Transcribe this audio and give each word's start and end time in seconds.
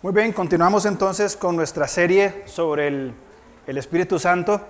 Muy 0.00 0.12
bien, 0.12 0.32
continuamos 0.32 0.86
entonces 0.86 1.36
con 1.36 1.56
nuestra 1.56 1.88
serie 1.88 2.44
sobre 2.44 2.86
el, 2.86 3.14
Espíritu 3.66 4.20
Santo. 4.20 4.60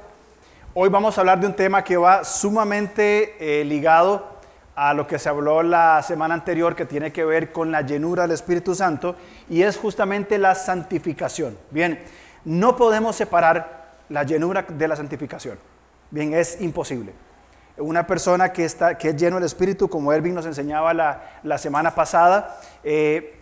Hoy 0.72 0.88
vamos 0.88 1.18
a 1.18 1.20
hablar 1.20 1.38
de 1.38 1.46
un 1.46 1.52
tema 1.52 1.84
que 1.84 1.98
va 1.98 2.24
sumamente 2.24 3.36
eh, 3.38 3.62
ligado 3.62 4.26
a 4.74 4.94
lo 4.94 5.06
que 5.06 5.18
se 5.18 5.28
habló 5.28 5.62
la 5.62 6.02
semana 6.02 6.32
anterior, 6.32 6.74
que 6.74 6.86
tiene 6.86 7.12
que 7.12 7.26
ver 7.26 7.52
con 7.52 7.70
la 7.70 7.82
llenura 7.82 8.22
del 8.22 8.30
Espíritu 8.30 8.74
Santo, 8.74 9.16
y 9.50 9.60
es 9.60 9.76
justamente 9.76 10.38
la 10.38 10.54
santificación. 10.54 11.58
Bien, 11.70 12.02
no 12.46 12.74
podemos 12.74 13.14
separar 13.14 13.96
la 14.08 14.22
llenura 14.22 14.64
de 14.66 14.88
la 14.88 14.96
santificación. 14.96 15.58
Bien, 16.10 16.32
es 16.32 16.58
imposible. 16.62 17.12
Una 17.76 18.06
persona 18.06 18.50
que, 18.50 18.64
está, 18.64 18.96
que 18.96 19.10
es 19.10 19.16
lleno 19.16 19.36
del 19.36 19.44
Espíritu, 19.44 19.90
como 19.90 20.10
Erwin 20.10 20.34
nos 20.34 20.46
enseñaba 20.46 20.94
la, 20.94 21.38
la 21.42 21.58
semana 21.58 21.94
pasada, 21.94 22.58
eh, 22.82 23.37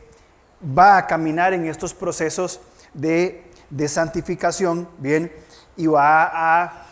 va 0.60 0.96
a 0.96 1.06
caminar 1.06 1.52
en 1.52 1.66
estos 1.66 1.94
procesos 1.94 2.60
de, 2.94 3.44
santificación, 3.88 4.88
bien, 4.98 5.32
y 5.76 5.86
va 5.86 6.30
a 6.62 6.86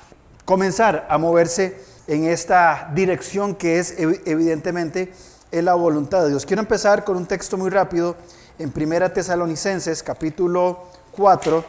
comenzar 0.44 1.06
a 1.08 1.18
moverse 1.18 1.78
en 2.06 2.24
esta 2.24 2.90
dirección 2.94 3.54
que 3.54 3.78
es 3.78 3.94
evidentemente 3.98 5.12
en 5.50 5.64
la 5.64 5.74
voluntad 5.74 6.22
de 6.22 6.30
Dios. 6.30 6.44
Quiero 6.44 6.60
empezar 6.60 7.04
con 7.04 7.16
un 7.16 7.26
texto 7.26 7.56
muy 7.56 7.70
rápido 7.70 8.16
en 8.58 8.70
Primera 8.70 9.12
Tesalonicenses, 9.12 10.02
capítulo 10.02 10.84
4, 11.12 11.64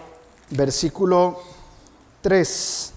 versículo 0.51 1.39
3. 2.21 2.93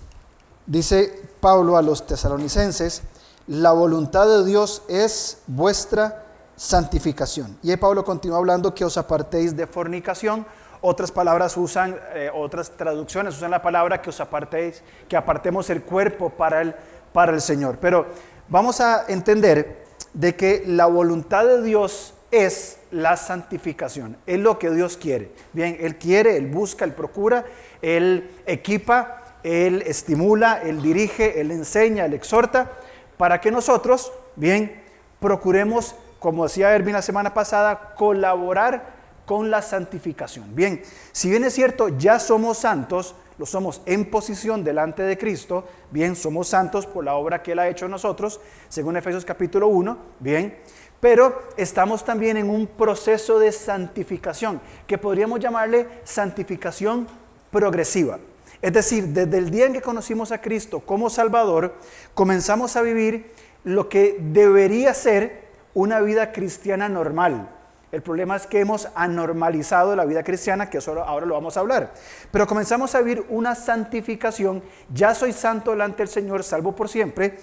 Dice 0.66 1.22
Pablo 1.40 1.76
a 1.76 1.82
los 1.82 2.06
tesalonicenses, 2.06 3.02
la 3.46 3.72
voluntad 3.72 4.26
de 4.26 4.44
Dios 4.44 4.82
es 4.88 5.38
vuestra 5.46 6.27
santificación. 6.58 7.56
Y 7.62 7.70
ahí 7.70 7.76
Pablo 7.76 8.04
continúa 8.04 8.38
hablando 8.38 8.74
que 8.74 8.84
os 8.84 8.98
apartéis 8.98 9.56
de 9.56 9.66
fornicación. 9.66 10.44
Otras 10.80 11.12
palabras 11.12 11.56
usan, 11.56 11.96
eh, 12.14 12.30
otras 12.34 12.70
traducciones 12.76 13.36
usan 13.36 13.52
la 13.52 13.62
palabra 13.62 14.02
que 14.02 14.10
os 14.10 14.20
apartéis, 14.20 14.82
que 15.08 15.16
apartemos 15.16 15.70
el 15.70 15.82
cuerpo 15.82 16.30
para 16.30 16.60
el, 16.60 16.74
para 17.12 17.32
el 17.32 17.40
Señor. 17.40 17.78
Pero 17.80 18.06
vamos 18.48 18.80
a 18.80 19.04
entender 19.08 19.84
de 20.12 20.34
que 20.34 20.64
la 20.66 20.86
voluntad 20.86 21.46
de 21.46 21.62
Dios 21.62 22.14
es 22.32 22.78
la 22.90 23.16
santificación, 23.16 24.16
es 24.26 24.40
lo 24.40 24.58
que 24.58 24.70
Dios 24.70 24.96
quiere. 24.96 25.30
Bien, 25.52 25.78
Él 25.80 25.96
quiere, 25.96 26.36
Él 26.36 26.48
busca, 26.48 26.84
Él 26.84 26.92
procura, 26.92 27.44
Él 27.82 28.30
equipa, 28.46 29.38
Él 29.44 29.82
estimula, 29.86 30.60
Él 30.62 30.82
dirige, 30.82 31.40
Él 31.40 31.52
enseña, 31.52 32.04
Él 32.04 32.14
exhorta, 32.14 32.72
para 33.16 33.40
que 33.40 33.50
nosotros, 33.50 34.12
bien, 34.36 34.82
procuremos 35.20 35.94
como 36.18 36.44
decía 36.44 36.74
Erwin 36.74 36.94
la 36.94 37.02
semana 37.02 37.34
pasada, 37.34 37.94
colaborar 37.94 38.98
con 39.26 39.50
la 39.50 39.60
santificación. 39.60 40.54
Bien, 40.54 40.82
si 41.12 41.28
bien 41.28 41.44
es 41.44 41.52
cierto, 41.52 41.88
ya 41.88 42.18
somos 42.18 42.58
santos, 42.58 43.14
lo 43.36 43.46
somos 43.46 43.82
en 43.84 44.10
posición 44.10 44.64
delante 44.64 45.02
de 45.02 45.18
Cristo, 45.18 45.66
bien, 45.90 46.16
somos 46.16 46.48
santos 46.48 46.86
por 46.86 47.04
la 47.04 47.14
obra 47.14 47.42
que 47.42 47.52
Él 47.52 47.58
ha 47.58 47.68
hecho 47.68 47.84
en 47.84 47.90
nosotros, 47.90 48.40
según 48.68 48.96
Efesios 48.96 49.24
capítulo 49.24 49.68
1, 49.68 49.98
bien, 50.18 50.56
pero 51.00 51.42
estamos 51.56 52.04
también 52.04 52.36
en 52.38 52.48
un 52.48 52.66
proceso 52.66 53.38
de 53.38 53.52
santificación, 53.52 54.60
que 54.86 54.98
podríamos 54.98 55.40
llamarle 55.40 55.86
santificación 56.04 57.06
progresiva. 57.50 58.18
Es 58.60 58.72
decir, 58.72 59.08
desde 59.08 59.38
el 59.38 59.50
día 59.50 59.66
en 59.66 59.72
que 59.74 59.82
conocimos 59.82 60.32
a 60.32 60.40
Cristo 60.40 60.80
como 60.80 61.10
Salvador, 61.10 61.74
comenzamos 62.14 62.76
a 62.76 62.82
vivir 62.82 63.30
lo 63.62 63.88
que 63.88 64.16
debería 64.18 64.94
ser 64.94 65.47
una 65.78 66.00
vida 66.00 66.32
cristiana 66.32 66.88
normal. 66.88 67.48
El 67.92 68.02
problema 68.02 68.34
es 68.34 68.48
que 68.48 68.58
hemos 68.58 68.88
anormalizado 68.96 69.94
la 69.94 70.06
vida 70.06 70.24
cristiana, 70.24 70.68
que 70.68 70.80
solo 70.80 71.04
ahora 71.04 71.24
lo 71.24 71.34
vamos 71.34 71.56
a 71.56 71.60
hablar. 71.60 71.94
Pero 72.32 72.48
comenzamos 72.48 72.96
a 72.96 73.00
vivir 73.00 73.24
una 73.28 73.54
santificación. 73.54 74.60
Ya 74.92 75.14
soy 75.14 75.32
santo 75.32 75.70
delante 75.70 75.98
del 75.98 76.08
Señor, 76.08 76.42
salvo 76.42 76.74
por 76.74 76.88
siempre. 76.88 77.38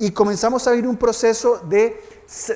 Y 0.00 0.10
comenzamos 0.10 0.66
a 0.66 0.72
vivir 0.72 0.88
un 0.88 0.96
proceso 0.96 1.58
de, 1.58 2.02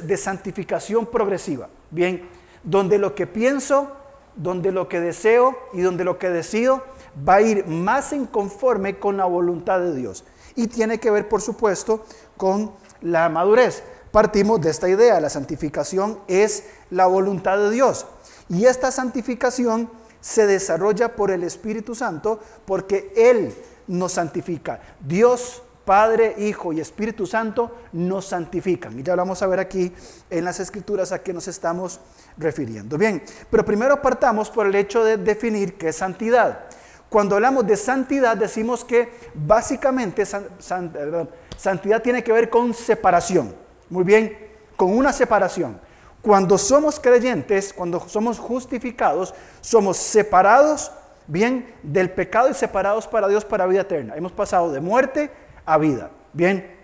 de 0.03 0.17
santificación 0.17 1.07
progresiva. 1.07 1.69
Bien, 1.93 2.29
donde 2.65 2.99
lo 2.99 3.15
que 3.15 3.29
pienso, 3.29 3.93
donde 4.35 4.73
lo 4.73 4.89
que 4.89 4.99
deseo 4.99 5.57
y 5.73 5.81
donde 5.81 6.03
lo 6.03 6.19
que 6.19 6.29
decido 6.29 6.83
va 7.27 7.37
a 7.37 7.43
ir 7.43 7.67
más 7.69 8.13
en 8.13 8.27
conforme 8.27 8.99
con 8.99 9.17
la 9.17 9.27
voluntad 9.27 9.79
de 9.79 9.95
Dios. 9.95 10.25
Y 10.57 10.67
tiene 10.67 10.99
que 10.99 11.13
ver, 11.13 11.29
por 11.29 11.41
supuesto, 11.41 12.05
con 12.37 12.73
la 13.01 13.29
madurez 13.29 13.85
partimos 14.13 14.61
de 14.61 14.71
esta 14.71 14.89
idea, 14.89 15.21
la 15.21 15.31
santificación 15.31 16.21
es 16.29 16.65
la 16.91 17.07
voluntad 17.07 17.59
de 17.59 17.71
Dios. 17.71 18.07
Y 18.49 18.67
esta 18.67 18.91
santificación 18.91 19.91
se 20.21 20.47
desarrolla 20.47 21.17
por 21.17 21.31
el 21.31 21.45
Espíritu 21.45 21.95
Santo 21.95 22.41
porque 22.67 23.13
Él 23.17 23.55
nos 23.87 24.13
santifica. 24.13 24.81
Dios, 25.01 25.63
Padre, 25.85 26.35
Hijo 26.39 26.73
y 26.73 26.81
Espíritu 26.81 27.27
Santo 27.27 27.77
nos 27.93 28.27
santifican. 28.27 28.99
Y 28.99 29.03
ya 29.03 29.17
vamos 29.17 29.43
a 29.43 29.47
ver 29.47 29.61
aquí 29.61 29.93
en 30.29 30.45
las 30.45 30.61
escrituras 30.61 31.13
a 31.13 31.23
qué 31.23 31.33
nos 31.33 31.49
estamos 31.49 32.01
refiriendo. 32.37 32.99
Bien, 32.99 33.23
pero 33.51 33.65
primero 33.65 34.01
partamos 34.01 34.51
por 34.51 34.67
el 34.67 34.75
hecho 34.75 35.05
de 35.05 35.17
definir 35.17 35.77
qué 35.79 35.89
es 35.89 35.97
santidad. 35.97 36.67
Cuando 37.09 37.35
hablamos 37.35 37.67
de 37.67 37.77
santidad 37.77 38.37
decimos 38.37 38.85
que 38.85 39.13
básicamente 39.35 40.25
santidad 40.25 42.03
tiene 42.03 42.23
que 42.23 42.33
ver 42.33 42.49
con 42.49 42.73
separación. 42.73 43.53
Muy 43.91 44.05
bien, 44.05 44.39
con 44.77 44.97
una 44.97 45.13
separación. 45.13 45.81
Cuando 46.23 46.57
somos 46.57 47.01
creyentes, 47.01 47.73
cuando 47.73 48.09
somos 48.09 48.39
justificados, 48.39 49.35
somos 49.61 49.97
separados, 49.97 50.93
bien, 51.27 51.75
del 51.83 52.11
pecado 52.11 52.49
y 52.49 52.55
separados 52.55 53.09
para 53.09 53.27
Dios 53.27 53.45
para 53.45 53.67
vida 53.67 53.81
eterna. 53.83 54.15
Hemos 54.17 54.33
pasado 54.33 54.71
de 54.71 54.81
muerte 54.81 55.31
a 55.67 55.77
vida. 55.77 56.11
Bien, 56.33 56.79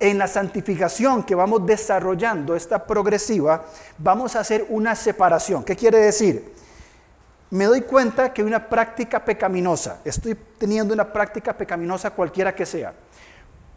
en 0.00 0.16
la 0.16 0.28
santificación 0.28 1.24
que 1.24 1.34
vamos 1.34 1.66
desarrollando, 1.66 2.56
esta 2.56 2.86
progresiva, 2.86 3.66
vamos 3.98 4.34
a 4.34 4.40
hacer 4.40 4.64
una 4.70 4.94
separación. 4.94 5.62
¿Qué 5.62 5.76
quiere 5.76 5.98
decir? 5.98 6.54
Me 7.50 7.66
doy 7.66 7.82
cuenta 7.82 8.32
que 8.32 8.40
hay 8.40 8.46
una 8.46 8.68
práctica 8.68 9.24
pecaminosa, 9.24 10.00
estoy 10.04 10.36
teniendo 10.58 10.94
una 10.94 11.12
práctica 11.12 11.56
pecaminosa 11.56 12.10
cualquiera 12.10 12.54
que 12.54 12.66
sea 12.66 12.94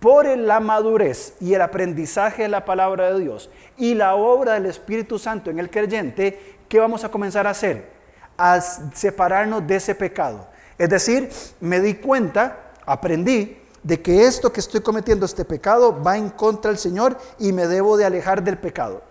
por 0.02 0.26
la 0.26 0.60
madurez 0.60 1.36
y 1.40 1.54
el 1.54 1.62
aprendizaje 1.62 2.42
de 2.42 2.50
la 2.50 2.66
palabra 2.66 3.14
de 3.14 3.20
Dios 3.20 3.52
y 3.78 3.94
la 3.94 4.16
obra 4.16 4.56
del 4.56 4.66
Espíritu 4.66 5.20
Santo 5.20 5.52
en 5.52 5.60
el 5.60 5.70
creyente, 5.70 6.58
¿qué 6.68 6.80
vamos 6.80 7.04
a 7.04 7.10
comenzar 7.10 7.46
a 7.46 7.52
hacer? 7.52 7.88
A 8.36 8.60
separarnos 8.60 9.66
de 9.68 9.76
ese 9.76 9.94
pecado. 9.94 10.48
Es 10.80 10.90
decir, 10.90 11.30
me 11.60 11.80
di 11.80 11.94
cuenta, 11.94 12.72
aprendí 12.84 13.60
de 13.84 14.02
que 14.02 14.26
esto 14.26 14.52
que 14.52 14.60
estoy 14.60 14.82
cometiendo, 14.82 15.24
este 15.24 15.46
pecado, 15.46 16.02
va 16.02 16.18
en 16.18 16.32
contra 16.32 16.72
del 16.72 16.80
Señor 16.80 17.16
y 17.38 17.54
me 17.54 17.68
debo 17.68 17.96
de 17.96 18.06
alejar 18.06 18.42
del 18.42 18.58
pecado. 18.58 19.04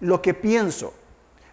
Lo 0.00 0.22
que 0.22 0.34
pienso, 0.34 0.92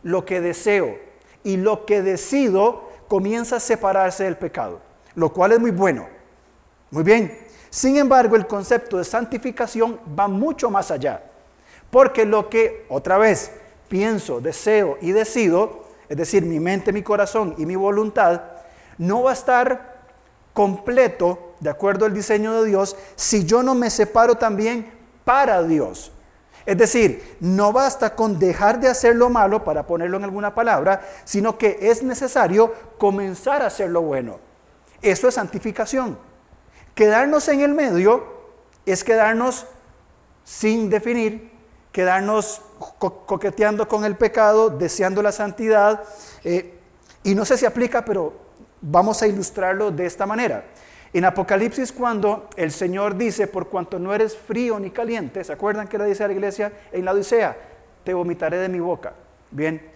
lo 0.02 0.26
que 0.26 0.42
deseo 0.42 0.98
y 1.44 1.58
lo 1.58 1.86
que 1.86 2.02
decido 2.02 2.90
comienza 3.08 3.58
a 3.58 3.60
separarse 3.60 4.24
del 4.24 4.38
pecado, 4.38 4.82
lo 5.14 5.32
cual 5.32 5.52
es 5.52 5.60
muy 5.60 5.70
bueno. 5.70 6.08
Muy 6.90 7.04
bien, 7.04 7.49
sin 7.70 7.98
embargo, 7.98 8.36
el 8.36 8.48
concepto 8.48 8.98
de 8.98 9.04
santificación 9.04 10.00
va 10.18 10.28
mucho 10.28 10.70
más 10.70 10.92
allá. 10.92 11.24
Porque 11.92 12.26
lo 12.26 12.50
que, 12.50 12.86
otra 12.90 13.18
vez, 13.18 13.52
pienso, 13.88 14.42
deseo 14.42 14.98
y 15.02 15.12
decido, 15.12 15.86
es 16.08 16.18
decir, 16.18 16.44
mi 16.44 16.60
mente, 16.60 16.94
mi 16.94 17.04
corazón 17.04 17.56
y 17.58 17.66
mi 17.66 17.76
voluntad, 17.76 18.42
no 18.98 19.24
va 19.24 19.32
a 19.32 19.34
estar 19.34 20.00
completo, 20.54 21.54
de 21.60 21.70
acuerdo 21.70 22.06
al 22.06 22.14
diseño 22.14 22.62
de 22.62 22.68
Dios, 22.68 22.96
si 23.16 23.46
yo 23.46 23.64
no 23.64 23.76
me 23.76 23.90
separo 23.90 24.36
también 24.36 24.92
para 25.24 25.62
Dios. 25.64 26.12
Es 26.66 26.78
decir, 26.78 27.38
no 27.40 27.72
basta 27.72 28.16
con 28.16 28.38
dejar 28.38 28.80
de 28.80 28.88
hacer 28.88 29.16
lo 29.16 29.30
malo, 29.30 29.64
para 29.64 29.88
ponerlo 29.88 30.18
en 30.18 30.26
alguna 30.26 30.54
palabra, 30.54 31.02
sino 31.24 31.58
que 31.58 31.78
es 31.82 32.04
necesario 32.04 32.74
comenzar 32.98 33.62
a 33.62 33.68
hacer 33.68 33.90
lo 33.90 34.02
bueno. 34.02 34.40
Eso 35.02 35.28
es 35.28 35.36
santificación. 35.36 36.29
Quedarnos 37.00 37.48
en 37.48 37.62
el 37.62 37.74
medio 37.74 38.28
es 38.86 39.06
quedarnos 39.06 39.66
sin 40.44 40.90
definir, 40.90 41.50
quedarnos 41.94 42.62
coqueteando 42.98 43.88
con 43.88 44.04
el 44.04 44.18
pecado, 44.18 44.70
deseando 44.70 45.22
la 45.22 45.32
santidad. 45.32 46.04
Eh, 46.44 46.78
y 47.24 47.36
no 47.36 47.46
sé 47.46 47.56
si 47.56 47.66
aplica, 47.66 48.04
pero 48.04 48.34
vamos 48.82 49.22
a 49.22 49.28
ilustrarlo 49.28 49.92
de 49.92 50.06
esta 50.06 50.26
manera. 50.26 50.66
En 51.14 51.24
Apocalipsis, 51.24 51.94
cuando 51.94 52.50
el 52.58 52.70
Señor 52.70 53.16
dice, 53.16 53.48
por 53.48 53.70
cuanto 53.70 53.98
no 53.98 54.14
eres 54.14 54.36
frío 54.36 54.78
ni 54.78 54.90
caliente, 54.90 55.42
¿se 55.46 55.54
acuerdan 55.54 55.88
que 55.88 55.98
le 55.98 56.04
dice 56.04 56.26
a 56.26 56.28
la 56.28 56.34
iglesia 56.34 56.74
en 56.92 57.06
la 57.06 57.14
Odisea? 57.14 57.56
Te 58.04 58.14
vomitaré 58.14 58.58
de 58.58 58.68
mi 58.68 58.82
boca. 58.82 59.14
Bien, 59.52 59.90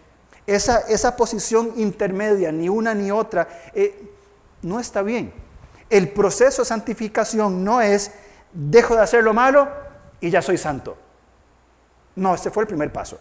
esa, 0.47 0.79
esa 0.87 1.17
posición 1.17 1.73
intermedia, 1.75 2.53
ni 2.53 2.69
una 2.69 2.93
ni 2.93 3.11
otra, 3.11 3.49
eh, 3.73 4.09
no 4.61 4.79
está 4.79 5.01
bien. 5.01 5.42
El 5.93 6.09
proceso 6.09 6.63
de 6.63 6.65
santificación 6.65 7.63
no 7.63 7.79
es 7.79 8.11
dejo 8.51 8.95
de 8.95 9.03
hacer 9.03 9.23
lo 9.23 9.31
malo 9.31 9.69
y 10.19 10.31
ya 10.31 10.41
soy 10.41 10.57
santo. 10.57 10.97
No, 12.15 12.33
ese 12.33 12.49
fue 12.49 12.63
el 12.63 12.67
primer 12.67 12.91
paso. 12.91 13.19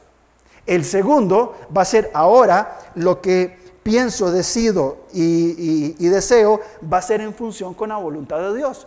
El 0.64 0.82
segundo 0.82 1.54
va 1.76 1.82
a 1.82 1.84
ser 1.84 2.10
ahora 2.14 2.78
lo 2.94 3.20
que 3.20 3.58
pienso, 3.82 4.32
decido 4.32 5.04
y, 5.12 5.92
deseo 6.08 6.62
va 6.90 6.96
a 6.96 7.02
ser 7.02 7.20
en 7.20 7.34
función 7.34 7.74
con 7.74 7.90
la 7.90 7.98
voluntad 7.98 8.38
de 8.38 8.56
Dios. 8.56 8.86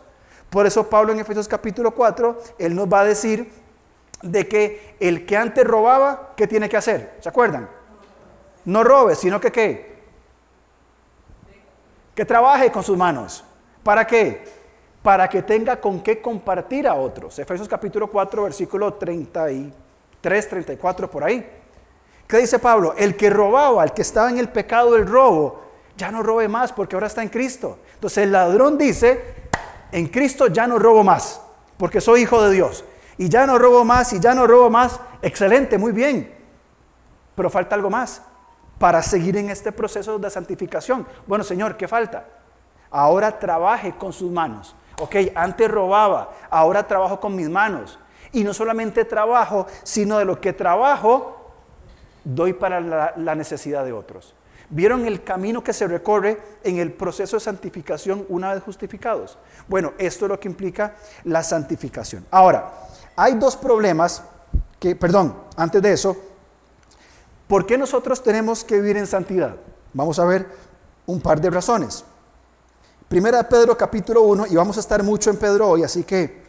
Por 0.50 0.66
eso 0.66 0.90
Pablo 0.90 1.14
en 1.14 1.20
Efesios 1.20 1.48
capítulo 1.48 1.92
4, 1.92 2.42
él 2.58 2.74
nos 2.74 2.92
va 2.92 3.02
a 3.02 3.06
decir 3.06 3.52
de 4.24 4.48
que 4.48 4.96
el 5.00 5.28
que 5.28 5.38
antes 5.38 5.64
robaba, 5.64 6.34
¿qué 6.36 6.48
tiene 6.48 6.68
que 6.68 6.78
hacer? 6.78 7.18
¿Se 7.20 7.30
acuerdan? 7.30 7.70
No 8.64 8.84
robe, 8.84 9.14
sino 9.14 9.40
que 9.40 9.52
qué? 9.52 9.96
Que 12.16 12.26
trabaje 12.26 12.72
con 12.72 12.82
sus 12.82 12.98
manos. 12.98 13.44
¿Para 13.86 14.08
qué? 14.08 14.44
Para 15.04 15.30
que 15.30 15.44
tenga 15.44 15.80
con 15.80 16.02
qué 16.02 16.20
compartir 16.20 16.88
a 16.88 16.96
otros. 16.96 17.38
Efesios 17.38 17.68
capítulo 17.68 18.08
4, 18.08 18.42
versículo 18.42 18.96
33, 18.96 20.50
34, 20.50 21.12
por 21.12 21.24
ahí. 21.24 21.48
¿Qué 22.28 22.38
dice 22.38 22.58
Pablo? 22.58 22.96
El 22.98 23.16
que 23.16 23.30
robaba, 23.30 23.84
el 23.84 23.92
que 23.92 24.02
estaba 24.02 24.32
en 24.32 24.40
el 24.40 24.50
pecado 24.50 24.94
del 24.94 25.06
robo, 25.06 25.62
ya 25.96 26.10
no 26.10 26.24
robe 26.24 26.48
más 26.48 26.74
porque 26.74 26.96
ahora 26.96 27.06
está 27.06 27.22
en 27.22 27.30
Cristo. 27.30 27.78
Entonces 27.94 28.24
el 28.24 28.32
ladrón 28.32 28.80
dice, 28.80 29.36
en 29.92 30.08
Cristo 30.08 30.48
ya 30.48 30.66
no 30.66 30.80
robo 30.80 31.04
más, 31.04 31.40
porque 31.78 32.02
soy 32.02 32.22
hijo 32.22 32.42
de 32.42 32.56
Dios. 32.56 32.84
Y 33.20 33.30
ya 33.30 33.46
no 33.46 33.60
robo 33.60 33.86
más, 33.86 34.14
y 34.14 34.20
ya 34.20 34.34
no 34.34 34.48
robo 34.48 34.72
más. 34.72 35.00
Excelente, 35.22 35.78
muy 35.78 35.92
bien. 35.92 36.34
Pero 37.36 37.52
falta 37.52 37.76
algo 37.76 37.92
más 37.92 38.24
para 38.80 39.04
seguir 39.04 39.38
en 39.38 39.52
este 39.52 39.72
proceso 39.72 40.18
de 40.18 40.32
santificación. 40.32 41.06
Bueno, 41.28 41.44
Señor, 41.44 41.78
¿qué 41.78 41.88
falta? 41.88 42.26
Ahora 42.98 43.38
trabaje 43.38 43.94
con 43.98 44.14
sus 44.14 44.32
manos. 44.32 44.74
Ok, 45.02 45.18
antes 45.36 45.70
robaba, 45.70 46.32
ahora 46.50 46.88
trabajo 46.88 47.20
con 47.20 47.36
mis 47.36 47.50
manos. 47.50 48.00
Y 48.32 48.46
no 48.46 48.54
solamente 48.54 49.04
trabajo, 49.04 49.68
sino 49.84 50.18
de 50.18 50.24
lo 50.24 50.40
que 50.40 50.54
trabajo, 50.54 51.52
doy 52.24 52.54
para 52.54 52.80
la, 52.80 53.36
necesidad 53.36 53.84
de 53.84 53.92
otros. 53.92 54.34
¿Vieron 54.70 55.06
el 55.06 55.26
camino 55.26 55.62
que 55.62 55.74
se 55.74 55.90
recorre 55.90 56.42
en 56.64 56.78
el 56.78 56.94
proceso 56.94 57.36
de 57.36 57.42
santificación 57.42 58.26
una 58.30 58.54
vez 58.54 58.64
justificados? 58.64 59.38
Bueno, 59.68 59.92
esto 59.98 60.24
es 60.24 60.30
lo 60.30 60.40
que 60.40 60.48
implica 60.48 60.96
la 61.26 61.44
santificación. 61.44 62.26
Ahora, 62.32 62.72
hay 63.18 63.34
dos 63.34 63.58
problemas 63.58 64.24
que, 64.80 64.96
perdón, 64.96 65.36
antes 65.58 65.82
de 65.82 65.92
eso, 65.92 66.16
¿por 67.50 67.66
qué 67.66 67.78
nosotros 67.78 68.24
tenemos 68.24 68.64
que 68.64 68.76
vivir 68.76 68.96
en 68.96 69.06
santidad? 69.06 69.58
Vamos 69.92 70.18
a 70.18 70.24
ver 70.24 70.48
un 71.06 71.20
par 71.20 71.42
de 71.42 71.50
razones. 71.50 72.06
Primera 73.08 73.38
de 73.38 73.44
Pedro 73.44 73.78
capítulo 73.78 74.24
1, 74.24 74.48
y 74.48 74.56
vamos 74.56 74.78
a 74.78 74.80
estar 74.80 75.04
mucho 75.04 75.30
en 75.30 75.38
Pedro 75.38 75.70
hoy, 75.70 75.84
así 75.84 76.04
que 76.04 76.42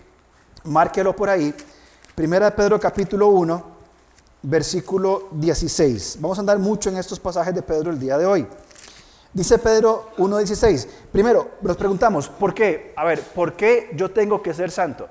márquelo 0.64 1.14
por 1.14 1.28
ahí. 1.28 1.54
Primera 2.14 2.46
de 2.46 2.56
Pedro 2.56 2.80
capítulo 2.80 3.28
1, 3.28 3.64
versículo 4.40 5.28
16. 5.32 6.16
Vamos 6.18 6.38
a 6.38 6.40
andar 6.40 6.58
mucho 6.58 6.88
en 6.88 6.96
estos 6.96 7.20
pasajes 7.20 7.54
de 7.54 7.60
Pedro 7.60 7.90
el 7.90 8.00
día 8.00 8.16
de 8.16 8.24
hoy. 8.24 8.46
Dice 9.34 9.58
Pedro 9.58 10.12
1.16. 10.16 10.88
Primero, 11.12 11.50
nos 11.60 11.76
preguntamos, 11.76 12.30
¿por 12.30 12.54
qué? 12.54 12.94
A 12.96 13.04
ver, 13.04 13.20
¿por 13.20 13.52
qué 13.52 13.90
yo 13.94 14.10
tengo 14.10 14.42
que 14.42 14.54
ser 14.54 14.70
santo? 14.70 15.10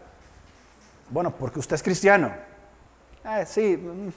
Bueno, 1.12 1.30
porque 1.30 1.59
usted 1.59 1.75
es 1.75 1.83
cristiano. 1.83 2.33
Eh, 3.24 3.45
sí, 3.45 3.77
mm, 3.77 4.09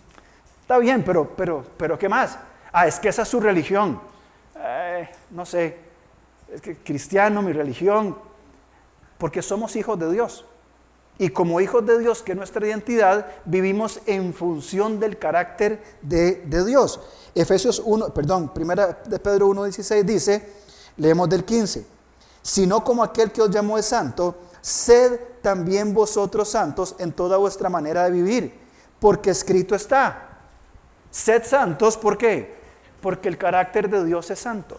está 0.63 0.79
bien, 0.79 1.05
pero, 1.05 1.29
pero, 1.37 1.63
pero 1.77 1.99
¿qué 1.99 2.09
más? 2.09 2.39
Ah, 2.73 2.87
es 2.87 2.99
que 2.99 3.11
esa 3.11 3.21
es 3.21 3.29
su 3.29 3.39
religión. 3.39 4.01
Eh, 4.57 5.11
no 5.31 5.45
sé, 5.45 5.88
es 6.53 6.61
que 6.61 6.77
cristiano, 6.77 7.43
mi 7.43 7.53
religión, 7.53 8.17
porque 9.19 9.43
somos 9.43 9.77
hijos 9.77 9.99
de 9.99 10.13
Dios. 10.13 10.45
Y 11.19 11.31
como 11.31 11.61
hijos 11.61 11.85
de 11.85 11.99
Dios, 11.99 12.23
que 12.23 12.35
nuestra 12.35 12.67
identidad, 12.67 13.27
vivimos 13.45 14.01
en 14.07 14.33
función 14.33 15.01
del 15.01 15.19
carácter 15.19 15.83
de, 16.01 16.65
Dios. 16.65 17.01
Efesios 17.35 17.83
1, 17.85 18.15
perdón, 18.15 18.55
primera 18.55 19.03
de 19.05 19.19
Pedro 19.19 19.49
1.16 19.49 20.05
dice, 20.05 20.49
leemos 20.97 21.29
del 21.29 21.45
15, 21.45 21.85
sino 22.41 22.85
como 22.85 23.03
aquel 23.03 23.33
que 23.33 23.43
os 23.43 23.51
llamó 23.51 23.79
es 23.79 23.87
santo, 23.87 24.37
sed 24.61 25.21
también 25.43 25.93
vosotros 25.93 26.49
santos 26.49 26.95
en 27.01 27.13
toda 27.13 27.37
vuestra 27.37 27.69
manera 27.69 28.05
de 28.05 28.11
vivir, 28.13 28.55
porque 29.01 29.31
escrito 29.31 29.75
está, 29.75 30.39
sed 31.11 31.43
santos, 31.45 31.97
¿por 31.97 32.17
qué? 32.17 32.59
Porque 33.01 33.29
el 33.29 33.37
carácter 33.39 33.91
de 33.91 34.05
Dios 34.05 34.31
es 34.31 34.39
santo. 34.39 34.77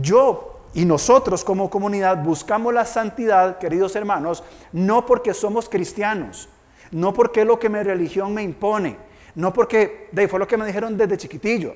Yo 0.00 0.60
y 0.74 0.84
nosotros 0.84 1.42
como 1.42 1.70
comunidad 1.70 2.22
buscamos 2.22 2.74
la 2.74 2.84
santidad, 2.84 3.58
queridos 3.58 3.96
hermanos, 3.96 4.44
no 4.72 5.06
porque 5.06 5.32
somos 5.32 5.68
cristianos, 5.68 6.48
no 6.90 7.14
porque 7.14 7.40
es 7.40 7.46
lo 7.46 7.58
que 7.58 7.68
mi 7.68 7.82
religión 7.82 8.34
me 8.34 8.42
impone, 8.42 8.98
no 9.34 9.52
porque, 9.52 10.08
de 10.12 10.28
fue 10.28 10.38
lo 10.38 10.46
que 10.46 10.56
me 10.56 10.66
dijeron 10.66 10.96
desde 10.96 11.16
chiquitillo. 11.16 11.74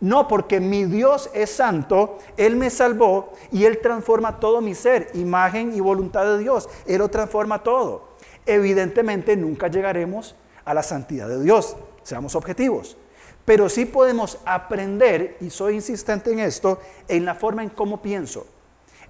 No, 0.00 0.28
porque 0.28 0.60
mi 0.60 0.84
Dios 0.84 1.30
es 1.32 1.50
santo, 1.50 2.18
Él 2.36 2.56
me 2.56 2.68
salvó 2.68 3.32
y 3.52 3.64
Él 3.64 3.78
transforma 3.78 4.38
todo 4.38 4.60
mi 4.60 4.74
ser, 4.74 5.10
imagen 5.14 5.72
y 5.74 5.80
voluntad 5.80 6.24
de 6.26 6.38
Dios. 6.38 6.68
Él 6.86 6.98
lo 6.98 7.08
transforma 7.08 7.62
todo. 7.62 8.08
Evidentemente 8.44 9.36
nunca 9.36 9.68
llegaremos 9.68 10.34
a 10.64 10.74
la 10.74 10.82
santidad 10.82 11.28
de 11.28 11.42
Dios, 11.42 11.76
seamos 12.02 12.34
objetivos. 12.34 12.96
Pero 13.44 13.68
sí 13.68 13.84
podemos 13.84 14.38
aprender, 14.46 15.36
y 15.40 15.50
soy 15.50 15.74
insistente 15.74 16.32
en 16.32 16.38
esto, 16.38 16.80
en 17.08 17.24
la 17.24 17.34
forma 17.34 17.62
en 17.62 17.68
cómo 17.68 18.00
pienso, 18.00 18.46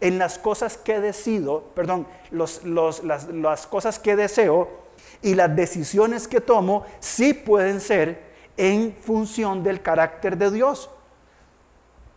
en 0.00 0.19
las 0.19 0.38
cosas 0.38 0.76
que 0.76 1.00
decido, 1.00 1.70
perdón, 1.75 2.06
las, 2.32 2.64
las 2.64 3.66
cosas 3.66 3.98
que 3.98 4.16
deseo 4.16 4.69
y 5.22 5.34
las 5.34 5.54
decisiones 5.54 6.26
que 6.26 6.40
tomo, 6.40 6.84
sí 6.98 7.32
pueden 7.32 7.81
ser 7.81 8.34
en 8.56 8.94
función 9.00 9.62
del 9.62 9.82
carácter 9.82 10.36
de 10.36 10.50
Dios. 10.50 10.90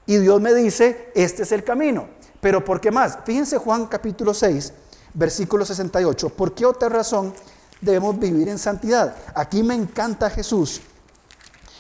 Y 0.08 0.18
Dios 0.18 0.42
me 0.42 0.54
dice, 0.54 1.12
este 1.14 1.44
es 1.44 1.52
el 1.52 1.64
camino. 1.64 2.08
Pero 2.42 2.64
¿por 2.64 2.80
qué 2.80 2.92
más? 2.92 3.20
Fíjense 3.26 3.58
Juan 3.58 3.86
capítulo 3.88 4.34
6, 4.34 4.74
versículo 5.14 5.66
68. 5.66 6.30
¿Por 6.30 6.54
qué 6.54 6.66
otra 6.66 6.90
razón 6.90 7.34
debemos 7.82 8.18
vivir 8.18 8.48
en 8.50 8.58
santidad? 8.58 9.16
Aquí 9.36 9.62
me 9.64 9.76
encanta 9.76 10.30
Jesús 10.30 10.82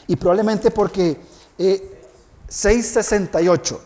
y 0.07 0.15
probablemente 0.15 0.71
porque 0.71 1.19
668. 2.47 3.75
Eh, 3.75 3.79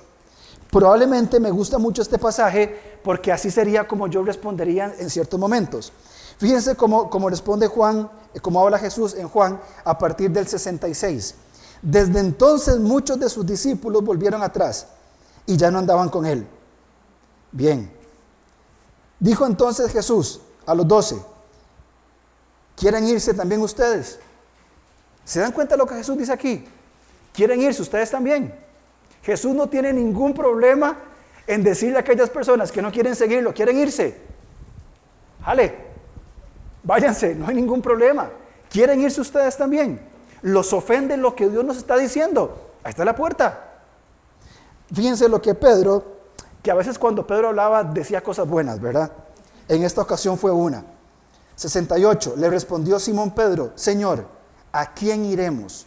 probablemente 0.69 1.39
me 1.39 1.51
gusta 1.51 1.77
mucho 1.77 2.01
este 2.01 2.17
pasaje 2.17 2.99
porque 3.03 3.31
así 3.31 3.51
sería 3.51 3.87
como 3.87 4.07
yo 4.07 4.23
respondería 4.23 4.93
en 4.97 5.09
ciertos 5.09 5.39
momentos. 5.39 5.91
Fíjense 6.37 6.75
cómo, 6.75 7.09
cómo 7.09 7.29
responde 7.29 7.67
Juan, 7.67 8.09
eh, 8.33 8.39
cómo 8.39 8.61
habla 8.61 8.79
Jesús 8.79 9.13
en 9.15 9.27
Juan 9.27 9.59
a 9.83 9.97
partir 9.97 10.31
del 10.31 10.47
66. 10.47 11.35
Desde 11.81 12.19
entonces 12.19 12.77
muchos 12.77 13.19
de 13.19 13.29
sus 13.29 13.45
discípulos 13.45 14.03
volvieron 14.03 14.43
atrás 14.43 14.87
y 15.45 15.57
ya 15.57 15.71
no 15.71 15.79
andaban 15.79 16.09
con 16.09 16.25
él. 16.25 16.47
Bien. 17.51 17.91
Dijo 19.19 19.45
entonces 19.45 19.91
Jesús 19.91 20.41
a 20.65 20.73
los 20.73 20.87
doce, 20.87 21.21
¿quieren 22.75 23.07
irse 23.07 23.33
también 23.33 23.61
ustedes? 23.61 24.19
¿Se 25.31 25.39
dan 25.39 25.53
cuenta 25.53 25.75
de 25.75 25.77
lo 25.77 25.87
que 25.87 25.95
Jesús 25.95 26.17
dice 26.17 26.33
aquí? 26.33 26.65
¿Quieren 27.31 27.61
irse 27.61 27.81
ustedes 27.81 28.11
también? 28.11 28.53
Jesús 29.23 29.55
no 29.55 29.69
tiene 29.69 29.93
ningún 29.93 30.33
problema 30.33 30.97
en 31.47 31.63
decirle 31.63 31.95
a 31.95 32.01
aquellas 32.01 32.29
personas 32.29 32.69
que 32.69 32.81
no 32.81 32.91
quieren 32.91 33.15
seguirlo, 33.15 33.53
quieren 33.53 33.77
irse. 33.77 34.19
Jale, 35.45 35.73
váyanse, 36.83 37.33
no 37.33 37.47
hay 37.47 37.55
ningún 37.55 37.81
problema. 37.81 38.29
¿Quieren 38.69 38.99
irse 38.99 39.21
ustedes 39.21 39.55
también? 39.55 40.01
¿Los 40.41 40.73
ofende 40.73 41.15
lo 41.15 41.33
que 41.33 41.47
Dios 41.47 41.63
nos 41.63 41.77
está 41.77 41.95
diciendo? 41.95 42.73
Ahí 42.83 42.89
está 42.89 43.05
la 43.05 43.15
puerta. 43.15 43.71
Fíjense 44.93 45.29
lo 45.29 45.41
que 45.41 45.55
Pedro, 45.55 46.03
que 46.61 46.71
a 46.71 46.75
veces 46.75 46.99
cuando 46.99 47.25
Pedro 47.25 47.47
hablaba 47.47 47.85
decía 47.85 48.21
cosas 48.21 48.49
buenas, 48.49 48.81
¿verdad? 48.81 49.09
En 49.69 49.81
esta 49.85 50.01
ocasión 50.01 50.37
fue 50.37 50.51
una. 50.51 50.83
68. 51.55 52.33
Le 52.35 52.49
respondió 52.49 52.99
Simón 52.99 53.31
Pedro, 53.31 53.71
Señor, 53.75 54.40
¿a 54.71 54.93
quién 54.93 55.25
iremos? 55.25 55.85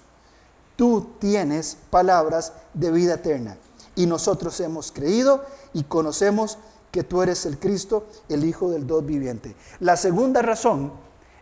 Tú 0.76 1.12
tienes 1.18 1.78
palabras 1.90 2.52
de 2.72 2.90
vida 2.90 3.14
eterna 3.14 3.56
y 3.94 4.06
nosotros 4.06 4.58
hemos 4.60 4.90
creído 4.90 5.44
y 5.72 5.84
conocemos 5.84 6.58
que 6.90 7.02
tú 7.02 7.22
eres 7.22 7.46
el 7.46 7.58
Cristo, 7.58 8.06
el 8.28 8.44
Hijo 8.44 8.70
del 8.70 8.86
Dios 8.86 9.04
viviente. 9.04 9.54
La 9.80 9.96
segunda 9.96 10.42
razón 10.42 10.92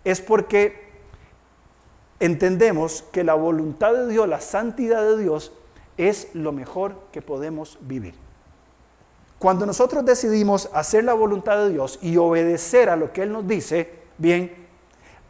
es 0.05 0.21
porque 0.21 0.91
entendemos 2.21 3.05
que 3.13 3.25
la 3.25 3.35
voluntad 3.35 3.93
de 3.93 4.09
Dios, 4.09 4.29
la 4.29 4.41
santidad 4.41 5.03
de 5.03 5.19
Dios, 5.19 5.53
es 5.97 6.29
lo 6.35 6.53
mejor 6.53 6.97
que 7.13 7.21
podemos 7.21 7.79
vivir. 7.81 8.15
Cuando 9.39 9.67
nosotros 9.67 10.05
decidimos 10.05 10.71
hacer 10.73 11.05
la 11.05 11.15
voluntad 11.15 11.59
de 11.59 11.71
Dios 11.71 11.99
y 12.01 12.17
obedecer 12.17 12.89
a 12.89 12.97
lo 12.97 13.13
que 13.13 13.23
Él 13.25 13.33
nos 13.33 13.47
dice, 13.47 13.91
bien, 14.19 14.62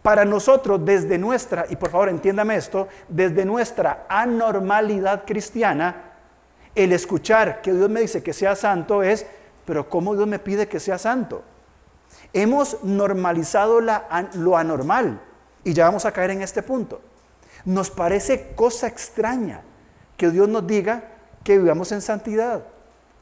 para 0.03 0.25
nosotros, 0.25 0.85
desde 0.85 1.17
nuestra, 1.17 1.67
y 1.71 1.77
por 1.77 1.91
favor 1.91 2.09
entiéndame 2.09 2.57
esto, 2.57 2.89
desde 3.09 3.45
nuestra 3.45 4.07
anormalidad 4.09 5.25
cristiana, 5.25 6.13
el 6.75 6.93
escuchar 6.93 7.61
que 7.63 7.73
Dios 7.73 7.89
me 7.89 8.01
dice 8.01 8.23
que 8.23 8.33
sea 8.33 8.57
santo 8.57 9.03
es, 9.03 9.27
pero 9.65 9.89
¿cómo 9.89 10.15
Dios 10.15 10.27
me 10.27 10.39
pide 10.39 10.67
que 10.67 10.81
sea 10.81 10.99
santo? 10.99 11.43
Hemos 12.33 12.83
normalizado 12.83 13.81
lo 13.81 14.57
anormal 14.57 15.21
y 15.65 15.73
ya 15.73 15.85
vamos 15.85 16.05
a 16.05 16.13
caer 16.13 16.31
en 16.31 16.43
este 16.43 16.63
punto. 16.63 17.01
Nos 17.65 17.91
parece 17.91 18.55
cosa 18.57 18.89
extraña 18.89 19.61
que 20.17 20.31
Dios 20.31 20.49
nos 20.49 20.67
diga 20.67 21.05
que 21.45 21.59
vivamos 21.59 21.93
en 21.93 22.01
santidad, 22.01 22.63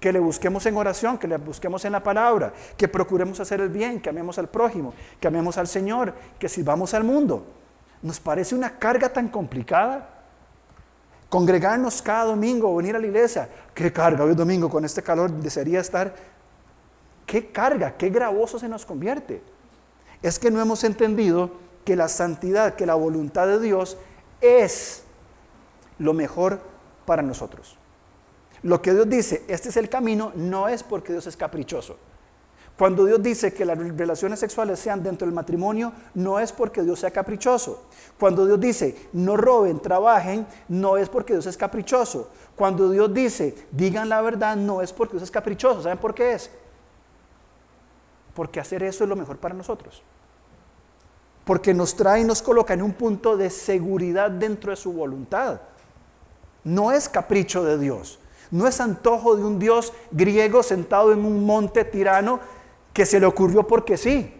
que 0.00 0.12
le 0.12 0.18
busquemos 0.18 0.64
en 0.64 0.76
oración, 0.76 1.18
que 1.18 1.28
le 1.28 1.36
busquemos 1.36 1.84
en 1.84 1.92
la 1.92 2.02
palabra, 2.02 2.52
que 2.76 2.88
procuremos 2.88 3.38
hacer 3.38 3.60
el 3.60 3.68
bien, 3.68 4.00
que 4.00 4.08
amemos 4.08 4.38
al 4.38 4.48
prójimo, 4.48 4.94
que 5.20 5.28
amemos 5.28 5.58
al 5.58 5.68
Señor, 5.68 6.14
que 6.38 6.48
sirvamos 6.48 6.94
al 6.94 7.04
mundo. 7.04 7.44
¿Nos 8.02 8.18
parece 8.18 8.54
una 8.54 8.78
carga 8.78 9.10
tan 9.10 9.28
complicada? 9.28 10.08
Congregarnos 11.28 12.00
cada 12.00 12.24
domingo, 12.24 12.74
venir 12.74 12.96
a 12.96 12.98
la 12.98 13.06
iglesia. 13.06 13.48
¿Qué 13.74 13.92
carga 13.92 14.24
hoy 14.24 14.34
domingo 14.34 14.70
con 14.70 14.84
este 14.86 15.02
calor? 15.02 15.30
Desearía 15.30 15.80
estar. 15.80 16.14
¿Qué 17.26 17.52
carga? 17.52 17.94
¿Qué 17.96 18.08
gravoso 18.08 18.58
se 18.58 18.68
nos 18.68 18.86
convierte? 18.86 19.42
Es 20.22 20.38
que 20.38 20.50
no 20.50 20.60
hemos 20.60 20.82
entendido 20.82 21.50
que 21.84 21.94
la 21.94 22.08
santidad, 22.08 22.74
que 22.74 22.86
la 22.86 22.94
voluntad 22.94 23.46
de 23.46 23.60
Dios 23.60 23.98
es 24.40 25.04
lo 25.98 26.14
mejor 26.14 26.60
para 27.04 27.22
nosotros. 27.22 27.79
Lo 28.62 28.82
que 28.82 28.92
Dios 28.92 29.08
dice, 29.08 29.44
este 29.48 29.70
es 29.70 29.76
el 29.76 29.88
camino, 29.88 30.32
no 30.34 30.68
es 30.68 30.82
porque 30.82 31.12
Dios 31.12 31.26
es 31.26 31.36
caprichoso. 31.36 31.96
Cuando 32.80 33.04
Dios 33.04 33.22
dice 33.22 33.52
que 33.52 33.66
las 33.66 33.76
relaciones 33.76 34.38
sexuales 34.40 34.78
sean 34.78 35.02
dentro 35.02 35.26
del 35.26 35.34
matrimonio, 35.34 35.92
no 36.14 36.38
es 36.38 36.50
porque 36.50 36.82
Dios 36.82 37.00
sea 37.00 37.10
caprichoso. 37.10 37.84
Cuando 38.18 38.46
Dios 38.46 38.58
dice, 38.58 39.08
no 39.12 39.36
roben, 39.36 39.80
trabajen, 39.80 40.46
no 40.66 40.96
es 40.96 41.10
porque 41.10 41.34
Dios 41.34 41.44
es 41.44 41.58
caprichoso. 41.58 42.30
Cuando 42.56 42.88
Dios 42.88 43.12
dice, 43.12 43.66
digan 43.70 44.08
la 44.08 44.22
verdad, 44.22 44.56
no 44.56 44.80
es 44.80 44.94
porque 44.94 45.12
Dios 45.12 45.24
es 45.24 45.30
caprichoso. 45.30 45.82
¿Saben 45.82 45.98
por 45.98 46.14
qué 46.14 46.32
es? 46.32 46.50
Porque 48.32 48.60
hacer 48.60 48.82
eso 48.82 49.04
es 49.04 49.10
lo 49.10 49.16
mejor 49.16 49.36
para 49.36 49.54
nosotros. 49.54 50.02
Porque 51.44 51.74
nos 51.74 51.94
trae 51.94 52.22
y 52.22 52.24
nos 52.24 52.40
coloca 52.40 52.72
en 52.72 52.80
un 52.80 52.94
punto 52.94 53.36
de 53.36 53.50
seguridad 53.50 54.30
dentro 54.30 54.70
de 54.70 54.76
su 54.76 54.90
voluntad. 54.94 55.60
No 56.64 56.92
es 56.92 57.10
capricho 57.10 57.62
de 57.62 57.76
Dios. 57.76 58.19
No 58.50 58.66
es 58.66 58.80
antojo 58.80 59.36
de 59.36 59.44
un 59.44 59.58
Dios 59.58 59.92
griego 60.10 60.62
sentado 60.62 61.12
en 61.12 61.24
un 61.24 61.44
monte 61.44 61.84
tirano 61.84 62.40
que 62.92 63.06
se 63.06 63.20
le 63.20 63.26
ocurrió 63.26 63.66
porque 63.66 63.96
sí. 63.96 64.34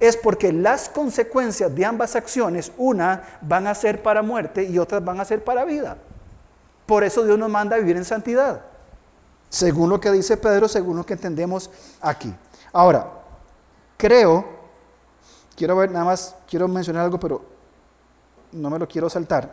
Es 0.00 0.16
porque 0.16 0.52
las 0.52 0.88
consecuencias 0.88 1.74
de 1.74 1.84
ambas 1.84 2.16
acciones, 2.16 2.72
una 2.76 3.38
van 3.42 3.66
a 3.66 3.74
ser 3.74 4.02
para 4.02 4.22
muerte 4.22 4.64
y 4.64 4.78
otras 4.78 5.04
van 5.04 5.20
a 5.20 5.24
ser 5.24 5.44
para 5.44 5.64
vida. 5.64 5.96
Por 6.86 7.04
eso 7.04 7.24
Dios 7.24 7.38
nos 7.38 7.50
manda 7.50 7.76
a 7.76 7.78
vivir 7.78 7.96
en 7.96 8.04
santidad. 8.04 8.62
Según 9.48 9.90
lo 9.90 10.00
que 10.00 10.10
dice 10.10 10.36
Pedro, 10.36 10.66
según 10.66 10.96
lo 10.96 11.06
que 11.06 11.12
entendemos 11.12 11.70
aquí. 12.00 12.34
Ahora, 12.72 13.06
creo, 13.96 14.44
quiero 15.54 15.76
ver 15.76 15.90
nada 15.90 16.06
más, 16.06 16.34
quiero 16.48 16.66
mencionar 16.66 17.04
algo, 17.04 17.20
pero 17.20 17.44
no 18.52 18.70
me 18.70 18.78
lo 18.78 18.88
quiero 18.88 19.08
saltar. 19.10 19.50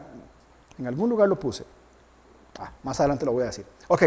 En 0.78 0.88
algún 0.88 1.10
lugar 1.10 1.28
lo 1.28 1.38
puse. 1.38 1.66
Ah, 2.60 2.72
más 2.84 3.00
adelante 3.00 3.26
lo 3.26 3.32
voy 3.32 3.44
a 3.44 3.48
decir. 3.48 3.66
Ok, 3.88 4.04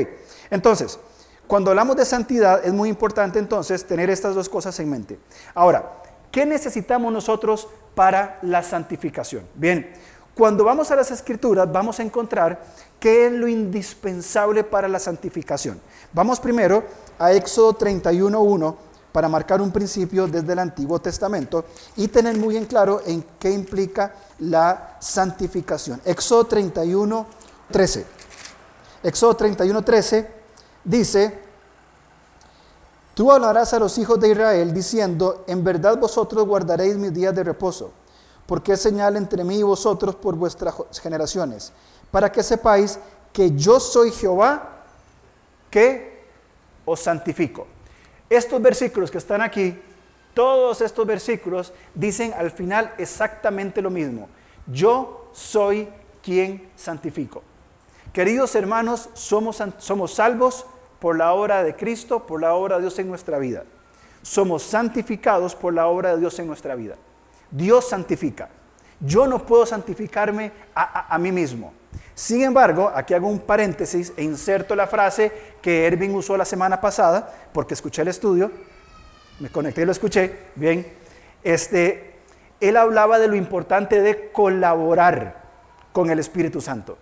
entonces, 0.51 0.99
cuando 1.47 1.71
hablamos 1.71 1.97
de 1.97 2.05
santidad 2.05 2.65
es 2.65 2.73
muy 2.73 2.89
importante 2.89 3.39
entonces 3.39 3.87
tener 3.87 4.11
estas 4.11 4.35
dos 4.35 4.49
cosas 4.49 4.79
en 4.81 4.91
mente. 4.91 5.19
Ahora, 5.55 6.03
¿qué 6.31 6.47
necesitamos 6.47 7.13
nosotros 7.13 7.69
para 7.95 8.39
la 8.43 8.63
santificación? 8.63 9.45
Bien, 9.55 9.93
cuando 10.35 10.65
vamos 10.65 10.91
a 10.91 10.97
las 10.97 11.11
escrituras 11.11 11.71
vamos 11.71 11.99
a 11.99 12.03
encontrar 12.03 12.63
qué 12.99 13.27
es 13.27 13.33
lo 13.33 13.49
indispensable 13.49 14.65
para 14.65 14.89
la 14.89 14.99
santificación. 14.99 15.81
Vamos 16.13 16.41
primero 16.41 16.85
a 17.19 17.33
Éxodo 17.33 17.77
31.1 17.77 18.77
para 19.13 19.29
marcar 19.29 19.61
un 19.61 19.71
principio 19.71 20.27
desde 20.27 20.53
el 20.55 20.59
Antiguo 20.59 20.99
Testamento 21.01 21.67
y 21.97 22.09
tener 22.09 22.37
muy 22.39 22.57
en 22.57 22.65
claro 22.65 23.03
en 23.05 23.25
qué 23.39 23.51
implica 23.51 24.15
la 24.39 24.97
santificación. 25.01 26.01
Éxodo 26.05 26.49
31.13. 26.49 28.05
Éxodo 29.03 29.37
31.13 29.37 30.29
dice, 30.85 31.39
tú 33.15 33.33
hablarás 33.33 33.73
a 33.73 33.81
los 33.81 33.99
hijos 33.99 34.21
de 34.21 34.29
Israel 34.29 34.73
diciendo, 34.73 35.45
en 35.49 35.65
verdad 35.65 35.99
vosotros 35.99 36.47
guardaréis 36.47 36.97
mis 36.97 37.13
días 37.13 37.35
de 37.35 37.43
reposo, 37.43 37.93
porque 38.47 38.73
es 38.73 38.81
señal 38.81 39.17
entre 39.17 39.43
mí 39.43 39.59
y 39.59 39.63
vosotros 39.63 40.15
por 40.15 40.37
vuestras 40.37 40.75
generaciones, 41.03 41.73
para 42.11 42.31
que 42.31 42.43
sepáis 42.43 42.99
que 43.33 43.51
yo 43.57 43.81
soy 43.81 44.13
Jehová 44.13 44.85
que 45.69 46.27
os 46.85 47.01
santifico. 47.01 47.67
Estos 48.31 48.63
versículos 48.63 49.11
que 49.11 49.19
están 49.19 49.41
aquí, 49.41 49.81
todos 50.33 50.81
estos 50.81 51.07
versículos 51.07 51.73
dicen 51.95 52.33
al 52.35 52.51
final 52.51 52.95
exactamente 52.99 53.83
lo 53.83 53.91
mismo. 53.91 54.29
Yo 54.67 55.29
soy 55.33 55.89
quien 56.23 56.71
santifico. 56.77 57.43
Queridos 58.13 58.55
hermanos, 58.55 59.09
somos, 59.15 59.63
somos 59.79 60.15
salvos 60.15 60.67
por 61.01 61.17
la 61.17 61.33
obra 61.33 61.65
de 61.65 61.75
Cristo, 61.75 62.27
por 62.27 62.43
la 62.43 62.55
obra 62.55 62.77
de 62.77 62.83
Dios 62.83 62.99
en 62.99 63.09
nuestra 63.09 63.39
vida. 63.39 63.65
Somos 64.21 64.63
santificados 64.63 65.55
por 65.55 65.73
la 65.73 65.87
obra 65.87 66.13
de 66.13 66.21
Dios 66.21 66.39
en 66.39 66.47
nuestra 66.47 66.75
vida. 66.75 66.97
Dios 67.51 67.89
santifica. 67.89 68.51
Yo 69.01 69.27
no 69.27 69.45
puedo 69.45 69.67
santificarme 69.67 70.53
a, 70.75 71.19
mí 71.19 71.33
mismo. 71.33 71.73
Sin 72.15 72.43
embargo, 72.43 72.93
aquí 72.95 73.15
hago 73.15 73.29
un 73.29 73.41
paréntesis 73.41 74.13
e 74.17 74.23
inserto 74.23 74.77
la 74.77 74.87
frase 74.87 75.33
que 75.61 75.87
Erwin 75.87 76.15
usó 76.15 76.37
la 76.37 76.45
semana 76.45 76.81
pasada, 76.81 77.33
porque 77.53 77.75
escuché 77.75 78.03
el 78.03 78.09
estudio, 78.09 78.53
me 79.41 79.51
conecté 79.51 79.83
y 79.83 79.87
lo 79.87 79.93
escuché, 79.93 80.51
bien. 80.55 80.87
Este, 81.43 82.21
él 82.61 82.77
hablaba 82.77 83.19
de 83.19 83.27
lo 83.27 83.35
importante 83.35 84.03
de 84.03 84.31
colaborar 84.31 85.43
con 85.93 86.11
el 86.11 86.21
Espíritu 86.21 86.61
Santo. 86.61 86.97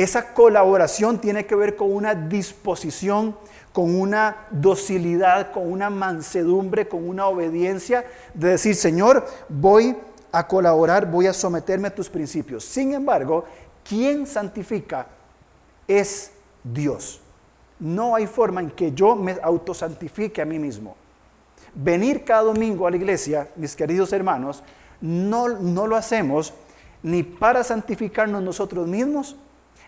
Esa 0.00 0.32
colaboración 0.32 1.20
tiene 1.20 1.44
que 1.44 1.54
ver 1.54 1.76
con 1.76 1.92
una 1.92 2.14
disposición, 2.14 3.36
con 3.70 3.94
una 4.00 4.46
docilidad, 4.50 5.52
con 5.52 5.70
una 5.70 5.90
mansedumbre, 5.90 6.88
con 6.88 7.06
una 7.06 7.26
obediencia 7.26 8.06
de 8.32 8.48
decir, 8.48 8.74
Señor, 8.76 9.26
voy 9.50 9.94
a 10.32 10.48
colaborar, 10.48 11.10
voy 11.10 11.26
a 11.26 11.34
someterme 11.34 11.88
a 11.88 11.94
tus 11.94 12.08
principios. 12.08 12.64
Sin 12.64 12.94
embargo, 12.94 13.44
quien 13.86 14.26
santifica 14.26 15.06
es 15.86 16.30
Dios. 16.64 17.20
No 17.78 18.14
hay 18.14 18.26
forma 18.26 18.62
en 18.62 18.70
que 18.70 18.92
yo 18.92 19.14
me 19.14 19.36
autosantifique 19.42 20.40
a 20.40 20.46
mí 20.46 20.58
mismo. 20.58 20.96
Venir 21.74 22.24
cada 22.24 22.44
domingo 22.44 22.86
a 22.86 22.90
la 22.90 22.96
iglesia, 22.96 23.50
mis 23.54 23.76
queridos 23.76 24.14
hermanos, 24.14 24.62
no, 25.02 25.46
no 25.50 25.86
lo 25.86 25.94
hacemos 25.94 26.54
ni 27.02 27.22
para 27.22 27.62
santificarnos 27.62 28.42
nosotros 28.42 28.88
mismos, 28.88 29.36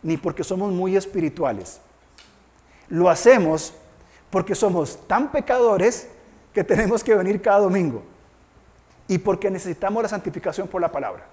ni 0.03 0.17
porque 0.17 0.45
somos 0.45 0.73
muy 0.73 0.97
espirituales. 0.97 1.81
Lo 2.89 3.09
hacemos 3.09 3.75
porque 4.31 4.55
somos 4.55 4.99
tan 5.07 5.31
pecadores 5.31 6.09
que 6.53 6.65
tenemos 6.65 7.05
que 7.05 7.15
venir 7.15 7.41
cada 7.41 7.61
domingo 7.61 8.03
y 9.09 9.19
porque 9.19 9.51
necesitamos 9.51 10.03
la 10.03 10.09
santificación 10.09 10.69
por 10.69 10.81
la 10.81 10.91
palabra. 10.91 11.27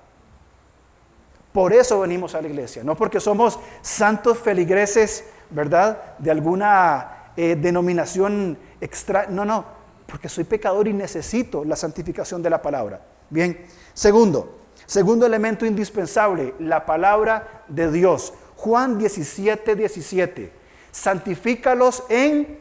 Por 1.52 1.74
eso 1.74 2.00
venimos 2.02 2.36
a 2.36 2.42
la 2.42 2.48
iglesia, 2.48 2.84
no 2.84 2.96
porque 2.96 3.20
somos 3.20 3.60
santos 3.82 4.38
feligreses, 4.38 5.26
¿verdad? 5.50 6.16
De 6.20 6.30
alguna 6.30 7.32
eh, 7.36 7.56
denominación 7.56 8.58
extra. 8.80 9.28
No, 9.28 9.46
no, 9.46 9.66
porque 10.06 10.30
soy 10.30 10.44
pecador 10.44 10.88
y 10.88 10.94
necesito 10.94 11.66
la 11.66 11.76
santificación 11.76 12.44
de 12.44 12.50
la 12.50 12.62
palabra. 12.62 13.02
Bien, 13.30 13.66
segundo, 13.94 14.60
segundo 14.86 15.26
elemento 15.26 15.66
indispensable, 15.66 16.54
la 16.60 16.86
palabra 16.86 17.64
de 17.68 17.92
Dios. 17.92 18.34
Juan 18.60 18.98
17, 18.98 19.74
17. 19.74 20.52
Santifícalos 20.92 22.04
en 22.10 22.60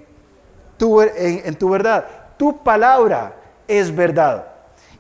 tu, 0.76 1.02
en, 1.02 1.56
tu 1.56 1.70
verdad. 1.70 2.06
Tu 2.36 2.62
palabra 2.62 3.34
es 3.66 3.94
verdad. 3.94 4.46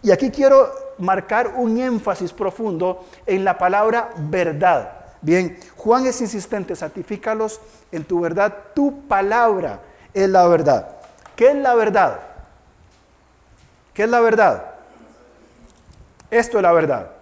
Y 0.02 0.10
aquí 0.10 0.28
quiero 0.28 0.72
marcar 0.98 1.54
un 1.54 1.78
énfasis 1.78 2.32
profundo 2.32 3.06
en 3.26 3.44
la 3.44 3.56
palabra 3.56 4.10
verdad. 4.16 4.90
Bien, 5.20 5.56
Juan 5.76 6.04
es 6.06 6.20
insistente, 6.20 6.74
santifícalos 6.74 7.60
en 7.92 8.02
tu 8.02 8.20
verdad, 8.20 8.52
tu 8.74 9.06
palabra 9.06 9.80
es 10.12 10.28
la 10.28 10.48
verdad. 10.48 10.96
¿Qué 11.36 11.50
es 11.50 11.56
la 11.56 11.76
verdad? 11.76 12.20
¿Qué 13.94 14.02
es 14.02 14.10
la 14.10 14.18
verdad? 14.18 14.64
Esto 16.28 16.58
es 16.58 16.62
la 16.62 16.72
verdad. 16.72 17.12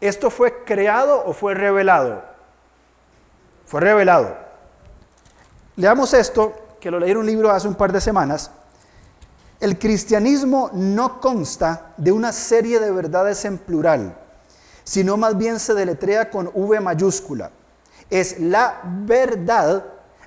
¿Esto 0.00 0.30
fue 0.30 0.62
creado 0.62 1.24
o 1.26 1.32
fue 1.32 1.54
revelado? 1.54 2.33
Fue 3.66 3.80
revelado. 3.80 4.36
Leamos 5.76 6.14
esto, 6.14 6.54
que 6.80 6.90
lo 6.90 6.98
leí 6.98 7.10
en 7.10 7.16
un 7.18 7.26
libro 7.26 7.50
hace 7.50 7.66
un 7.66 7.74
par 7.74 7.92
de 7.92 8.00
semanas. 8.00 8.50
El 9.60 9.78
cristianismo 9.78 10.70
no 10.72 11.20
consta 11.20 11.94
de 11.96 12.12
una 12.12 12.32
serie 12.32 12.78
de 12.80 12.90
verdades 12.90 13.44
en 13.44 13.58
plural, 13.58 14.16
sino 14.84 15.16
más 15.16 15.36
bien 15.36 15.58
se 15.58 15.74
deletrea 15.74 16.30
con 16.30 16.50
V 16.52 16.80
mayúscula. 16.80 17.50
Es 18.10 18.38
la 18.38 18.80
verdad 18.84 19.84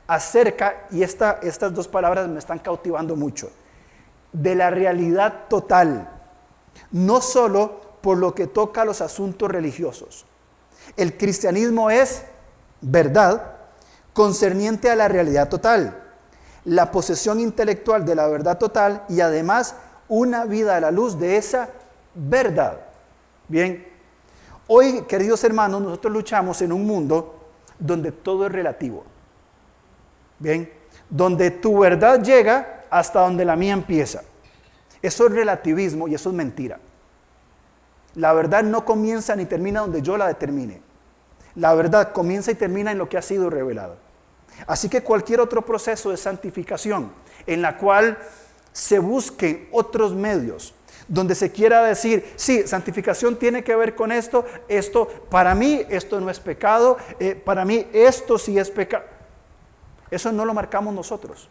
acerca, 0.08 0.88
y 0.90 1.04
esta, 1.04 1.40
estas 1.44 1.74
dos 1.74 1.88
palabras 1.88 2.28
me 2.28 2.40
están 2.40 2.60
cautivando 2.60 3.16
mucho, 3.16 3.52
de 4.34 4.56
la 4.56 4.70
realidad 4.70 5.46
total, 5.50 6.10
no 6.92 7.22
solo 7.22 8.00
por 8.02 8.18
lo 8.18 8.34
que 8.34 8.48
toca 8.48 8.82
a 8.82 8.86
los 8.86 9.02
asuntos 9.02 9.50
religiosos. 9.50 10.26
El 10.96 11.18
cristianismo 11.18 11.90
es 11.90 12.24
verdad 12.82 13.54
concerniente 14.14 14.90
a 14.90 14.96
la 14.96 15.08
realidad 15.08 15.50
total, 15.50 16.04
la 16.66 16.92
posesión 16.92 17.40
intelectual 17.40 18.06
de 18.06 18.16
la 18.16 18.28
verdad 18.28 18.58
total 18.58 19.04
y 19.10 19.22
además 19.22 19.76
una 20.08 20.46
vida 20.46 20.76
a 20.76 20.80
la 20.80 20.92
luz 20.92 21.20
de 21.20 21.38
esa 21.38 21.70
verdad. 22.16 22.80
Bien, 23.48 23.88
hoy, 24.68 25.04
queridos 25.04 25.44
hermanos, 25.44 25.82
nosotros 25.82 26.14
luchamos 26.14 26.62
en 26.62 26.72
un 26.72 26.86
mundo 26.86 27.50
donde 27.80 28.12
todo 28.12 28.48
es 28.48 28.52
relativo. 28.52 29.04
Bien, 30.40 30.72
donde 31.10 31.52
tu 31.52 31.80
verdad 31.80 32.22
llega 32.22 32.86
hasta 32.90 33.22
donde 33.22 33.46
la 33.46 33.56
mía 33.56 33.74
empieza. 33.74 34.24
Eso 35.02 35.28
es 35.28 35.34
relativismo 35.34 36.08
y 36.08 36.16
eso 36.16 36.30
es 36.30 36.36
mentira. 36.36 36.80
La 38.16 38.34
verdad 38.34 38.64
no 38.64 38.84
comienza 38.84 39.36
ni 39.36 39.46
termina 39.46 39.82
donde 39.82 40.02
yo 40.02 40.18
la 40.18 40.28
determine. 40.28 40.82
La 41.58 41.74
verdad 41.74 42.14
comienza 42.14 42.52
y 42.52 42.56
termina 42.56 42.92
en 42.92 43.00
lo 43.00 43.10
que 43.10 43.18
ha 43.18 43.22
sido 43.22 43.50
revelado. 43.50 43.98
Así 44.68 44.90
que 44.90 45.02
cualquier 45.02 45.42
otro 45.42 45.66
proceso 45.66 46.12
de 46.12 46.18
santificación 46.18 47.12
en 47.48 47.64
la 47.64 47.78
cual 47.78 48.18
se 48.72 49.00
busquen 49.00 49.68
otros 49.72 50.14
medios, 50.14 50.76
donde 51.08 51.34
se 51.34 51.52
quiera 51.52 51.82
decir, 51.84 52.32
sí, 52.36 52.68
santificación 52.68 53.38
tiene 53.38 53.64
que 53.64 53.76
ver 53.76 53.96
con 53.96 54.12
esto, 54.12 54.46
esto, 54.68 55.08
para 55.32 55.56
mí 55.56 55.84
esto 55.90 56.22
no 56.22 56.30
es 56.30 56.40
pecado, 56.40 56.98
eh, 57.20 57.34
para 57.34 57.66
mí 57.66 57.88
esto 57.92 58.38
sí 58.38 58.60
es 58.60 58.70
pecado. 58.70 59.06
Eso 60.12 60.32
no 60.32 60.46
lo 60.46 60.54
marcamos 60.54 60.94
nosotros. 60.94 61.50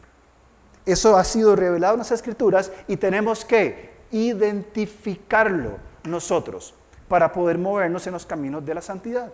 Eso 0.85 1.17
ha 1.17 1.25
sido 1.25 1.57
revelado 1.57 1.95
en 1.95 1.99
las 1.99 2.13
escrituras 2.13 2.71
y 2.87 2.97
tenemos 2.97 3.45
que 3.45 3.91
identificarlo 4.13 5.79
nosotros 6.05 6.75
para 7.09 7.33
poder 7.33 7.59
movernos 7.59 8.07
en 8.07 8.13
los 8.13 8.25
caminos 8.25 8.65
de 8.65 8.75
la 8.75 8.83
santidad. 8.83 9.33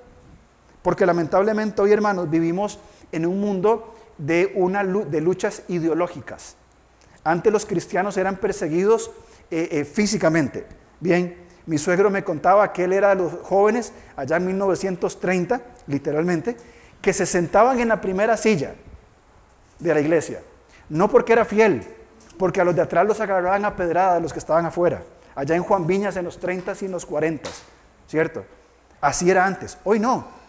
Porque 0.83 1.07
lamentablemente 1.07 1.81
hoy, 1.81 1.93
hermanos, 1.93 2.29
vivimos 2.29 2.79
en 3.13 3.27
un 3.27 3.41
mundo 3.41 3.95
de, 4.19 4.53
luchas 5.21 5.63
ideológicas. 5.69 6.57
Antes 7.25 7.53
los 7.53 7.67
cristianos 7.67 8.17
eran 8.17 8.37
perseguidos 8.37 9.11
eh, 9.51 9.69
eh, 9.71 9.85
físicamente. 9.85 10.67
Bien, 10.99 11.37
mi 11.67 11.79
suegro 11.79 12.11
me 12.11 12.25
contaba 12.25 12.73
que 12.73 12.85
él 12.85 12.93
era 12.93 13.11
de 13.11 13.17
los 13.17 13.33
jóvenes 13.43 13.93
allá 14.17 14.37
en 14.37 14.47
1930, 14.47 15.61
literalmente, 15.87 16.57
que 17.01 17.13
se 17.13 17.27
sentaban 17.27 17.79
en 17.81 17.89
la 17.89 18.01
primera 18.01 18.37
silla 18.37 18.75
de 19.79 19.95
la 19.95 20.01
iglesia. 20.01 20.41
No 20.89 21.09
porque 21.09 21.33
era 21.33 21.45
fiel, 21.45 21.83
porque 22.39 22.61
a 22.61 22.65
los 22.65 22.75
de 22.75 22.83
atrás 22.83 23.07
los 23.07 23.21
agarraban 23.21 23.65
a 23.65 23.77
pedrada, 23.77 24.17
a 24.17 24.21
los 24.21 24.33
que 24.33 24.39
estaban 24.41 24.67
afuera. 24.67 25.03
Allá 25.35 25.55
en 25.55 25.63
Juan 25.63 25.87
Viñas 25.87 26.17
en 26.17 26.25
los 26.25 26.39
30 26.39 26.75
y 26.81 26.85
en 26.87 26.93
los 26.93 27.07
40, 27.07 27.49
¿cierto? 28.09 28.45
Así 29.01 29.31
era 29.31 29.47
antes. 29.47 29.79
Hoy 29.85 29.99
no. 29.99 30.42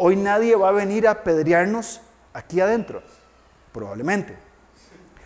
Hoy 0.00 0.14
nadie 0.14 0.54
va 0.54 0.68
a 0.68 0.72
venir 0.72 1.08
a 1.08 1.10
apedrearnos 1.10 2.00
aquí 2.32 2.60
adentro, 2.60 3.02
probablemente. 3.72 4.36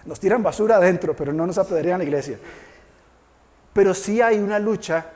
Nos 0.06 0.18
tiran 0.18 0.42
basura 0.42 0.76
adentro, 0.76 1.14
pero 1.14 1.32
no 1.32 1.46
nos 1.46 1.58
apedrean 1.58 1.98
la 1.98 2.04
iglesia. 2.04 2.38
Pero 3.74 3.92
sí 3.92 4.22
hay 4.22 4.38
una 4.38 4.58
lucha 4.58 5.06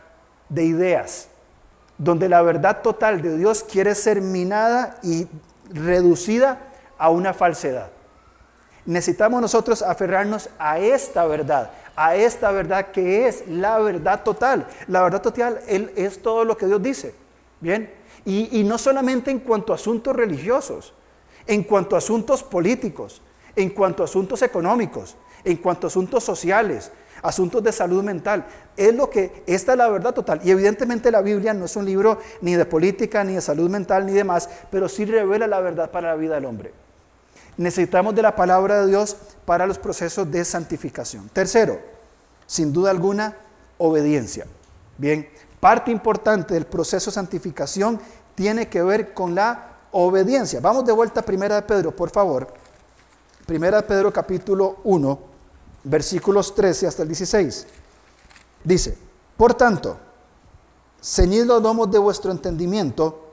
de 0.51 0.65
ideas, 0.65 1.29
donde 1.97 2.29
la 2.29 2.43
verdad 2.43 2.83
total 2.83 3.23
de 3.23 3.39
Dios 3.39 3.65
quiere 3.65 3.95
ser 3.95 4.21
minada 4.21 4.99
y 5.03 5.27
reducida 5.71 6.59
a 6.99 7.09
una 7.09 7.33
falsedad. 7.33 7.89
Necesitamos 8.85 9.41
nosotros 9.41 9.81
aferrarnos 9.81 10.51
a 10.59 10.79
esta 10.79 11.27
verdad, 11.27 11.71
a 11.97 12.15
esta 12.15 12.51
verdad 12.51 12.89
que 12.93 13.27
es 13.27 13.49
la 13.49 13.79
verdad 13.79 14.23
total. 14.23 14.67
La 14.87 15.03
verdad 15.03 15.23
total 15.23 15.61
es 15.67 16.21
todo 16.23 16.45
lo 16.45 16.59
que 16.59 16.67
Dios 16.67 16.83
dice. 16.83 17.15
Bien, 17.61 17.91
y, 18.27 18.65
no 18.65 18.77
solamente 18.77 19.31
en 19.31 19.39
cuanto 19.39 19.73
a 19.73 19.77
asuntos 19.77 20.15
religiosos, 20.15 20.93
en 21.47 21.63
cuanto 21.63 21.95
a 21.95 21.99
asuntos 21.99 22.43
políticos, 22.43 23.23
en 23.55 23.71
cuanto 23.71 24.03
a 24.03 24.07
asuntos 24.07 24.43
económicos, 24.43 25.15
en 25.45 25.57
cuanto 25.59 25.87
a 25.87 25.89
asuntos 25.89 26.25
sociales, 26.25 26.91
asuntos 27.23 27.63
de 27.63 27.71
salud 27.71 28.03
mental. 28.03 28.45
Es 28.77 28.93
lo 28.95 29.09
que, 29.09 29.45
esta 29.47 29.73
es 29.73 29.79
la 29.79 29.89
verdad 29.89 30.13
total. 30.13 30.41
Y 30.43 30.51
evidentemente 30.51 31.13
la 31.13 31.23
Biblia 31.23 31.55
no 31.55 31.67
es 31.67 31.77
un 31.77 31.85
libro 31.85 32.19
ni 32.41 32.57
de 32.57 32.67
política, 32.67 33.23
ni 33.23 33.35
de 33.35 33.41
salud 33.41 33.71
mental, 33.71 34.05
ni 34.05 34.13
demás, 34.13 34.49
pero 34.73 34.89
sí 34.89 35.05
revela 35.05 35.47
la 35.47 35.61
verdad 35.61 35.93
para 35.93 36.09
la 36.09 36.17
vida 36.17 36.35
del 36.35 36.47
hombre. 36.47 36.73
Necesitamos 37.57 38.15
de 38.15 38.23
la 38.23 38.35
palabra 38.35 38.83
de 38.83 38.89
Dios 38.89 39.17
para 39.45 39.67
los 39.67 39.79
procesos 39.79 40.31
de 40.31 40.45
santificación. 40.45 41.31
Tercero, 41.33 41.79
sin 42.47 42.73
duda 42.73 42.91
alguna, 42.91 43.37
obediencia. 43.79 44.47
Bien, 44.99 45.29
parte 45.61 45.91
importante 45.91 46.55
del 46.55 46.67
proceso 46.67 47.11
de 47.11 47.15
santificación 47.15 48.01
tiene 48.37 48.69
que 48.69 48.83
ver 48.83 49.13
con 49.13 49.35
la 49.35 49.73
obediencia. 49.91 50.61
Vamos 50.61 50.85
de 50.85 50.93
vuelta 50.93 51.21
a 51.21 51.25
Primera 51.25 51.57
de 51.57 51.63
Pedro, 51.63 51.91
por 51.97 52.11
favor. 52.11 52.53
Primera 53.47 53.79
de 53.79 53.83
Pedro 53.85 54.13
capítulo 54.13 54.77
1, 54.85 55.19
versículos 55.85 56.55
13 56.55 56.87
hasta 56.87 57.03
el 57.03 57.09
16. 57.09 57.67
Dice, 58.63 58.99
por 59.37 59.55
tanto, 59.55 59.97
ceñid 61.03 61.45
los 61.45 61.63
domos 61.63 61.91
de 61.91 61.99
vuestro 61.99 62.31
entendimiento, 62.31 63.33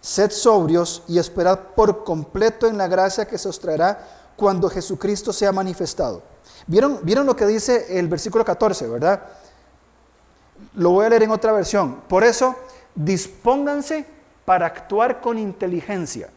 sed 0.00 0.30
sobrios 0.30 1.02
y 1.08 1.18
esperad 1.18 1.58
por 1.74 2.04
completo 2.04 2.66
en 2.66 2.78
la 2.78 2.86
gracia 2.86 3.26
que 3.26 3.36
se 3.38 3.48
os 3.48 3.58
traerá 3.58 4.06
cuando 4.36 4.70
Jesucristo 4.70 5.32
sea 5.32 5.50
manifestado. 5.50 6.22
¿Vieron, 6.66 7.00
¿Vieron 7.02 7.26
lo 7.26 7.34
que 7.34 7.46
dice 7.46 7.98
el 7.98 8.06
versículo 8.06 8.44
14, 8.44 8.86
verdad? 8.86 9.22
Lo 10.74 10.90
voy 10.90 11.06
a 11.06 11.08
leer 11.08 11.24
en 11.24 11.30
otra 11.30 11.52
versión. 11.52 12.02
Por 12.06 12.22
eso, 12.22 12.54
dispónganse 12.94 14.19
para 14.44 14.66
actuar 14.66 15.20
con 15.20 15.38
inteligencia. 15.38 16.30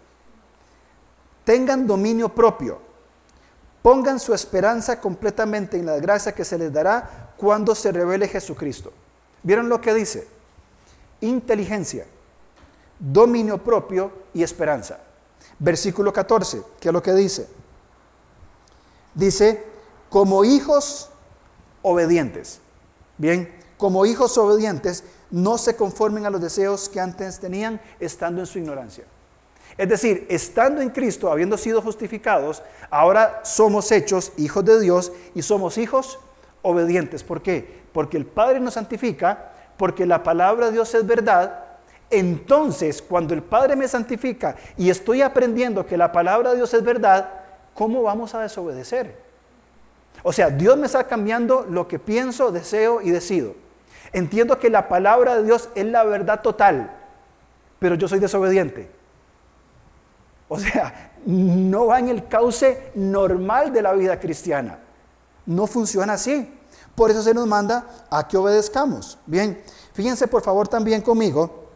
Tengan 1.44 1.86
dominio 1.88 2.30
propio. 2.30 2.80
Pongan 3.82 4.20
su 4.20 4.34
esperanza 4.34 5.02
completamente 5.02 5.78
en 5.78 5.86
la 5.86 5.98
gracia 5.98 6.34
que 6.34 6.46
se 6.46 6.58
les 6.58 6.72
dará 6.72 7.34
cuando 7.36 7.76
se 7.76 7.92
revele 7.92 8.28
Jesucristo. 8.28 8.94
¿Vieron 9.44 9.68
lo 9.68 9.82
que 9.82 9.94
dice? 9.94 10.26
Inteligencia, 11.20 12.06
dominio 12.98 13.62
propio 13.62 14.12
y 14.34 14.42
esperanza. 14.42 15.00
Versículo 15.60 16.14
14, 16.14 16.64
¿qué 16.80 16.90
es 16.90 16.94
lo 16.94 17.04
que 17.04 17.14
dice? 17.14 17.48
Dice, 19.14 19.66
como 20.10 20.46
hijos 20.46 21.10
obedientes. 21.82 22.60
Bien, 23.18 23.54
como 23.78 24.06
hijos 24.06 24.38
obedientes, 24.38 25.04
no 25.34 25.58
se 25.58 25.76
conformen 25.76 26.28
a 26.28 26.30
los 26.30 26.40
deseos 26.40 26.88
que 26.88 27.00
antes 27.00 27.40
tenían 27.40 27.82
estando 28.00 28.40
en 28.40 28.46
su 28.46 28.60
ignorancia. 28.60 29.04
Es 29.80 29.90
decir, 29.90 30.28
estando 30.30 30.80
en 30.80 30.92
Cristo, 30.92 31.32
habiendo 31.32 31.58
sido 31.58 31.82
justificados, 31.82 32.62
ahora 32.92 33.42
somos 33.44 33.92
hechos 33.92 34.32
hijos 34.38 34.64
de 34.64 34.80
Dios 34.80 35.12
y 35.34 35.42
somos 35.42 35.80
hijos 35.80 36.20
obedientes. 36.62 37.24
¿Por 37.24 37.42
qué? 37.42 37.82
Porque 37.94 38.16
el 38.16 38.28
Padre 38.28 38.60
nos 38.60 38.76
santifica, 38.76 39.54
porque 39.76 40.06
la 40.06 40.22
palabra 40.22 40.68
de 40.68 40.74
Dios 40.74 40.94
es 40.94 41.04
verdad. 41.04 41.64
Entonces, 42.12 43.02
cuando 43.02 43.34
el 43.34 43.42
Padre 43.42 43.76
me 43.76 43.88
santifica 43.88 44.56
y 44.78 44.92
estoy 44.92 45.24
aprendiendo 45.24 45.88
que 45.88 45.98
la 45.98 46.12
palabra 46.12 46.52
de 46.52 46.58
Dios 46.58 46.72
es 46.76 46.84
verdad, 46.84 47.32
¿cómo 47.74 48.04
vamos 48.04 48.36
a 48.36 48.42
desobedecer? 48.42 49.18
O 50.22 50.32
sea, 50.32 50.52
Dios 50.52 50.78
me 50.78 50.86
está 50.86 51.06
cambiando 51.06 51.66
lo 51.68 51.88
que 51.88 51.98
pienso, 51.98 52.52
deseo 52.52 53.02
y 53.02 53.10
decido. 53.10 53.63
Entiendo 54.14 54.60
que 54.60 54.70
la 54.70 54.88
palabra 54.88 55.36
de 55.36 55.44
Dios 55.44 55.70
es 55.74 55.86
la 55.86 56.04
verdad 56.04 56.42
total, 56.42 56.96
pero 57.80 57.96
yo 57.96 58.08
soy 58.08 58.20
desobediente. 58.20 58.90
O 60.48 60.60
sea, 60.60 61.14
no 61.26 61.88
va 61.88 61.98
en 61.98 62.10
el 62.10 62.28
cauce 62.28 62.92
normal 62.94 63.74
de 63.74 63.82
la 63.82 63.94
vida 63.94 64.20
cristiana. 64.20 64.78
No 65.48 65.66
funciona 65.66 66.14
así. 66.14 66.60
Por 66.94 67.10
eso 67.10 67.24
se 67.24 67.34
nos 67.34 67.48
manda 67.48 68.06
a 68.12 68.28
que 68.28 68.38
obedezcamos. 68.38 69.18
Bien, 69.26 69.60
fíjense 69.94 70.28
por 70.28 70.44
favor 70.44 70.68
también 70.68 71.02
conmigo, 71.02 71.70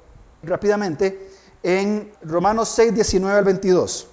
rápidamente, 0.43 1.31
en 1.63 2.13
Romanos 2.21 2.69
6, 2.69 2.93
19 2.93 3.35
al 3.35 3.43
22. 3.45 4.07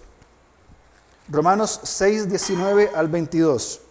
Romanos 1.28 1.78
6, 1.82 2.30
19 2.30 2.92
al 2.96 3.08
22. 3.08 3.82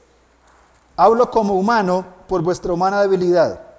Hablo 0.98 1.30
como 1.30 1.54
humano 1.54 2.04
por 2.28 2.42
vuestra 2.42 2.74
humana 2.74 3.00
debilidad 3.00 3.73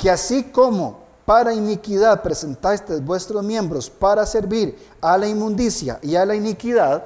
que 0.00 0.10
así 0.10 0.44
como 0.44 0.98
para 1.26 1.52
iniquidad 1.52 2.22
presentáis 2.22 2.82
vuestros 3.02 3.44
miembros 3.44 3.90
para 3.90 4.24
servir 4.24 4.88
a 5.00 5.18
la 5.18 5.28
inmundicia 5.28 5.98
y 6.02 6.16
a 6.16 6.24
la 6.24 6.34
iniquidad, 6.34 7.04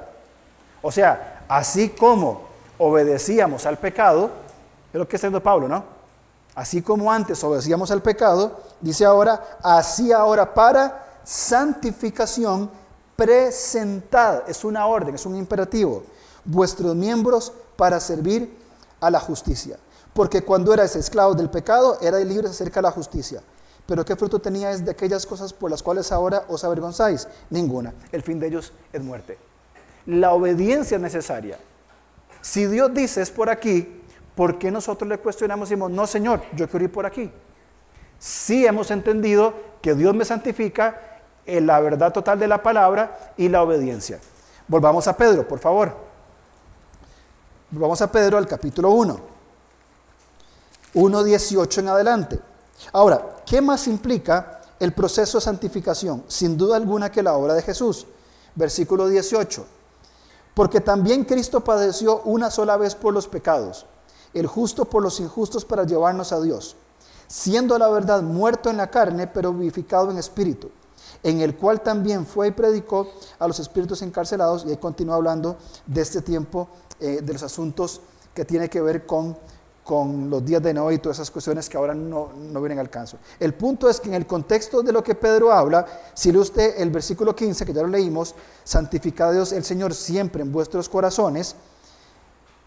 o 0.81 0.91
sea, 0.91 1.43
así 1.49 1.89
como 1.89 2.43
obedecíamos 2.77 3.65
al 3.65 3.77
pecado, 3.77 4.29
es 4.93 4.97
lo 4.97 5.05
que 5.07 5.17
está 5.17 5.27
diciendo 5.27 5.43
Pablo, 5.43 5.67
¿no? 5.67 5.83
Así 6.55 6.81
como 6.81 7.11
antes 7.11 7.43
obedecíamos 7.43 7.91
al 7.91 8.01
pecado, 8.01 8.61
dice 8.79 9.03
ahora, 9.03 9.59
así 9.61 10.13
ahora 10.13 10.53
para 10.53 11.19
santificación 11.25 12.71
presentad, 13.17 14.49
es 14.49 14.63
una 14.63 14.87
orden, 14.87 15.15
es 15.15 15.25
un 15.25 15.35
imperativo, 15.35 16.03
vuestros 16.45 16.95
miembros 16.95 17.51
para 17.75 17.99
servir 17.99 18.57
a 19.01 19.11
la 19.11 19.19
justicia 19.19 19.77
porque 20.15 20.43
cuando 20.43 20.73
erais 20.73 20.95
esclavos 20.95 21.35
del 21.35 21.49
pecado, 21.49 21.97
erais 21.99 22.25
libres 22.25 22.51
acerca 22.51 22.79
de 22.79 22.83
la 22.83 22.91
justicia. 22.91 23.41
Pero 23.85 24.05
¿qué 24.05 24.15
fruto 24.15 24.39
teníais 24.39 24.85
de 24.85 24.91
aquellas 24.91 25.25
cosas 25.25 25.51
por 25.51 25.69
las 25.69 25.83
cuales 25.83 26.09
ahora 26.09 26.45
os 26.47 26.63
avergonzáis? 26.63 27.27
Ninguna. 27.49 27.93
El 28.13 28.23
fin 28.23 28.39
de 28.39 28.47
ellos 28.47 28.71
es 28.93 29.03
muerte. 29.03 29.37
La 30.05 30.31
obediencia 30.31 30.95
es 30.95 31.01
necesaria. 31.01 31.59
Si 32.39 32.65
Dios 32.65 32.93
dice 32.93 33.21
es 33.21 33.29
por 33.29 33.49
aquí, 33.49 34.03
¿por 34.35 34.57
qué 34.57 34.71
nosotros 34.71 35.09
le 35.09 35.17
cuestionamos 35.17 35.67
y 35.67 35.71
decimos, 35.71 35.91
no 35.91 36.07
Señor, 36.07 36.43
yo 36.55 36.69
quiero 36.69 36.85
ir 36.85 36.93
por 36.93 37.05
aquí? 37.05 37.29
Sí 38.17 38.65
hemos 38.65 38.91
entendido 38.91 39.53
que 39.81 39.95
Dios 39.95 40.15
me 40.15 40.23
santifica 40.23 41.19
en 41.45 41.67
la 41.67 41.81
verdad 41.81 42.13
total 42.13 42.39
de 42.39 42.47
la 42.47 42.63
palabra 42.63 43.33
y 43.35 43.49
la 43.49 43.63
obediencia. 43.63 44.21
Volvamos 44.69 45.09
a 45.09 45.17
Pedro, 45.17 45.45
por 45.45 45.59
favor. 45.59 45.93
Volvamos 47.69 48.01
a 48.01 48.09
Pedro 48.09 48.37
al 48.37 48.47
capítulo 48.47 48.91
1. 48.91 49.34
1.18 50.95 51.79
en 51.79 51.89
adelante. 51.89 52.39
Ahora, 52.93 53.37
¿qué 53.45 53.61
más 53.61 53.87
implica 53.87 54.61
el 54.79 54.93
proceso 54.93 55.37
de 55.37 55.43
santificación? 55.43 56.23
Sin 56.27 56.57
duda 56.57 56.77
alguna 56.77 57.11
que 57.11 57.21
la 57.21 57.35
obra 57.35 57.53
de 57.53 57.61
Jesús. 57.61 58.07
Versículo 58.55 59.07
18. 59.07 59.65
Porque 60.53 60.79
también 60.79 61.25
Cristo 61.25 61.61
padeció 61.61 62.21
una 62.21 62.49
sola 62.49 62.77
vez 62.77 62.95
por 62.95 63.13
los 63.13 63.27
pecados, 63.27 63.85
el 64.33 64.47
justo 64.47 64.85
por 64.85 65.03
los 65.03 65.19
injustos 65.19 65.65
para 65.65 65.83
llevarnos 65.83 66.31
a 66.31 66.39
Dios, 66.39 66.77
siendo 67.27 67.77
la 67.77 67.89
verdad 67.89 68.21
muerto 68.21 68.69
en 68.69 68.77
la 68.77 68.89
carne, 68.89 69.27
pero 69.27 69.51
vivificado 69.51 70.09
en 70.11 70.17
espíritu, 70.17 70.71
en 71.23 71.41
el 71.41 71.57
cual 71.57 71.81
también 71.81 72.25
fue 72.25 72.47
y 72.47 72.51
predicó 72.51 73.09
a 73.37 73.49
los 73.49 73.59
espíritus 73.59 74.01
encarcelados, 74.01 74.63
y 74.65 74.69
ahí 74.69 74.77
continúa 74.77 75.15
hablando 75.15 75.57
de 75.85 76.01
este 76.01 76.21
tiempo, 76.21 76.69
eh, 77.01 77.19
de 77.21 77.33
los 77.33 77.43
asuntos 77.43 77.99
que 78.33 78.45
tiene 78.45 78.69
que 78.69 78.79
ver 78.79 79.05
con 79.05 79.37
con 79.85 80.31
los 80.31 80.43
días 80.43 80.63
de 80.63 80.73
Noé 80.73 80.95
y 80.95 80.97
todas 80.97 81.17
esas 81.19 81.29
cuestiones 81.29 81.69
que 81.69 81.77
ahora 81.77 81.93
no, 81.93 82.31
no 82.35 82.59
vienen 82.59 82.79
al 82.79 82.89
caso. 82.89 83.19
El 83.39 83.53
punto 83.53 83.87
es 83.87 83.99
que 83.99 84.09
en 84.09 84.15
el 84.15 84.25
contexto 84.25 84.81
de 84.81 84.91
lo 84.91 85.03
que 85.03 85.13
Pedro 85.13 85.51
habla, 85.51 85.85
si 86.15 86.31
lee 86.31 86.39
usted 86.39 86.81
el 86.81 86.89
versículo 86.89 87.35
15, 87.35 87.67
que 87.67 87.71
ya 87.71 87.83
lo 87.83 87.87
leímos, 87.87 88.33
santificad 88.63 89.31
Dios 89.31 89.51
el 89.51 89.63
Señor 89.63 89.93
siempre 89.93 90.41
en 90.41 90.51
vuestros 90.51 90.89
corazones, 90.89 91.55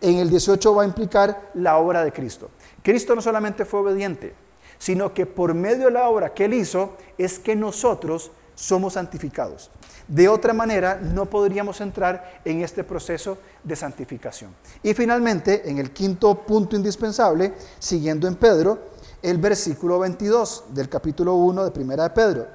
en 0.00 0.18
el 0.18 0.30
18 0.30 0.72
va 0.72 0.84
a 0.84 0.86
implicar 0.86 1.50
la 1.54 1.78
obra 1.78 2.04
de 2.04 2.12
Cristo. 2.12 2.50
Cristo 2.84 3.16
no 3.16 3.20
solamente 3.20 3.64
fue 3.64 3.80
obediente, 3.80 4.32
sino 4.78 5.12
que 5.12 5.26
por 5.26 5.54
medio 5.54 5.86
de 5.86 5.90
la 5.90 6.08
obra 6.08 6.32
que 6.32 6.44
él 6.44 6.54
hizo 6.54 6.92
es 7.18 7.40
que 7.40 7.56
nosotros 7.56 8.30
somos 8.58 8.94
santificados. 8.94 9.70
De 10.08 10.28
otra 10.28 10.52
manera, 10.52 10.98
no 11.00 11.26
podríamos 11.26 11.80
entrar 11.80 12.40
en 12.44 12.62
este 12.62 12.82
proceso 12.82 13.38
de 13.62 13.76
santificación. 13.76 14.52
Y 14.82 14.94
finalmente, 14.94 15.70
en 15.70 15.78
el 15.78 15.92
quinto 15.92 16.34
punto 16.34 16.74
indispensable, 16.74 17.54
siguiendo 17.78 18.26
en 18.26 18.34
Pedro, 18.34 18.78
el 19.22 19.38
versículo 19.38 20.00
22 20.00 20.64
del 20.70 20.88
capítulo 20.88 21.34
1 21.34 21.66
de 21.66 21.70
Primera 21.70 22.02
de 22.04 22.10
Pedro. 22.10 22.46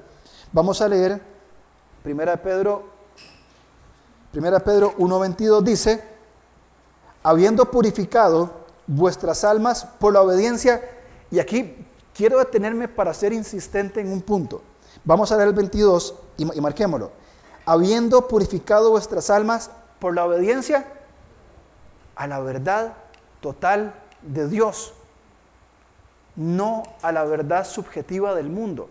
Vamos 0.52 0.82
a 0.82 0.88
leer 0.88 1.22
Primera 2.02 2.32
de 2.32 2.38
Pedro, 2.38 2.84
Primera 4.30 4.58
de 4.58 4.64
Pedro 4.64 4.94
1.22 4.98 5.62
dice, 5.62 6.04
habiendo 7.22 7.70
purificado 7.70 8.66
vuestras 8.86 9.42
almas 9.42 9.86
por 9.98 10.12
la 10.12 10.20
obediencia, 10.20 10.82
y 11.30 11.38
aquí 11.38 11.86
quiero 12.12 12.38
detenerme 12.40 12.88
para 12.88 13.14
ser 13.14 13.32
insistente 13.32 14.02
en 14.02 14.12
un 14.12 14.20
punto. 14.20 14.60
Vamos 15.02 15.32
a 15.32 15.36
leer 15.36 15.48
el 15.48 15.54
22 15.54 16.14
y, 16.36 16.58
y 16.58 16.60
marquémoslo 16.60 17.24
habiendo 17.66 18.28
purificado 18.28 18.90
vuestras 18.90 19.30
almas 19.30 19.70
por 19.98 20.14
la 20.14 20.24
obediencia 20.24 20.86
a 22.16 22.26
la 22.26 22.40
verdad 22.40 22.94
total 23.40 23.94
de 24.22 24.48
Dios, 24.48 24.94
no 26.36 26.82
a 27.02 27.12
la 27.12 27.24
verdad 27.24 27.66
subjetiva 27.66 28.34
del 28.34 28.48
mundo, 28.48 28.88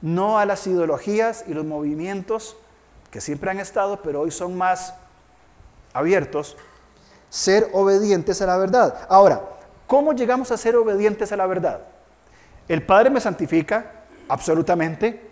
no 0.00 0.38
a 0.38 0.46
las 0.46 0.66
ideologías 0.66 1.44
y 1.46 1.54
los 1.54 1.64
movimientos 1.64 2.56
que 3.10 3.20
siempre 3.20 3.50
han 3.50 3.60
estado, 3.60 4.00
pero 4.02 4.20
hoy 4.20 4.30
son 4.30 4.56
más 4.56 4.94
abiertos, 5.92 6.56
ser 7.28 7.68
obedientes 7.72 8.40
a 8.42 8.46
la 8.46 8.56
verdad. 8.56 9.06
Ahora, 9.08 9.42
¿cómo 9.86 10.12
llegamos 10.12 10.50
a 10.50 10.56
ser 10.56 10.76
obedientes 10.76 11.32
a 11.32 11.36
la 11.36 11.46
verdad? 11.46 11.80
El 12.68 12.84
Padre 12.84 13.10
me 13.10 13.20
santifica, 13.20 13.99
absolutamente, 14.30 15.30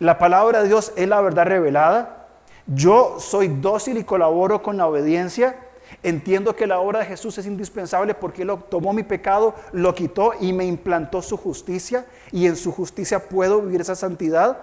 la 0.00 0.18
palabra 0.18 0.62
de 0.62 0.68
Dios 0.68 0.92
es 0.94 1.08
la 1.08 1.20
verdad 1.20 1.46
revelada. 1.46 2.28
Yo 2.66 3.16
soy 3.18 3.48
dócil 3.48 3.98
y 3.98 4.04
colaboro 4.04 4.62
con 4.62 4.76
la 4.76 4.86
obediencia. 4.86 5.56
Entiendo 6.02 6.54
que 6.54 6.66
la 6.66 6.78
obra 6.78 7.00
de 7.00 7.06
Jesús 7.06 7.36
es 7.38 7.46
indispensable 7.46 8.14
porque 8.14 8.42
Él 8.42 8.52
tomó 8.68 8.92
mi 8.92 9.02
pecado, 9.02 9.54
lo 9.72 9.94
quitó 9.94 10.32
y 10.38 10.52
me 10.52 10.66
implantó 10.66 11.20
su 11.22 11.36
justicia. 11.36 12.06
Y 12.30 12.46
en 12.46 12.54
su 12.56 12.70
justicia 12.70 13.28
puedo 13.28 13.60
vivir 13.62 13.80
esa 13.80 13.96
santidad. 13.96 14.58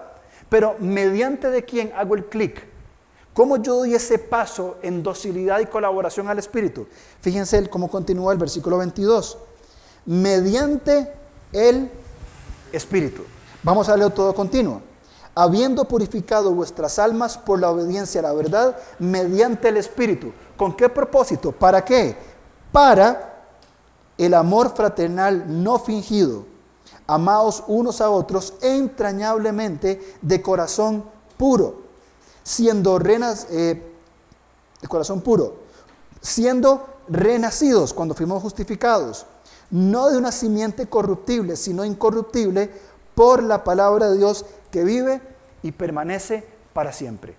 Pero 0.48 0.76
mediante 0.78 1.50
de 1.50 1.64
quién 1.64 1.92
hago 1.96 2.14
el 2.14 2.26
clic. 2.26 2.64
¿Cómo 3.34 3.58
yo 3.58 3.74
doy 3.74 3.94
ese 3.94 4.18
paso 4.18 4.78
en 4.80 5.02
docilidad 5.02 5.60
y 5.60 5.66
colaboración 5.66 6.28
al 6.28 6.38
Espíritu? 6.38 6.86
Fíjense 7.20 7.68
cómo 7.68 7.90
continúa 7.90 8.32
el 8.32 8.38
versículo 8.38 8.78
22. 8.78 9.36
Mediante 10.06 11.12
el 11.52 11.90
Espíritu. 12.72 13.24
Vamos 13.66 13.88
a 13.88 13.96
leer 13.96 14.12
todo 14.12 14.32
continuo 14.32 14.80
habiendo 15.34 15.86
purificado 15.86 16.52
vuestras 16.52 17.00
almas 17.00 17.36
por 17.36 17.58
la 17.58 17.68
obediencia 17.68 18.20
a 18.20 18.22
la 18.22 18.32
verdad 18.32 18.76
mediante 19.00 19.68
el 19.70 19.76
Espíritu. 19.76 20.32
¿Con 20.56 20.76
qué 20.76 20.88
propósito? 20.88 21.50
¿Para 21.50 21.84
qué? 21.84 22.16
Para 22.70 23.44
el 24.16 24.34
amor 24.34 24.72
fraternal 24.72 25.62
no 25.64 25.80
fingido. 25.80 26.46
Amaos 27.08 27.64
unos 27.66 28.00
a 28.00 28.08
otros 28.08 28.54
entrañablemente 28.62 30.14
de 30.22 30.40
corazón 30.40 31.04
puro, 31.36 31.82
siendo 32.44 33.00
renas, 33.00 33.48
eh, 33.50 33.82
de 34.80 34.88
corazón 34.88 35.22
puro, 35.22 35.56
siendo 36.20 36.86
renacidos 37.08 37.92
cuando 37.92 38.14
fuimos 38.14 38.40
justificados, 38.42 39.26
no 39.70 40.08
de 40.08 40.18
una 40.18 40.30
simiente 40.30 40.86
corruptible, 40.86 41.56
sino 41.56 41.84
incorruptible 41.84 42.70
por 43.16 43.42
la 43.42 43.64
palabra 43.64 44.10
de 44.10 44.18
Dios 44.18 44.44
que 44.70 44.84
vive 44.84 45.22
y 45.62 45.72
permanece 45.72 46.44
para 46.74 46.92
siempre. 46.92 47.34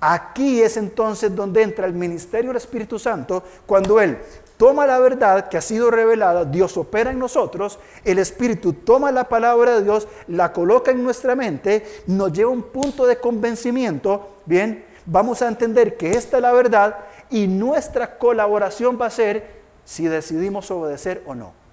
Aquí 0.00 0.60
es 0.60 0.76
entonces 0.76 1.34
donde 1.34 1.62
entra 1.62 1.86
el 1.86 1.94
ministerio 1.94 2.50
del 2.50 2.58
Espíritu 2.58 2.98
Santo, 2.98 3.44
cuando 3.64 4.00
Él 4.00 4.18
toma 4.56 4.84
la 4.84 4.98
verdad 4.98 5.48
que 5.48 5.56
ha 5.56 5.62
sido 5.62 5.92
revelada, 5.92 6.44
Dios 6.44 6.76
opera 6.76 7.12
en 7.12 7.20
nosotros, 7.20 7.78
el 8.04 8.18
Espíritu 8.18 8.72
toma 8.72 9.12
la 9.12 9.28
palabra 9.28 9.76
de 9.76 9.84
Dios, 9.84 10.08
la 10.26 10.52
coloca 10.52 10.90
en 10.90 11.04
nuestra 11.04 11.36
mente, 11.36 11.86
nos 12.08 12.32
lleva 12.32 12.50
a 12.50 12.54
un 12.54 12.64
punto 12.64 13.06
de 13.06 13.20
convencimiento, 13.20 14.40
bien, 14.44 14.84
vamos 15.06 15.40
a 15.40 15.48
entender 15.48 15.96
que 15.96 16.10
esta 16.10 16.38
es 16.38 16.42
la 16.42 16.52
verdad 16.52 16.98
y 17.30 17.46
nuestra 17.46 18.18
colaboración 18.18 18.98
va 19.00 19.06
a 19.06 19.10
ser 19.10 19.62
si 19.84 20.08
decidimos 20.08 20.68
obedecer 20.72 21.22
o 21.26 21.34
no. 21.36 21.63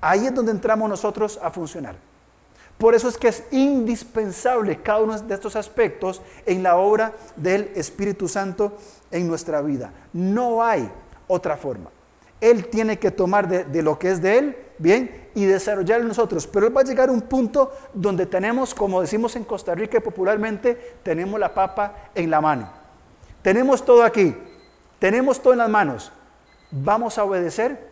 Ahí 0.00 0.26
es 0.26 0.34
donde 0.34 0.52
entramos 0.52 0.88
nosotros 0.88 1.38
a 1.42 1.50
funcionar. 1.50 1.96
Por 2.80 2.94
eso 2.94 3.08
es 3.08 3.18
que 3.18 3.28
es 3.28 3.44
indispensable 3.50 4.80
cada 4.80 5.00
uno 5.00 5.18
de 5.18 5.34
estos 5.34 5.54
aspectos 5.54 6.22
en 6.46 6.62
la 6.62 6.76
obra 6.76 7.12
del 7.36 7.70
Espíritu 7.74 8.26
Santo 8.26 8.72
en 9.10 9.28
nuestra 9.28 9.60
vida. 9.60 9.92
No 10.14 10.64
hay 10.64 10.90
otra 11.28 11.58
forma. 11.58 11.90
Él 12.40 12.68
tiene 12.68 12.98
que 12.98 13.10
tomar 13.10 13.46
de, 13.48 13.82
lo 13.82 13.98
que 13.98 14.10
es 14.10 14.22
de 14.22 14.38
Él, 14.38 14.56
bien, 14.78 15.28
y 15.34 15.44
desarrollar 15.44 16.00
en 16.00 16.08
nosotros. 16.08 16.46
Pero 16.46 16.66
Él 16.66 16.74
va 16.74 16.80
a 16.80 16.84
llegar 16.84 17.10
a 17.10 17.12
un 17.12 17.20
punto 17.20 17.70
donde 17.92 18.24
tenemos, 18.24 18.74
como 18.74 19.02
decimos 19.02 19.36
en 19.36 19.44
Costa 19.44 19.74
Rica 19.74 20.00
popularmente, 20.00 20.96
tenemos 21.02 21.38
la 21.38 21.52
papa 21.52 22.10
en 22.14 22.30
la 22.30 22.40
mano. 22.40 22.70
Tenemos 23.42 23.84
todo 23.84 24.04
aquí, 24.04 24.34
tenemos 24.98 25.42
todo 25.42 25.52
en 25.52 25.58
las 25.58 25.68
manos. 25.68 26.12
¿Vamos 26.70 27.18
a 27.18 27.24
obedecer? 27.24 27.89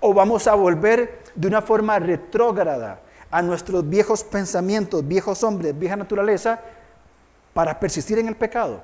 ¿O 0.00 0.14
vamos 0.14 0.46
a 0.46 0.54
volver 0.54 1.22
de 1.34 1.48
una 1.48 1.62
forma 1.62 1.98
retrógrada 1.98 3.00
a 3.30 3.42
nuestros 3.42 3.88
viejos 3.88 4.24
pensamientos, 4.24 5.06
viejos 5.06 5.42
hombres, 5.42 5.78
vieja 5.78 5.96
naturaleza, 5.96 6.60
para 7.52 7.78
persistir 7.78 8.18
en 8.18 8.28
el 8.28 8.36
pecado. 8.36 8.80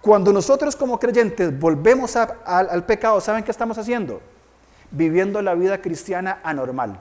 Cuando 0.00 0.32
nosotros 0.32 0.76
como 0.76 0.98
creyentes 0.98 1.58
volvemos 1.58 2.16
al 2.16 2.84
pecado, 2.84 3.20
¿saben 3.20 3.44
qué 3.44 3.50
estamos 3.50 3.78
haciendo? 3.78 4.20
Viviendo 4.90 5.42
la 5.42 5.54
vida 5.54 5.80
cristiana 5.80 6.40
anormal. 6.42 7.00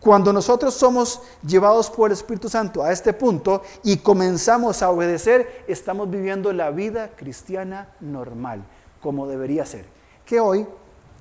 Cuando 0.00 0.32
nosotros 0.32 0.74
somos 0.74 1.22
llevados 1.44 1.90
por 1.90 2.08
el 2.08 2.12
Espíritu 2.12 2.48
Santo 2.48 2.84
a 2.84 2.92
este 2.92 3.12
punto 3.12 3.62
y 3.82 3.96
comenzamos 3.96 4.80
a 4.82 4.90
obedecer, 4.90 5.64
estamos 5.66 6.08
viviendo 6.08 6.52
la 6.52 6.70
vida 6.70 7.10
cristiana 7.16 7.88
normal, 8.00 8.62
como 9.00 9.26
debería 9.26 9.66
ser. 9.66 9.97
Que 10.28 10.40
hoy, 10.40 10.66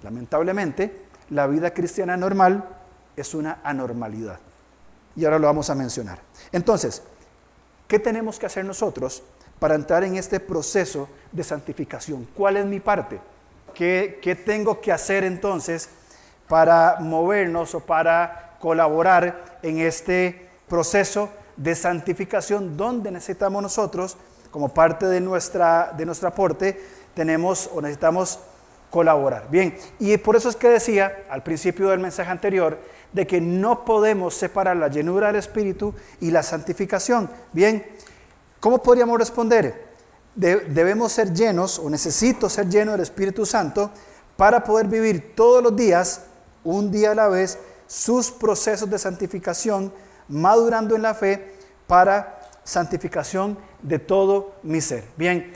lamentablemente, 0.04 1.06
la 1.30 1.48
vida 1.48 1.74
cristiana 1.74 2.18
normal 2.18 2.68
es 3.16 3.34
una 3.34 3.62
anormalidad. 3.64 4.40
Y 5.16 5.24
ahora 5.24 5.40
lo 5.40 5.48
vamos 5.48 5.70
a 5.70 5.76
mencionar. 5.76 6.20
Entonces, 6.52 7.02
¿qué 7.88 8.00
tenemos 8.00 8.38
que 8.38 8.48
hacer 8.48 8.66
nosotros 8.66 9.24
para 9.60 9.76
entrar 9.76 10.04
en 10.04 10.18
este 10.18 10.42
proceso 10.42 11.08
de 11.32 11.46
santificación? 11.46 12.28
¿Cuál 12.36 12.58
es 12.58 12.66
mi 12.66 12.82
parte? 12.82 13.22
¿qué, 13.78 14.20
¿qué 14.24 14.36
tengo 14.36 14.82
que 14.82 14.92
hacer 14.92 15.24
entonces 15.24 15.90
para 16.48 16.98
movernos 17.00 17.76
o 17.76 17.80
para 17.80 18.58
colaborar 18.60 19.60
en 19.62 19.78
este 19.78 20.50
proceso 20.68 21.30
de 21.56 21.76
santificación 21.76 22.76
donde 22.76 23.12
necesitamos 23.12 23.62
nosotros, 23.62 24.18
como 24.50 24.70
parte 24.70 25.06
de, 25.06 25.22
nuestra, 25.22 25.94
de 25.96 26.08
nuestro 26.08 26.28
aporte, 26.28 26.82
tenemos 27.14 27.70
o 27.72 27.80
necesitamos 27.80 28.40
colaborar. 28.90 29.50
Bien, 29.50 29.76
y 30.00 30.16
por 30.18 30.36
eso 30.36 30.50
es 30.50 30.56
que 30.56 30.70
decía 30.70 31.26
al 31.30 31.44
principio 31.44 31.90
del 31.90 32.00
mensaje 32.00 32.32
anterior 32.32 32.80
de 33.14 33.28
que 33.28 33.42
no 33.42 33.86
podemos 33.86 34.34
separar 34.34 34.78
la 34.78 34.88
llenura 34.88 35.28
del 35.28 35.38
Espíritu 35.38 35.94
y 36.20 36.32
la 36.32 36.44
santificación. 36.44 37.30
Bien, 37.54 37.86
¿cómo 38.60 38.82
podríamos 38.82 39.18
responder? 39.18 39.88
debemos 40.38 41.14
ser 41.14 41.34
llenos 41.34 41.80
o 41.80 41.90
necesito 41.90 42.48
ser 42.48 42.70
lleno 42.70 42.92
del 42.92 43.02
Espíritu 43.02 43.44
Santo 43.44 43.90
para 44.36 44.64
poder 44.64 44.86
vivir 44.86 45.34
todos 45.36 45.64
los 45.64 45.76
días, 45.76 46.22
un 46.64 46.92
día 46.92 47.12
a 47.12 47.16
la 47.16 47.28
vez, 47.28 47.58
sus 47.88 48.30
procesos 48.30 48.88
de 48.88 49.00
santificación, 49.00 49.92
madurando 50.28 50.96
en 50.96 51.02
la 51.02 51.16
fe 51.16 51.56
para 51.88 52.40
santificación 52.64 53.58
de 53.82 53.98
todo 53.98 54.54
mi 54.62 54.80
ser. 54.80 55.06
Bien, 55.18 55.52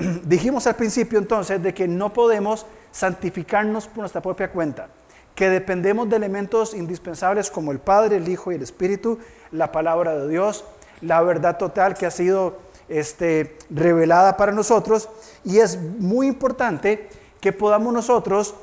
dijimos 0.24 0.66
al 0.66 0.76
principio 0.76 1.18
entonces 1.18 1.62
de 1.62 1.74
que 1.74 1.86
no 1.86 2.12
podemos 2.12 2.66
santificarnos 2.90 3.86
por 3.86 3.98
nuestra 3.98 4.20
propia 4.20 4.50
cuenta, 4.50 4.88
que 5.34 5.48
dependemos 5.48 6.08
de 6.08 6.16
elementos 6.16 6.74
indispensables 6.74 7.50
como 7.50 7.72
el 7.72 7.78
Padre, 7.78 8.16
el 8.16 8.28
Hijo 8.28 8.52
y 8.52 8.56
el 8.56 8.62
Espíritu, 8.62 9.18
la 9.52 9.72
palabra 9.72 10.16
de 10.16 10.28
Dios, 10.28 10.64
la 11.00 11.22
verdad 11.22 11.56
total 11.56 11.94
que 11.94 12.06
ha 12.06 12.10
sido 12.10 12.58
este, 12.88 13.56
revelada 13.70 14.36
para 14.36 14.52
nosotros 14.52 15.08
y 15.44 15.58
es 15.58 15.80
muy 15.80 16.26
importante 16.26 17.08
que 17.40 17.52
podamos 17.52 17.92
nosotros 17.92 18.54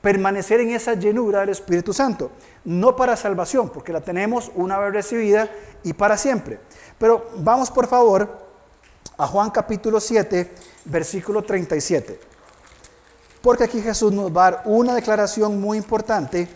permanecer 0.00 0.60
en 0.60 0.70
esa 0.70 0.94
llenura 0.94 1.40
del 1.40 1.50
Espíritu 1.50 1.92
Santo, 1.92 2.30
no 2.64 2.96
para 2.96 3.16
salvación, 3.16 3.70
porque 3.70 3.92
la 3.92 4.00
tenemos 4.00 4.50
una 4.54 4.78
vez 4.78 4.92
recibida 4.92 5.48
y 5.82 5.92
para 5.92 6.16
siempre. 6.16 6.60
Pero 6.98 7.26
vamos 7.38 7.70
por 7.70 7.86
favor 7.86 8.45
a 9.16 9.26
Juan 9.26 9.50
capítulo 9.50 10.00
7, 10.00 10.54
versículo 10.86 11.42
37, 11.42 12.20
porque 13.42 13.64
aquí 13.64 13.80
Jesús 13.80 14.12
nos 14.12 14.34
va 14.34 14.46
a 14.46 14.50
dar 14.50 14.62
una 14.66 14.94
declaración 14.94 15.60
muy 15.60 15.78
importante 15.78 16.48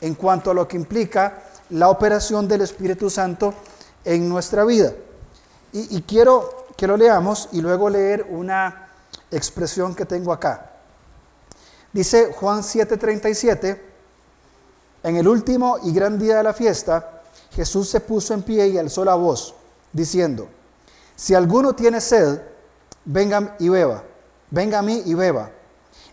en 0.00 0.14
cuanto 0.14 0.50
a 0.50 0.54
lo 0.54 0.68
que 0.68 0.76
implica 0.76 1.42
la 1.70 1.88
operación 1.88 2.46
del 2.46 2.60
Espíritu 2.62 3.08
Santo 3.10 3.54
en 4.04 4.28
nuestra 4.28 4.64
vida. 4.64 4.92
Y, 5.72 5.96
y 5.96 6.02
quiero 6.02 6.66
que 6.76 6.86
lo 6.86 6.96
leamos 6.96 7.48
y 7.52 7.60
luego 7.60 7.88
leer 7.88 8.26
una 8.28 8.88
expresión 9.30 9.94
que 9.94 10.04
tengo 10.04 10.32
acá. 10.32 10.70
Dice 11.92 12.32
Juan 12.32 12.62
7:37, 12.62 13.80
en 15.04 15.16
el 15.16 15.28
último 15.28 15.78
y 15.82 15.92
gran 15.92 16.18
día 16.18 16.38
de 16.38 16.42
la 16.42 16.52
fiesta, 16.52 17.22
Jesús 17.52 17.88
se 17.88 18.00
puso 18.00 18.34
en 18.34 18.42
pie 18.42 18.66
y 18.68 18.78
alzó 18.78 19.04
la 19.04 19.14
voz, 19.14 19.54
diciendo, 19.92 20.48
si 21.16 21.34
alguno 21.34 21.74
tiene 21.74 22.00
sed, 22.00 22.40
venga 23.04 23.56
y 23.58 23.68
beba, 23.68 24.04
venga 24.50 24.78
a 24.78 24.82
mí 24.82 25.02
y 25.04 25.14
beba. 25.14 25.50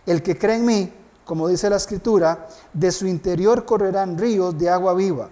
El 0.06 0.22
que 0.22 0.38
cree 0.38 0.56
en 0.56 0.66
mí, 0.66 0.92
como 1.24 1.48
dice 1.48 1.70
la 1.70 1.76
escritura, 1.76 2.48
de 2.72 2.90
su 2.92 3.06
interior 3.06 3.64
correrán 3.64 4.18
ríos 4.18 4.58
de 4.58 4.68
agua 4.68 4.94
viva. 4.94 5.30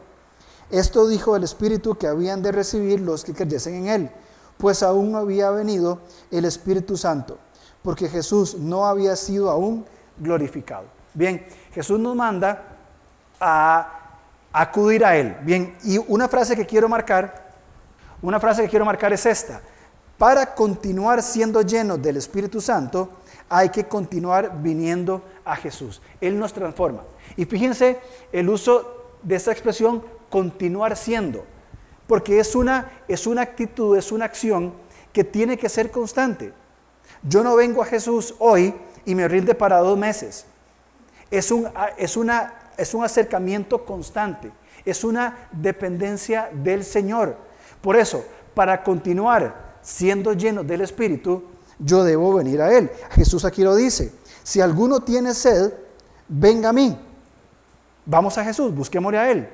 Esto 0.70 1.08
dijo 1.08 1.34
el 1.34 1.42
Espíritu 1.42 1.96
que 1.96 2.06
habían 2.06 2.42
de 2.42 2.52
recibir 2.52 3.00
los 3.00 3.24
que 3.24 3.34
creyesen 3.34 3.74
en 3.74 3.88
él, 3.88 4.10
pues 4.56 4.82
aún 4.82 5.10
no 5.12 5.18
había 5.18 5.50
venido 5.50 6.00
el 6.30 6.44
Espíritu 6.44 6.96
Santo, 6.96 7.38
porque 7.82 8.08
Jesús 8.08 8.56
no 8.56 8.86
había 8.86 9.16
sido 9.16 9.50
aún 9.50 9.84
glorificado. 10.18 10.84
Bien, 11.14 11.44
Jesús 11.72 11.98
nos 11.98 12.14
manda 12.14 12.76
a 13.40 14.00
acudir 14.52 15.04
a 15.04 15.16
Él. 15.16 15.36
Bien, 15.42 15.76
y 15.82 15.98
una 15.98 16.28
frase 16.28 16.54
que 16.54 16.66
quiero 16.66 16.88
marcar, 16.88 17.49
una 18.22 18.40
frase 18.40 18.62
que 18.62 18.68
quiero 18.68 18.84
marcar 18.84 19.12
es 19.12 19.26
esta. 19.26 19.60
Para 20.18 20.54
continuar 20.54 21.22
siendo 21.22 21.62
llenos 21.62 22.00
del 22.02 22.18
Espíritu 22.18 22.60
Santo, 22.60 23.08
hay 23.48 23.70
que 23.70 23.84
continuar 23.84 24.60
viniendo 24.62 25.22
a 25.44 25.56
Jesús. 25.56 26.02
Él 26.20 26.38
nos 26.38 26.52
transforma. 26.52 27.02
Y 27.36 27.46
fíjense 27.46 27.98
el 28.32 28.48
uso 28.48 29.14
de 29.22 29.36
esa 29.36 29.52
expresión, 29.52 30.02
continuar 30.28 30.96
siendo, 30.96 31.44
porque 32.06 32.38
es 32.38 32.54
una, 32.54 32.90
es 33.08 33.26
una 33.26 33.42
actitud, 33.42 33.96
es 33.96 34.12
una 34.12 34.26
acción 34.26 34.72
que 35.12 35.24
tiene 35.24 35.56
que 35.56 35.68
ser 35.68 35.90
constante. 35.90 36.52
Yo 37.22 37.42
no 37.42 37.56
vengo 37.56 37.82
a 37.82 37.86
Jesús 37.86 38.34
hoy 38.38 38.74
y 39.04 39.14
me 39.14 39.26
rinde 39.28 39.54
para 39.54 39.78
dos 39.78 39.98
meses. 39.98 40.46
Es 41.30 41.50
un, 41.50 41.68
es, 41.96 42.16
una, 42.16 42.54
es 42.76 42.94
un 42.94 43.04
acercamiento 43.04 43.84
constante, 43.84 44.52
es 44.84 45.04
una 45.04 45.48
dependencia 45.52 46.50
del 46.52 46.84
Señor. 46.84 47.36
Por 47.80 47.96
eso, 47.96 48.24
para 48.54 48.82
continuar 48.82 49.76
siendo 49.82 50.32
lleno 50.32 50.62
del 50.64 50.82
Espíritu, 50.82 51.42
yo 51.78 52.04
debo 52.04 52.34
venir 52.34 52.60
a 52.60 52.76
Él. 52.76 52.90
Jesús 53.12 53.44
aquí 53.44 53.62
lo 53.62 53.74
dice, 53.74 54.12
si 54.42 54.60
alguno 54.60 55.00
tiene 55.00 55.34
sed, 55.34 55.72
venga 56.28 56.70
a 56.70 56.72
mí. 56.72 56.98
Vamos 58.06 58.36
a 58.38 58.44
Jesús, 58.44 58.74
busquémosle 58.74 59.18
a 59.18 59.30
Él. 59.30 59.48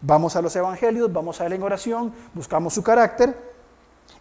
Vamos 0.00 0.36
a 0.36 0.42
los 0.42 0.54
evangelios, 0.54 1.12
vamos 1.12 1.40
a 1.40 1.46
Él 1.46 1.54
en 1.54 1.62
oración, 1.62 2.12
buscamos 2.34 2.74
su 2.74 2.82
carácter. 2.82 3.36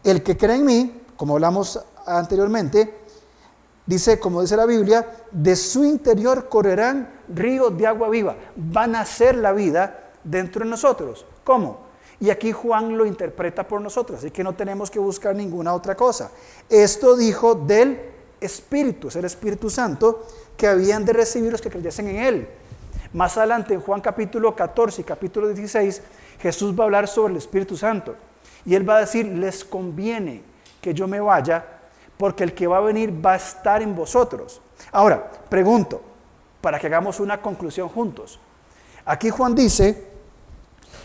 El 0.04 0.24
que 0.24 0.38
cree 0.38 0.56
en 0.56 0.66
mí, 0.66 1.02
como 1.16 1.34
hablamos 1.34 1.80
anteriormente, 2.06 3.02
Dice, 3.86 4.20
como 4.20 4.42
dice 4.42 4.56
la 4.56 4.66
Biblia, 4.66 5.06
de 5.32 5.56
su 5.56 5.84
interior 5.84 6.48
correrán 6.48 7.10
ríos 7.28 7.76
de 7.78 7.88
agua 7.88 8.10
viva. 8.10 8.36
Van 8.56 8.96
a 8.96 9.06
ser 9.06 9.36
la 9.36 9.52
vida 9.52 10.12
dentro 10.24 10.64
de 10.64 10.70
nosotros. 10.70 11.26
¿Cómo? 11.44 11.91
Y 12.22 12.30
aquí 12.30 12.52
Juan 12.52 12.98
lo 12.98 13.06
interpreta 13.08 13.68
por 13.68 13.82
nosotros, 13.82 14.20
así 14.20 14.30
que 14.30 14.44
no 14.44 14.54
tenemos 14.54 14.92
que 14.92 15.00
buscar 15.00 15.36
ninguna 15.36 15.74
otra 15.74 15.96
cosa. 15.96 16.32
Esto 16.70 17.18
dijo 17.18 17.56
del 17.56 18.00
Espíritu, 18.40 19.08
es 19.08 19.16
el 19.16 19.26
Espíritu 19.26 19.72
Santo 19.72 20.28
que 20.56 20.68
habían 20.68 21.04
de 21.04 21.14
recibir 21.14 21.52
los 21.52 21.62
que 21.62 21.72
creyesen 21.72 22.10
en 22.10 22.16
Él. 22.18 22.48
Más 23.14 23.38
adelante 23.38 23.74
en 23.74 23.82
Juan 23.82 24.02
capítulo 24.02 24.56
14 24.56 25.02
y 25.02 25.04
capítulo 25.04 25.48
16, 25.48 26.04
Jesús 26.40 26.80
va 26.80 26.84
a 26.84 26.86
hablar 26.86 27.08
sobre 27.08 27.32
el 27.34 27.38
Espíritu 27.38 27.76
Santo. 27.76 28.16
Y 28.66 28.76
Él 28.76 28.88
va 28.88 28.98
a 28.98 29.00
decir, 29.00 29.26
les 29.26 29.66
conviene 29.66 30.44
que 30.80 30.94
yo 30.94 31.08
me 31.08 31.20
vaya 31.20 31.66
porque 32.18 32.44
el 32.44 32.54
que 32.54 32.68
va 32.68 32.78
a 32.78 32.82
venir 32.82 33.14
va 33.26 33.34
a 33.34 33.38
estar 33.38 33.82
en 33.82 33.96
vosotros. 33.96 34.62
Ahora, 34.92 35.32
pregunto, 35.50 36.00
para 36.62 36.78
que 36.78 36.86
hagamos 36.86 37.20
una 37.20 37.42
conclusión 37.42 37.90
juntos. 37.90 38.40
Aquí 39.06 39.32
Juan 39.32 39.56
dice 39.56 40.11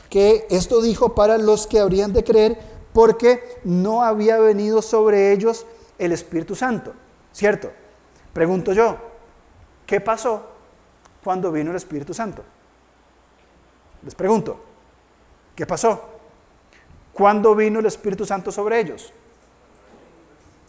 que 0.08 0.46
esto 0.50 0.80
dijo 0.80 1.14
para 1.14 1.38
los 1.38 1.66
que 1.66 1.80
habrían 1.80 2.12
de 2.12 2.24
creer 2.24 2.58
porque 2.92 3.60
no 3.64 4.02
había 4.02 4.38
venido 4.38 4.82
sobre 4.82 5.32
ellos 5.32 5.66
el 5.98 6.12
Espíritu 6.12 6.54
Santo, 6.54 6.92
¿cierto? 7.32 7.70
Pregunto 8.32 8.72
yo, 8.72 8.96
¿qué 9.86 10.00
pasó 10.00 10.46
cuando 11.22 11.50
vino 11.52 11.70
el 11.70 11.76
Espíritu 11.76 12.14
Santo? 12.14 12.42
Les 14.02 14.14
pregunto, 14.14 14.58
¿qué 15.54 15.66
pasó? 15.66 16.00
¿Cuándo 17.12 17.54
vino 17.54 17.80
el 17.80 17.86
Espíritu 17.86 18.26
Santo 18.26 18.52
sobre 18.52 18.78
ellos? 18.78 19.12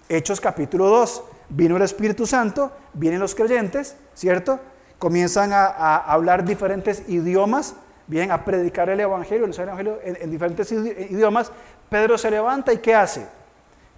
Hechos 0.09 0.39
capítulo 0.39 0.87
2, 0.87 1.23
vino 1.49 1.75
el 1.75 1.81
Espíritu 1.81 2.25
Santo, 2.25 2.71
vienen 2.93 3.19
los 3.19 3.35
creyentes, 3.35 3.97
¿cierto? 4.13 4.59
Comienzan 4.99 5.51
a, 5.51 5.97
hablar 5.97 6.45
diferentes 6.45 7.07
idiomas, 7.09 7.75
bien, 8.07 8.31
a 8.31 8.43
predicar 8.43 8.89
el 8.89 8.99
Evangelio, 8.99 9.45
el 9.45 9.53
Evangelio 9.53 9.99
en, 10.03 10.31
diferentes 10.31 10.71
idiomas. 10.71 11.51
Pedro 11.89 12.17
se 12.17 12.31
levanta 12.31 12.73
y 12.73 12.77
¿qué 12.79 12.95
hace? 12.95 13.27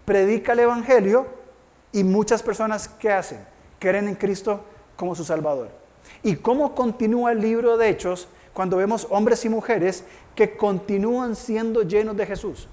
Predica 0.06 0.54
el 0.54 0.60
Evangelio 0.60 1.28
y 1.92 2.04
muchas 2.04 2.44
personas 2.44 2.88
¿qué 2.88 3.12
hacen? 3.12 3.40
Creen 3.80 4.08
en 4.08 4.16
Cristo 4.16 4.62
como 4.96 5.16
su 5.16 5.24
Salvador. 5.24 5.70
¿Y 6.24 6.36
cómo 6.36 6.76
continúa 6.76 7.32
el 7.32 7.40
libro 7.40 7.78
de 7.78 7.90
Hechos 7.90 8.28
cuando 8.54 8.78
vemos 8.78 9.08
hombres 9.10 9.46
y 9.46 9.50
mujeres 9.50 10.04
que 10.36 10.58
continúan 10.58 11.36
siendo 11.36 11.84
llenos 11.84 12.18
de 12.18 12.26
Jesús? 12.26 12.68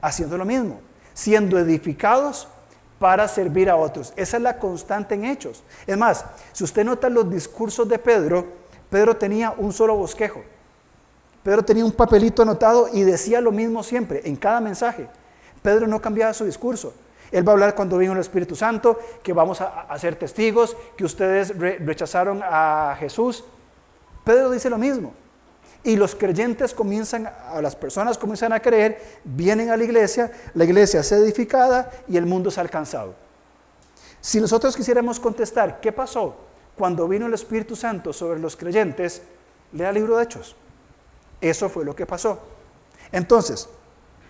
Haciendo 0.00 0.38
lo 0.38 0.44
mismo 0.44 0.80
siendo 1.18 1.58
edificados 1.58 2.46
para 3.00 3.26
servir 3.26 3.68
a 3.68 3.74
otros. 3.74 4.12
Esa 4.14 4.36
es 4.36 4.42
la 4.44 4.56
constante 4.60 5.16
en 5.16 5.24
hechos. 5.24 5.64
Es 5.84 5.98
más, 5.98 6.24
si 6.52 6.62
usted 6.62 6.84
nota 6.84 7.08
los 7.08 7.28
discursos 7.28 7.88
de 7.88 7.98
Pedro, 7.98 8.46
Pedro 8.90 9.16
tenía 9.16 9.54
un 9.56 9.72
solo 9.72 9.94
bosquejo. 9.96 10.42
Pedro 11.42 11.64
tenía 11.64 11.84
un 11.84 11.92
papelito 11.92 12.42
anotado 12.42 12.88
y 12.92 13.02
decía 13.02 13.40
lo 13.40 13.52
mismo 13.52 13.82
siempre, 13.82 14.22
en 14.24 14.36
cada 14.36 14.60
mensaje. 14.60 15.08
Pedro 15.62 15.86
no 15.86 16.00
cambiaba 16.00 16.32
su 16.34 16.44
discurso. 16.44 16.94
Él 17.30 17.46
va 17.46 17.52
a 17.52 17.54
hablar 17.54 17.74
cuando 17.74 17.98
vino 17.98 18.12
el 18.12 18.18
Espíritu 18.18 18.56
Santo, 18.56 18.98
que 19.22 19.32
vamos 19.32 19.60
a, 19.60 19.96
ser 19.98 20.16
testigos, 20.16 20.76
que 20.96 21.04
ustedes 21.04 21.56
rechazaron 21.58 22.42
a 22.42 22.96
Jesús. 22.98 23.44
Pedro 24.24 24.50
dice 24.50 24.70
lo 24.70 24.78
mismo. 24.78 25.12
Y 25.84 25.96
los 25.96 26.14
creyentes 26.14 26.74
comienzan, 26.74 27.26
a 27.26 27.60
las 27.60 27.76
personas 27.76 28.18
comienzan 28.18 28.52
a 28.52 28.60
creer, 28.60 29.00
vienen 29.24 29.70
a 29.70 29.76
la 29.76 29.84
iglesia, 29.84 30.32
la 30.54 30.64
iglesia 30.64 31.00
es 31.00 31.12
edificada 31.12 31.90
y 32.08 32.16
el 32.16 32.26
mundo 32.26 32.48
es 32.48 32.58
alcanzado. 32.58 33.14
Si 34.20 34.40
nosotros 34.40 34.74
quisiéramos 34.74 35.20
contestar, 35.20 35.80
¿qué 35.80 35.92
pasó 35.92 36.47
cuando 36.78 37.08
vino 37.08 37.26
el 37.26 37.34
Espíritu 37.34 37.76
Santo 37.76 38.12
sobre 38.12 38.38
los 38.38 38.56
creyentes? 38.56 39.22
Lea 39.72 39.90
el 39.90 39.96
libro 39.96 40.16
de 40.16 40.24
Hechos. 40.24 40.56
Eso 41.40 41.68
fue 41.68 41.84
lo 41.84 41.94
que 41.94 42.06
pasó. 42.06 42.40
Entonces, 43.12 43.68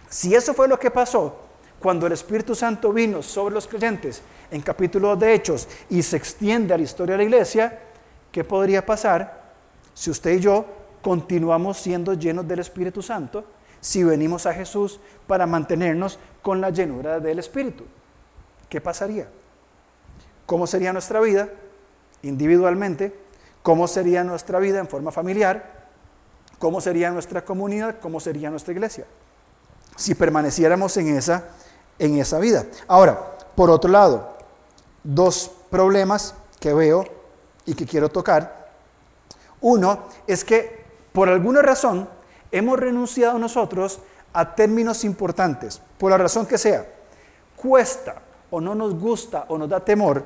si 0.09 0.35
eso 0.35 0.55
fue 0.55 0.67
lo 0.67 0.79
que 0.79 0.91
pasó 0.91 1.37
cuando 1.79 2.07
el 2.07 2.13
Espíritu 2.13 2.55
Santo 2.55 2.93
vino 2.93 3.23
sobre 3.23 3.55
los 3.55 3.69
creyentes 3.69 4.23
en 4.51 4.63
capítulo 4.63 5.15
de 5.15 5.35
Hechos 5.35 5.69
y 5.91 6.03
se 6.03 6.17
extiende 6.17 6.75
a 6.75 6.79
la 6.79 6.83
historia 6.83 7.13
de 7.13 7.19
la 7.19 7.25
iglesia, 7.25 7.79
¿qué 8.33 8.43
podría 8.43 8.85
pasar 8.85 9.53
si 9.95 10.11
usted 10.11 10.33
y 10.33 10.41
yo 10.41 10.65
continuamos 11.03 11.77
siendo 11.79 12.15
llenos 12.15 12.49
del 12.49 12.61
Espíritu 12.61 13.03
Santo 13.03 13.45
si 13.81 14.03
venimos 14.03 14.47
a 14.47 14.55
Jesús 14.55 14.99
para 15.27 15.47
mantenernos 15.47 16.19
con 16.43 16.61
la 16.61 16.71
llenura 16.71 17.21
del 17.21 17.39
Espíritu? 17.39 17.85
¿Qué 18.69 18.81
pasaría? 18.81 19.29
¿Cómo 20.47 20.67
sería 20.67 20.93
nuestra 20.93 21.21
vida 21.21 21.49
individualmente? 22.23 23.15
¿Cómo 23.63 23.87
sería 23.89 24.25
nuestra 24.25 24.59
vida 24.59 24.79
en 24.79 24.89
forma 24.89 25.13
familiar? 25.13 25.79
¿Cómo 26.59 26.81
sería 26.81 27.11
nuestra 27.11 27.45
comunidad? 27.45 27.97
¿Cómo 28.01 28.21
sería 28.21 28.51
nuestra 28.51 28.73
iglesia? 28.73 29.05
Si 29.97 30.15
permaneciéramos 30.15 30.97
en 30.97 31.17
esa, 31.17 31.45
en 31.99 32.19
esa 32.19 32.39
vida. 32.39 32.67
Ahora, 32.87 33.37
por 33.55 33.71
otro 33.71 33.91
lado, 33.91 34.37
dos 35.05 35.51
problemas 35.71 36.35
que 36.61 36.73
veo 36.73 37.05
y 37.65 37.75
que 37.75 37.87
quiero 37.87 38.09
tocar. 38.09 38.71
Uno 39.61 40.05
es 40.27 40.45
que 40.45 40.85
por 41.13 41.29
alguna 41.29 41.63
razón 41.63 42.09
hemos 42.51 42.79
renunciado 42.79 43.39
nosotros 43.39 44.01
a 44.33 44.55
términos 44.55 45.05
importantes, 45.05 45.81
por 45.99 46.11
la 46.11 46.19
razón 46.19 46.47
que 46.47 46.59
sea. 46.59 46.87
Cuesta 47.57 48.23
o 48.51 48.61
no 48.61 48.75
nos 48.75 48.95
gusta 48.95 49.47
o 49.49 49.59
nos 49.59 49.69
da 49.69 49.85
temor 49.85 50.25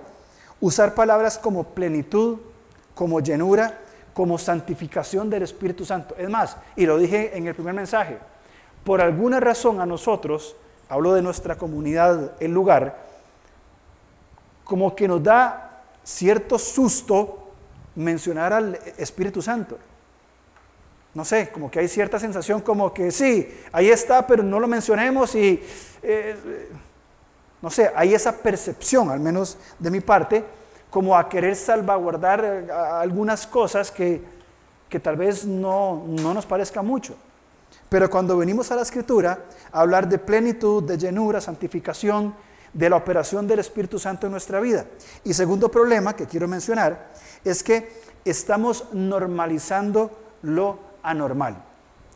usar 0.62 0.94
palabras 0.94 1.36
como 1.36 1.64
plenitud, 1.64 2.38
como 2.94 3.20
llenura, 3.20 3.80
como 4.14 4.38
santificación 4.38 5.28
del 5.28 5.42
Espíritu 5.42 5.84
Santo. 5.84 6.14
Es 6.16 6.30
más, 6.30 6.56
y 6.76 6.86
lo 6.86 6.96
dije 6.96 7.36
en 7.36 7.48
el 7.48 7.54
primer 7.54 7.74
mensaje, 7.74 8.16
por 8.84 9.00
alguna 9.00 9.40
razón 9.40 9.80
a 9.80 9.86
nosotros, 9.86 10.54
hablo 10.88 11.14
de 11.14 11.22
nuestra 11.22 11.56
comunidad, 11.58 12.32
el 12.40 12.52
lugar, 12.52 12.96
como 14.64 14.94
que 14.94 15.08
nos 15.08 15.22
da 15.22 15.82
cierto 16.04 16.58
susto 16.58 17.50
mencionar 17.96 18.52
al 18.52 18.78
Espíritu 18.96 19.42
Santo. 19.42 19.78
No 21.14 21.24
sé, 21.24 21.50
como 21.50 21.70
que 21.70 21.80
hay 21.80 21.88
cierta 21.88 22.20
sensación 22.20 22.60
como 22.60 22.94
que 22.94 23.10
sí, 23.10 23.48
ahí 23.72 23.90
está, 23.90 24.26
pero 24.26 24.44
no 24.44 24.60
lo 24.60 24.68
mencionemos 24.68 25.34
y, 25.34 25.60
eh, 26.02 26.68
no 27.62 27.70
sé, 27.70 27.90
hay 27.94 28.12
esa 28.12 28.32
percepción, 28.32 29.10
al 29.10 29.20
menos 29.20 29.56
de 29.78 29.90
mi 29.90 30.00
parte, 30.00 30.44
como 30.90 31.16
a 31.16 31.28
querer 31.28 31.56
salvaguardar 31.56 32.44
eh, 32.44 32.72
algunas 32.72 33.46
cosas 33.46 33.90
que, 33.90 34.22
que 34.88 35.00
tal 35.00 35.16
vez 35.16 35.46
no, 35.46 36.04
no 36.06 36.34
nos 36.34 36.44
parezca 36.44 36.82
mucho. 36.82 37.16
Pero 37.88 38.10
cuando 38.10 38.36
venimos 38.36 38.70
a 38.70 38.76
la 38.76 38.82
escritura 38.82 39.44
a 39.70 39.80
hablar 39.80 40.08
de 40.08 40.18
plenitud, 40.18 40.82
de 40.82 40.98
llenura, 40.98 41.40
santificación, 41.40 42.34
de 42.72 42.90
la 42.90 42.96
operación 42.96 43.46
del 43.46 43.58
Espíritu 43.58 43.98
Santo 43.98 44.26
en 44.26 44.32
nuestra 44.32 44.60
vida. 44.60 44.86
Y 45.24 45.34
segundo 45.34 45.70
problema 45.70 46.16
que 46.16 46.26
quiero 46.26 46.48
mencionar 46.48 47.10
es 47.44 47.62
que 47.62 48.00
estamos 48.24 48.86
normalizando 48.92 50.10
lo 50.42 50.78
anormal. 51.02 51.62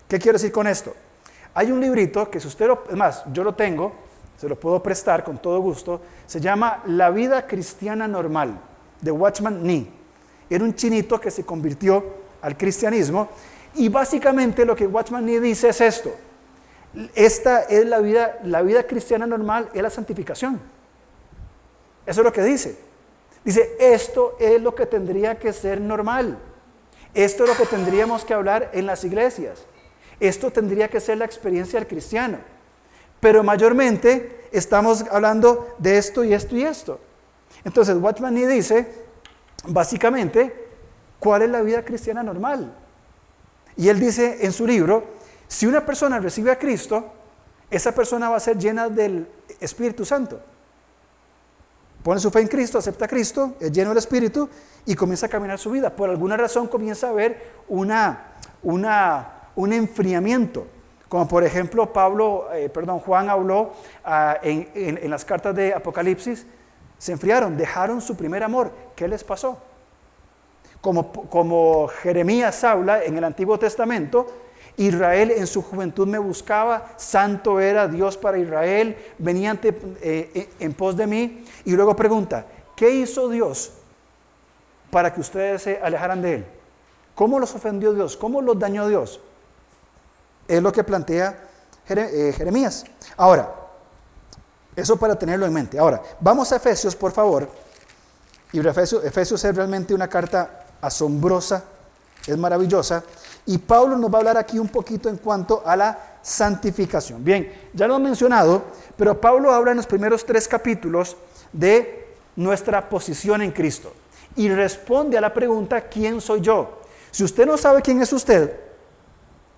¿Qué 0.09 0.19
quiero 0.19 0.39
decir 0.39 0.53
con 0.53 0.67
esto? 0.67 0.95
Hay 1.55 1.73
un 1.73 1.81
librito 1.81 2.31
que 2.31 2.41
si 2.41 2.49
usted 2.49 2.67
lo, 2.67 2.85
más, 2.97 3.25
yo 3.33 3.45
lo 3.45 3.55
tengo, 3.55 3.93
se 4.37 4.49
lo 4.49 4.59
puedo 4.59 4.83
prestar 4.83 5.25
con 5.25 5.39
todo 5.39 5.61
gusto, 5.61 6.01
se 6.27 6.41
llama 6.41 6.83
La 6.87 7.11
vida 7.11 7.47
cristiana 7.47 8.07
normal, 8.07 8.59
de 9.01 9.11
Watchman 9.11 9.63
Nee. 9.63 9.87
Era 10.49 10.65
un 10.65 10.75
chinito 10.75 11.21
que 11.21 11.31
se 11.31 11.45
convirtió 11.45 12.05
al 12.43 12.57
cristianismo 12.57 13.29
y 13.75 13.89
básicamente 13.89 14.65
lo 14.65 14.77
que 14.77 14.87
Watchman 14.87 15.25
Nee 15.25 15.41
dice 15.41 15.71
es 15.71 15.81
esto. 15.81 16.15
Esta 17.15 17.63
es 17.63 17.85
la 17.87 18.01
vida, 18.01 18.39
la 18.45 18.63
vida 18.63 18.85
cristiana 18.85 19.27
normal, 19.27 19.69
es 19.75 19.83
la 19.83 19.91
santificación. 19.91 20.61
Eso 22.07 22.21
es 22.21 22.25
lo 22.25 22.33
que 22.33 22.43
dice. 22.43 22.79
Dice, 23.45 23.77
esto 23.79 24.37
es 24.41 24.61
lo 24.61 24.75
que 24.75 24.87
tendría 24.87 25.39
que 25.39 25.53
ser 25.53 25.81
normal. 25.81 26.39
Esto 27.15 27.45
es 27.45 27.51
lo 27.51 27.57
que 27.57 27.67
tendríamos 27.67 28.25
que 28.25 28.35
hablar 28.35 28.71
en 28.73 28.87
las 28.87 29.05
iglesias. 29.05 29.65
Esto 30.21 30.51
tendría 30.51 30.89
que 30.89 31.01
ser 31.01 31.19
la 31.19 31.25
experiencia 31.25 31.79
del 31.79 31.89
cristiano. 31.89 32.39
Pero 33.21 33.43
mayormente 33.43 34.49
estamos 34.53 35.05
hablando 35.11 35.75
de 35.79 35.99
esto 35.99 36.25
y 36.25 36.33
esto 36.33 36.57
y 36.57 36.63
esto. 36.63 37.01
Entonces, 37.65 37.97
Watchman 37.97 38.35
Nee 38.35 38.47
dice, 38.47 38.87
básicamente, 39.67 40.69
¿cuál 41.19 41.43
es 41.43 41.51
la 41.51 41.63
vida 41.63 41.85
cristiana 41.85 42.23
normal? 42.23 42.73
Y 43.77 43.89
él 43.89 44.01
dice 44.01 44.39
en 44.41 44.53
su 44.53 44.67
libro, 44.67 45.05
si 45.49 45.67
una 45.67 45.85
persona 45.85 46.19
recibe 46.19 46.51
a 46.51 46.59
Cristo, 46.59 47.13
esa 47.71 47.93
persona 47.93 48.29
va 48.31 48.37
a 48.37 48.41
ser 48.41 48.59
llena 48.59 48.89
del 48.89 49.29
Espíritu 49.61 50.05
Santo. 50.05 50.41
Pone 52.03 52.21
su 52.21 52.31
fe 52.31 52.41
en 52.41 52.49
Cristo, 52.49 52.79
acepta 52.79 53.07
a 53.07 53.09
Cristo, 53.09 53.57
es 53.59 53.73
lleno 53.73 53.91
del 53.91 53.99
Espíritu 53.99 54.49
y 54.85 54.95
comienza 54.95 55.27
a 55.27 55.29
caminar 55.29 55.59
su 55.59 55.71
vida. 55.73 55.91
Por 55.91 56.09
alguna 56.09 56.37
razón 56.37 56.69
comienza 56.69 57.09
a 57.09 57.11
haber 57.11 57.51
una, 57.69 58.35
un 58.63 59.73
enfriamiento. 59.73 60.69
Como 61.09 61.29
por 61.29 61.45
ejemplo 61.45 61.93
Pablo, 61.93 62.49
eh, 62.53 62.69
perdón, 62.69 62.99
Juan 62.99 63.31
habló 63.31 63.73
ah, 64.05 64.39
en, 64.43 65.09
las 65.09 65.25
cartas 65.25 65.55
de 65.55 65.73
Apocalipsis, 65.73 66.47
se 66.99 67.13
enfriaron, 67.13 67.57
dejaron 67.57 68.01
su 68.01 68.17
primer 68.17 68.43
amor. 68.43 68.73
¿Qué 68.97 69.07
les 69.07 69.23
pasó? 69.23 69.59
Como, 70.81 71.13
como 71.13 71.89
Jeremías 71.89 72.65
habla 72.65 73.05
en 73.05 73.17
el 73.17 73.25
Antiguo 73.25 73.59
Testamento, 73.59 74.27
Israel 74.77 75.31
en 75.31 75.47
su 75.47 75.63
juventud 75.63 76.07
me 76.07 76.19
buscaba, 76.19 76.93
santo 76.97 77.61
era 77.61 77.89
Dios 77.89 78.17
para 78.17 78.39
Israel, 78.39 78.97
venía 79.19 79.59
eh, 79.63 79.81
eh, 80.03 80.49
en 80.59 80.75
pos 80.75 80.97
de 80.97 81.07
mí. 81.07 81.45
Y 81.65 81.73
luego 81.73 81.97
pregunta, 81.97 82.47
¿qué 82.75 82.91
hizo 82.91 83.29
Dios 83.29 83.73
para 84.91 85.13
que 85.13 85.21
ustedes 85.21 85.63
se 85.63 85.79
alejaran 85.79 86.21
de 86.21 86.35
Él? 86.35 86.47
¿Cómo 87.15 87.39
los 87.39 87.55
ofendió 87.55 87.95
Dios? 87.95 88.17
¿Cómo 88.17 88.43
los 88.43 88.59
dañó 88.59 88.87
Dios? 88.89 89.21
Es 90.47 90.63
lo 90.63 90.73
que 90.73 90.85
plantea 90.85 91.39
eh, 91.89 92.35
Jeremías. 92.37 92.85
Ahora, 93.17 93.53
eso 94.75 94.97
para 94.97 95.19
tenerlo 95.19 95.47
en 95.47 95.53
mente. 95.53 95.79
Ahora, 95.79 96.03
vamos 96.21 96.53
a 96.53 96.57
Efesios, 96.57 96.95
por 96.95 97.13
favor. 97.13 97.49
Y 98.53 98.61
Efesios, 98.61 99.45
es 99.45 99.57
realmente 99.57 99.95
una 99.95 100.09
carta 100.09 100.67
asombrosa, 100.81 101.65
es 102.27 102.37
maravillosa. 102.37 103.03
Y 103.47 103.59
Pablo 103.59 103.97
nos 103.97 104.11
va 104.11 104.17
a 104.17 104.19
hablar 104.19 104.37
aquí 104.37 104.59
un 104.59 104.69
poquito 104.69 105.09
en 105.09 105.17
cuanto 105.17 105.63
a 105.65 105.77
la 105.77 106.19
santificación. 106.23 107.25
Bien, 107.25 107.71
ya 107.73 107.87
lo 107.87 107.97
he 107.97 108.01
mencionado, 108.01 108.65
pero 108.97 109.21
Pablo 109.21 109.53
habla 109.53 109.71
en 109.71 109.79
los 109.79 109.87
primeros 109.87 110.25
tres 110.25 110.47
capítulos 110.49 111.17
de 111.53 112.15
nuestra 112.37 112.89
posición 112.89 113.43
en 113.43 113.53
Cristo 113.53 113.93
y 114.37 114.51
responde 114.51 115.17
a 115.17 115.21
la 115.21 115.33
pregunta, 115.33 115.81
¿quién 115.89 116.21
soy 116.21 116.41
yo? 116.41 116.83
Si 117.11 117.25
usted 117.25 117.47
no 117.47 117.57
sabe 117.57 117.81
quién 117.81 118.03
es 118.03 118.13
usted, 118.13 118.61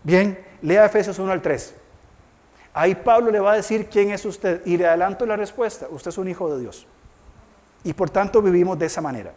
bien, 0.05 0.39
lea 0.63 0.87
Efesios 0.87 1.19
1 1.19 1.33
al 1.33 1.43
3. 1.43 1.75
Ahí 2.75 2.95
Pablo 2.95 3.31
le 3.31 3.41
va 3.41 3.53
a 3.53 3.57
decir 3.57 3.89
quién 3.89 4.11
es 4.11 4.25
usted 4.25 4.63
y 4.65 4.77
le 4.77 4.87
adelanto 4.87 5.27
la 5.27 5.37
respuesta, 5.37 5.87
usted 5.91 6.11
es 6.11 6.19
un 6.19 6.29
hijo 6.29 6.53
de 6.55 6.61
Dios. 6.61 6.87
Y 7.85 7.93
por 7.93 8.11
tanto 8.11 8.43
vivimos 8.43 8.79
de 8.79 8.87
esa 8.87 9.01
manera. 9.01 9.33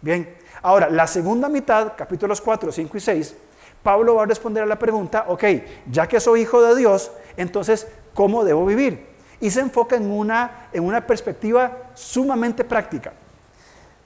Bien, 0.00 0.34
ahora 0.62 0.88
la 0.88 1.06
segunda 1.06 1.48
mitad, 1.48 1.92
capítulos 1.96 2.40
4, 2.40 2.72
5 2.72 2.96
y 2.96 3.00
6, 3.00 3.36
Pablo 3.82 4.16
va 4.16 4.24
a 4.24 4.26
responder 4.26 4.62
a 4.62 4.66
la 4.66 4.78
pregunta, 4.78 5.26
ok, 5.28 5.44
ya 5.90 6.08
que 6.08 6.20
soy 6.20 6.42
hijo 6.42 6.62
de 6.62 6.74
Dios, 6.76 7.12
entonces, 7.36 7.86
¿cómo 8.14 8.44
debo 8.44 8.66
vivir? 8.66 9.06
Y 9.40 9.50
se 9.50 9.60
enfoca 9.60 9.96
en 9.96 10.10
una, 10.10 10.68
en 10.72 10.84
una 10.84 11.06
perspectiva 11.06 11.90
sumamente 11.94 12.64
práctica. 12.64 13.12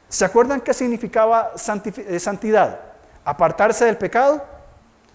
¿Se 0.08 0.24
acuerdan 0.24 0.60
qué 0.60 0.74
significaba 0.74 1.52
eh, 1.54 2.18
santidad? 2.18 2.80
Apartarse 3.24 3.84
del 3.84 3.96
pecado 3.96 4.44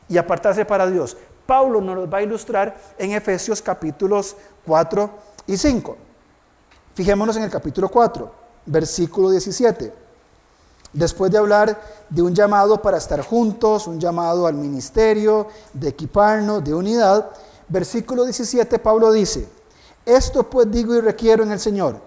y 0.08 0.18
apartarse 0.18 0.64
para 0.64 0.88
Dios. 0.88 1.18
Pablo 1.46 1.82
nos 1.82 1.96
lo 1.96 2.10
va 2.10 2.20
a 2.20 2.24
ilustrar 2.24 2.76
en 2.98 3.12
Efesios 3.12 3.62
capítulos 3.62 4.36
4 4.66 5.10
y 5.48 5.58
5. 5.58 5.98
Fijémonos 6.94 7.36
en 7.38 7.44
el 7.44 7.50
capítulo 7.50 7.90
4, 7.90 8.32
versículo 8.66 9.30
17. 9.30 9.94
Después 10.94 11.30
de 11.30 11.38
hablar 11.38 11.80
de 12.10 12.22
un 12.22 12.34
llamado 12.34 12.82
para 12.82 12.98
estar 12.98 13.22
juntos, 13.22 13.86
un 13.86 14.00
llamado 14.00 14.48
al 14.48 14.54
ministerio, 14.54 15.48
de 15.74 15.90
equiparnos, 15.90 16.64
de 16.64 16.74
unidad, 16.74 17.32
versículo 17.68 18.24
17 18.24 18.80
Pablo 18.80 19.12
dice, 19.12 19.48
esto 20.06 20.50
pues 20.50 20.72
digo 20.72 20.96
y 20.96 21.02
requiero 21.02 21.44
en 21.44 21.52
el 21.52 21.60
Señor, 21.60 22.00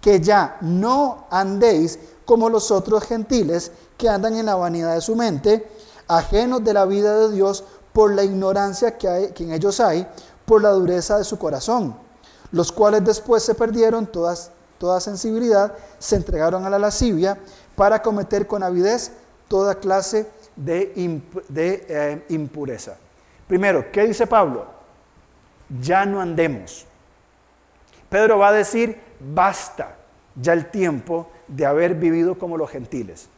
que 0.00 0.20
ya 0.20 0.56
no 0.62 1.26
andéis 1.30 1.98
como 2.24 2.48
los 2.48 2.70
otros 2.70 3.04
gentiles 3.04 3.72
que 3.98 4.08
andan 4.08 4.34
en 4.36 4.46
la 4.46 4.54
vanidad 4.54 4.94
de 4.94 5.00
su 5.00 5.16
mente, 5.16 5.68
ajenos 6.08 6.64
de 6.64 6.72
la 6.72 6.86
vida 6.86 7.18
de 7.18 7.34
Dios 7.34 7.64
por 7.92 8.14
la 8.14 8.24
ignorancia 8.24 8.96
que, 8.96 9.08
hay, 9.08 9.32
que 9.32 9.44
en 9.44 9.52
ellos 9.52 9.80
hay, 9.80 10.06
por 10.44 10.62
la 10.62 10.70
dureza 10.70 11.18
de 11.18 11.24
su 11.24 11.38
corazón, 11.38 11.96
los 12.52 12.72
cuales 12.72 13.04
después 13.04 13.42
se 13.42 13.54
perdieron 13.54 14.06
todas, 14.06 14.50
toda 14.78 15.00
sensibilidad, 15.00 15.72
se 15.98 16.16
entregaron 16.16 16.64
a 16.64 16.70
la 16.70 16.78
lascivia 16.78 17.38
para 17.76 18.02
cometer 18.02 18.46
con 18.46 18.62
avidez 18.62 19.12
toda 19.48 19.74
clase 19.74 20.28
de, 20.56 20.92
eh, 21.54 22.24
impureza. 22.28 22.96
Primero, 23.46 23.90
¿qué 23.90 24.06
dice 24.06 24.26
Pablo? 24.26 24.66
Ya 25.80 26.04
no 26.04 26.20
andemos. 26.20 26.86
Pedro 28.08 28.38
va 28.38 28.48
a 28.48 28.52
decir, 28.52 29.00
basta 29.18 29.96
ya 30.34 30.52
el 30.52 30.70
tiempo 30.70 31.28
de 31.48 31.66
haber 31.66 31.94
vivido 31.94 32.38
como 32.38 32.56
los 32.56 32.70
gentiles. 32.70 33.28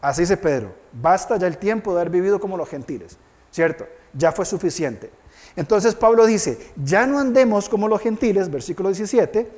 Así 0.00 0.22
dice 0.22 0.36
Pedro, 0.36 0.74
basta 0.92 1.36
ya 1.38 1.46
el 1.46 1.56
tiempo 1.56 1.94
de 1.94 2.00
haber 2.00 2.10
vivido 2.10 2.38
como 2.38 2.56
los 2.56 2.68
gentiles, 2.68 3.16
¿cierto? 3.54 3.86
Ya 4.12 4.32
fue 4.32 4.44
suficiente. 4.44 5.10
Entonces 5.54 5.94
Pablo 5.94 6.26
dice, 6.26 6.72
ya 6.82 7.06
no 7.06 7.20
andemos 7.20 7.68
como 7.68 7.86
los 7.86 8.00
gentiles, 8.00 8.50
versículo 8.50 8.88
17. 8.88 9.48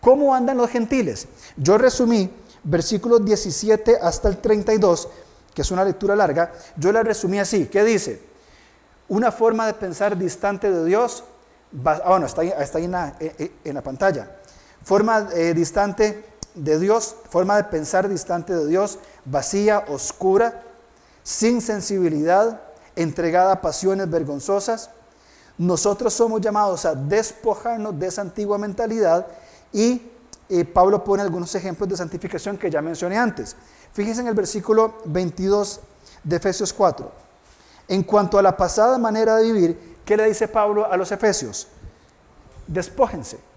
¿Cómo 0.00 0.32
andan 0.32 0.56
los 0.56 0.70
gentiles? 0.70 1.26
Yo 1.56 1.76
resumí 1.76 2.30
versículos 2.62 3.24
17 3.24 3.98
hasta 4.00 4.28
el 4.28 4.38
32, 4.38 5.08
que 5.52 5.62
es 5.62 5.70
una 5.72 5.84
lectura 5.84 6.14
larga, 6.14 6.52
yo 6.76 6.92
la 6.92 7.02
resumí 7.02 7.40
así. 7.40 7.66
¿Qué 7.66 7.82
dice? 7.82 8.22
Una 9.08 9.32
forma 9.32 9.66
de 9.66 9.74
pensar 9.74 10.16
distante 10.16 10.70
de 10.70 10.84
Dios, 10.84 11.24
ah, 11.84 12.02
bueno, 12.06 12.26
está 12.26 12.42
ahí, 12.42 12.52
está 12.56 12.78
ahí 12.78 12.84
en, 12.84 13.74
la, 13.74 13.82
pantalla. 13.82 14.30
Forma 14.84 15.28
eh, 15.34 15.54
distante 15.54 16.24
de 16.54 16.78
Dios, 16.78 17.16
forma 17.28 17.56
de 17.56 17.64
pensar 17.64 18.08
distante 18.08 18.54
de 18.54 18.68
Dios, 18.68 19.00
vacía, 19.24 19.84
oscura, 19.88 20.62
sin 21.24 21.60
sensibilidad, 21.60 22.60
entregada 22.96 23.52
a 23.52 23.60
pasiones 23.60 24.10
vergonzosas. 24.10 24.90
Nosotros 25.58 26.12
somos 26.12 26.40
llamados 26.40 26.84
a 26.84 26.94
despojarnos 26.94 27.98
de 27.98 28.06
esa 28.06 28.22
antigua 28.22 28.58
mentalidad 28.58 29.26
y 29.72 30.02
eh, 30.48 30.64
Pablo 30.64 31.02
pone 31.02 31.22
algunos 31.22 31.54
ejemplos 31.54 31.88
de 31.88 31.96
santificación 31.96 32.58
que 32.58 32.70
ya 32.70 32.82
mencioné 32.82 33.16
antes. 33.16 33.56
Fíjense 33.92 34.20
en 34.20 34.28
el 34.28 34.34
versículo 34.34 34.94
22 35.06 35.80
de 36.22 36.36
Efesios 36.36 36.72
4. 36.72 37.10
En 37.88 38.02
cuanto 38.02 38.38
a 38.38 38.42
la 38.42 38.56
pasada 38.56 38.98
manera 38.98 39.36
de 39.36 39.52
vivir, 39.52 39.96
¿qué 40.04 40.16
le 40.16 40.26
dice 40.26 40.48
Pablo 40.48 40.90
a 40.90 40.96
los 40.96 41.12
Efesios? 41.12 41.68
Despójense. 42.66 43.53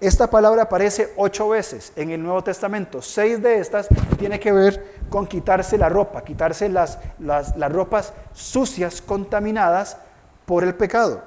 Esta 0.00 0.30
palabra 0.30 0.62
aparece 0.62 1.12
ocho 1.16 1.50
veces 1.50 1.92
en 1.94 2.08
el 2.10 2.22
Nuevo 2.22 2.42
Testamento. 2.42 3.02
Seis 3.02 3.42
de 3.42 3.58
estas 3.58 3.86
tiene 4.18 4.40
que 4.40 4.50
ver 4.50 5.02
con 5.10 5.26
quitarse 5.26 5.76
la 5.76 5.90
ropa, 5.90 6.24
quitarse 6.24 6.70
las, 6.70 6.98
las, 7.18 7.54
ropas 7.70 8.14
sucias, 8.32 9.02
contaminadas 9.02 9.98
por 10.46 10.64
el 10.64 10.74
pecado. 10.74 11.22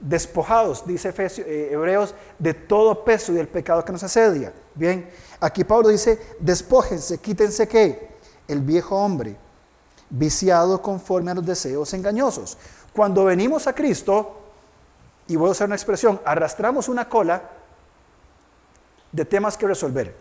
Despojados, 0.00 0.86
dice 0.86 1.12
eh, 1.18 1.68
Hebreos, 1.72 2.14
de 2.38 2.54
todo 2.54 3.04
peso 3.04 3.32
y 3.32 3.34
del 3.34 3.48
pecado 3.48 3.84
que 3.84 3.92
nos 3.92 4.02
asedia. 4.02 4.54
Bien, 4.74 5.10
aquí 5.38 5.62
Pablo 5.62 5.90
dice, 5.90 6.18
despójense, 6.40 7.18
quítense 7.18 7.68
qué? 7.68 8.08
El 8.48 8.62
viejo 8.62 8.96
hombre, 8.96 9.36
viciado 10.08 10.80
conforme 10.80 11.30
a 11.30 11.34
los 11.34 11.44
deseos 11.44 11.92
engañosos. 11.92 12.56
Cuando 12.94 13.26
venimos 13.26 13.66
a 13.66 13.74
Cristo, 13.74 14.40
y 15.26 15.36
voy 15.36 15.48
a 15.48 15.52
usar 15.52 15.66
una 15.66 15.76
expresión, 15.76 16.20
arrastramos 16.24 16.88
una 16.88 17.06
cola 17.08 17.50
de 19.14 19.24
temas 19.24 19.56
que 19.56 19.68
resolver, 19.68 20.12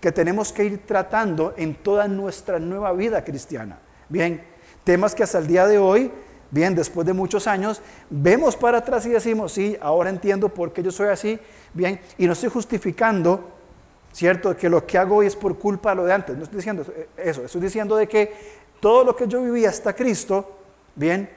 que 0.00 0.10
tenemos 0.10 0.50
que 0.50 0.64
ir 0.64 0.86
tratando 0.86 1.52
en 1.58 1.74
toda 1.74 2.08
nuestra 2.08 2.58
nueva 2.58 2.92
vida 2.94 3.22
cristiana. 3.22 3.78
Bien, 4.08 4.42
temas 4.84 5.14
que 5.14 5.22
hasta 5.22 5.38
el 5.38 5.46
día 5.46 5.66
de 5.66 5.78
hoy, 5.78 6.10
bien, 6.50 6.74
después 6.74 7.06
de 7.06 7.12
muchos 7.12 7.46
años, 7.46 7.82
vemos 8.08 8.56
para 8.56 8.78
atrás 8.78 9.04
y 9.04 9.10
decimos, 9.10 9.52
sí, 9.52 9.76
ahora 9.82 10.08
entiendo 10.08 10.48
por 10.48 10.72
qué 10.72 10.82
yo 10.82 10.90
soy 10.90 11.08
así, 11.08 11.38
bien, 11.74 12.00
y 12.16 12.26
no 12.26 12.32
estoy 12.32 12.48
justificando, 12.48 13.50
¿cierto?, 14.12 14.56
que 14.56 14.70
lo 14.70 14.86
que 14.86 14.96
hago 14.96 15.16
hoy 15.16 15.26
es 15.26 15.36
por 15.36 15.58
culpa 15.58 15.90
de 15.90 15.96
lo 15.96 16.04
de 16.06 16.14
antes. 16.14 16.36
No 16.38 16.44
estoy 16.44 16.56
diciendo 16.56 16.86
eso, 17.18 17.44
estoy 17.44 17.60
diciendo 17.60 17.96
de 17.96 18.08
que 18.08 18.32
todo 18.80 19.04
lo 19.04 19.14
que 19.14 19.28
yo 19.28 19.42
viví 19.42 19.66
hasta 19.66 19.94
Cristo, 19.94 20.56
bien, 20.94 21.28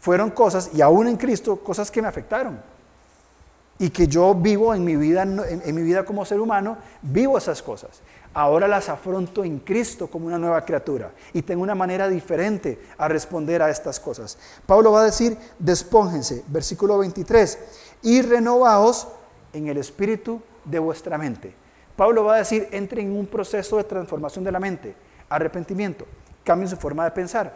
fueron 0.00 0.30
cosas, 0.30 0.70
y 0.72 0.80
aún 0.80 1.08
en 1.08 1.18
Cristo, 1.18 1.58
cosas 1.58 1.90
que 1.90 2.00
me 2.00 2.08
afectaron 2.08 2.71
y 3.82 3.90
que 3.90 4.06
yo 4.06 4.32
vivo 4.32 4.72
en 4.72 4.84
mi 4.84 4.94
vida, 4.94 5.22
en, 5.22 5.74
mi 5.74 5.82
vida 5.82 6.04
como 6.04 6.24
ser 6.24 6.38
humano, 6.38 6.78
vivo 7.02 7.36
esas 7.36 7.60
cosas. 7.60 8.00
Ahora 8.32 8.68
las 8.68 8.88
afronto 8.88 9.42
en 9.42 9.58
Cristo 9.58 10.06
como 10.06 10.28
una 10.28 10.38
nueva 10.38 10.64
criatura 10.64 11.10
y 11.32 11.42
tengo 11.42 11.64
una 11.64 11.74
manera 11.74 12.06
diferente 12.06 12.80
a 12.96 13.08
responder 13.08 13.60
a 13.60 13.70
estas 13.70 13.98
cosas. 13.98 14.38
Pablo 14.66 14.92
va 14.92 15.00
a 15.00 15.06
decir, 15.06 15.36
despóngense, 15.58 16.44
versículo 16.46 16.96
23, 16.98 17.58
y 18.02 18.22
renovaos 18.22 19.08
en 19.52 19.66
el 19.66 19.78
espíritu 19.78 20.40
de 20.64 20.78
vuestra 20.78 21.18
mente. 21.18 21.52
Pablo 21.96 22.22
va 22.22 22.36
a 22.36 22.38
decir, 22.38 22.68
entren 22.70 23.08
en 23.08 23.16
un 23.16 23.26
proceso 23.26 23.78
de 23.78 23.84
transformación 23.84 24.44
de 24.44 24.52
la 24.52 24.60
mente, 24.60 24.94
arrepentimiento, 25.28 26.06
cambien 26.44 26.70
su 26.70 26.76
forma 26.76 27.02
de 27.02 27.10
pensar. 27.10 27.52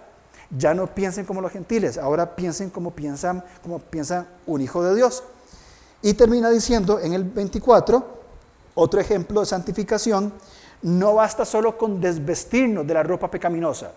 Ya 0.50 0.74
no 0.74 0.92
piensen 0.92 1.24
como 1.24 1.40
los 1.40 1.52
gentiles, 1.52 1.96
ahora 1.96 2.34
piensen 2.34 2.68
como 2.68 2.90
piensan, 2.90 3.44
como 3.62 3.78
piensa 3.78 4.26
un 4.44 4.60
hijo 4.60 4.82
de 4.82 4.96
Dios. 4.96 5.22
Y 6.02 6.14
termina 6.14 6.50
diciendo 6.50 7.00
en 7.00 7.12
el 7.12 7.24
24, 7.24 8.06
otro 8.74 9.00
ejemplo 9.00 9.40
de 9.40 9.46
santificación, 9.46 10.32
no 10.82 11.14
basta 11.14 11.44
solo 11.44 11.76
con 11.76 12.00
desvestirnos 12.00 12.86
de 12.86 12.94
la 12.94 13.02
ropa 13.02 13.30
pecaminosa. 13.30 13.92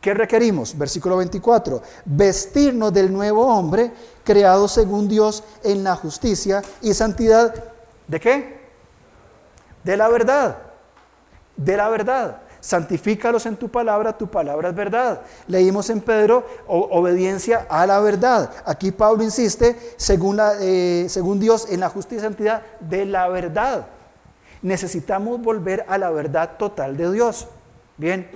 ¿Qué 0.00 0.12
requerimos? 0.12 0.76
Versículo 0.76 1.16
24, 1.16 1.82
vestirnos 2.04 2.92
del 2.92 3.12
nuevo 3.12 3.46
hombre 3.46 3.92
creado 4.22 4.68
según 4.68 5.08
Dios 5.08 5.42
en 5.62 5.82
la 5.82 5.96
justicia 5.96 6.62
y 6.82 6.92
santidad. 6.92 7.54
¿De 8.06 8.20
qué? 8.20 8.60
De 9.82 9.96
la 9.96 10.08
verdad. 10.08 10.58
De 11.56 11.76
la 11.76 11.88
verdad 11.88 12.43
santifícalos 12.64 13.44
en 13.44 13.56
tu 13.56 13.68
palabra, 13.68 14.16
tu 14.16 14.26
palabra 14.26 14.70
es 14.70 14.74
verdad. 14.74 15.20
Leímos 15.48 15.90
en 15.90 16.00
Pedro 16.00 16.46
obediencia 16.66 17.66
a 17.68 17.86
la 17.86 18.00
verdad. 18.00 18.50
Aquí 18.64 18.90
Pablo 18.90 19.22
insiste, 19.22 19.94
según, 19.96 20.40
eh, 20.60 21.04
según 21.10 21.38
Dios, 21.38 21.66
en 21.70 21.80
la 21.80 21.90
justicia 21.90 22.20
y 22.20 22.22
santidad 22.22 22.62
de 22.80 23.04
la 23.04 23.28
verdad. 23.28 23.86
Necesitamos 24.62 25.42
volver 25.42 25.84
a 25.88 25.98
la 25.98 26.08
verdad 26.08 26.56
total 26.56 26.96
de 26.96 27.12
Dios. 27.12 27.48
Bien, 27.98 28.30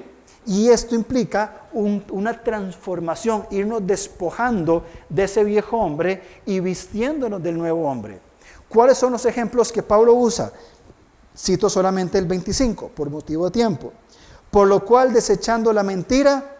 y 0.44 0.68
esto 0.68 0.94
implica 0.94 1.62
una 1.72 2.42
transformación, 2.44 3.46
irnos 3.50 3.86
despojando 3.86 4.84
de 5.08 5.24
ese 5.24 5.42
viejo 5.42 5.78
hombre 5.78 6.22
y 6.44 6.60
vistiéndonos 6.60 7.42
del 7.42 7.56
nuevo 7.56 7.88
hombre. 7.88 8.20
¿Cuáles 8.68 8.98
son 8.98 9.12
los 9.12 9.24
ejemplos 9.24 9.72
que 9.72 9.82
Pablo 9.82 10.12
usa? 10.12 10.52
Cito 11.34 11.70
solamente 11.70 12.18
el 12.18 12.26
25 12.26 12.88
por 12.88 13.08
motivo 13.08 13.46
de 13.46 13.52
tiempo. 13.52 13.92
Por 14.50 14.68
lo 14.68 14.84
cual, 14.84 15.12
desechando 15.12 15.72
la 15.72 15.82
mentira, 15.82 16.56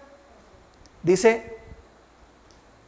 dice, 1.03 1.59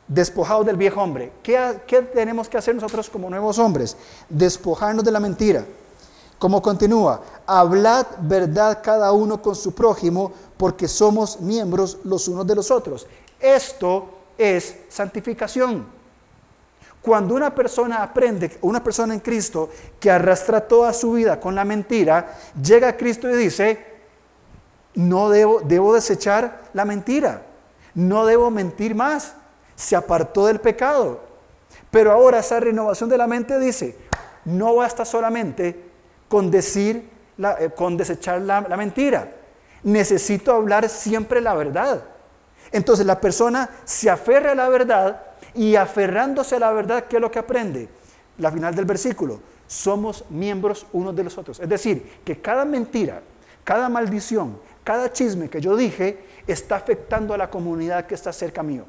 despojados 0.07 0.66
del 0.66 0.76
viejo 0.76 1.01
hombre. 1.01 1.32
¿Qué, 1.42 1.80
¿Qué, 1.86 2.03
tenemos 2.03 2.48
que 2.48 2.59
hacer 2.59 2.74
nosotros 2.74 3.09
como 3.09 3.30
nuevos 3.30 3.59
hombres? 3.59 3.96
Despojarnos 4.28 5.05
de 5.05 5.12
la 5.12 5.20
mentira. 5.20 5.64
Como 6.38 6.61
continúa, 6.61 7.22
hablad 7.46 8.07
verdad 8.22 8.80
cada 8.82 9.12
uno 9.12 9.40
con 9.40 9.55
su 9.55 9.74
prójimo, 9.74 10.32
porque 10.57 10.88
somos 10.88 11.40
miembros 11.40 11.98
los 12.05 12.28
unos 12.28 12.46
de 12.46 12.55
los 12.55 12.70
otros. 12.70 13.07
Esto 13.38 14.09
es 14.36 14.74
santificación. 14.88 15.86
Cuando 17.03 17.34
una 17.34 17.55
persona 17.55 18.03
aprende, 18.03 18.59
una 18.62 18.82
persona 18.82 19.14
en 19.14 19.20
Cristo 19.20 19.70
que 19.98 20.11
arrastra 20.11 20.61
toda 20.66 20.92
su 20.92 21.12
vida 21.12 21.40
con 21.40 21.55
la 21.55 21.64
mentira, 21.64 22.36
llega 22.62 22.88
a 22.88 22.96
Cristo 22.96 23.28
y 23.28 23.36
dice, 23.36 23.89
no 24.95 25.30
debo, 25.30 25.61
debo 25.61 25.95
desechar 25.95 26.62
la 26.72 26.84
mentira. 26.84 27.43
No 27.95 28.26
debo 28.26 28.51
mentir 28.51 28.95
más. 28.95 29.34
Se 29.76 29.97
apartó 29.97 30.47
del 30.47 30.61
pecado. 30.61 31.20
Pero 31.91 32.12
ahora 32.12 32.38
esa 32.41 32.61
renovación 32.61 33.09
de 33.09 33.18
la 33.18 33.26
mente 33.26 33.59
dice, 33.59 33.97
no 34.45 34.74
basta 34.76 35.05
solamente 35.05 35.91
con 36.28 36.51
decir, 36.51 37.09
eh, 37.38 37.70
con 37.74 37.97
desechar 37.97 38.41
la, 38.41 38.61
la 38.62 38.76
mentira. 38.76 39.32
Necesito 39.82 40.53
hablar 40.53 40.88
siempre 40.88 41.41
la 41.41 41.55
verdad. 41.55 42.03
Entonces 42.72 43.07
la 43.07 43.20
persona 43.20 43.70
se 43.84 44.11
aferra 44.11 44.53
a 44.53 44.55
la 44.55 44.68
verdad 44.68 45.22
y 45.55 45.74
aferrándose 45.74 46.57
a 46.57 46.61
la 46.61 46.72
verdad, 46.72 47.05
¿qué 47.09 47.16
es 47.16 47.22
lo 47.22 47.30
que 47.30 47.38
aprende? 47.38 47.88
La 48.38 48.53
final 48.53 48.74
del 48.74 48.84
versículo, 48.84 49.41
somos 49.66 50.24
miembros 50.30 50.86
unos 50.93 51.14
de 51.16 51.24
los 51.24 51.36
otros. 51.36 51.59
Es 51.61 51.68
decir, 51.68 52.20
que 52.24 52.41
cada 52.41 52.64
mentira, 52.64 53.22
cada 53.64 53.88
maldición, 53.88 54.59
cada 54.85 55.12
chisme 55.12 55.49
que 55.49 55.61
yo 55.61 55.76
dije 55.76 56.24
está 56.47 56.76
afectando 56.76 57.35
a 57.35 57.39
la 57.39 57.51
comunidad 57.51 58.07
que 58.07 58.14
está 58.14 58.33
cerca 58.33 58.62
mío. 58.62 58.85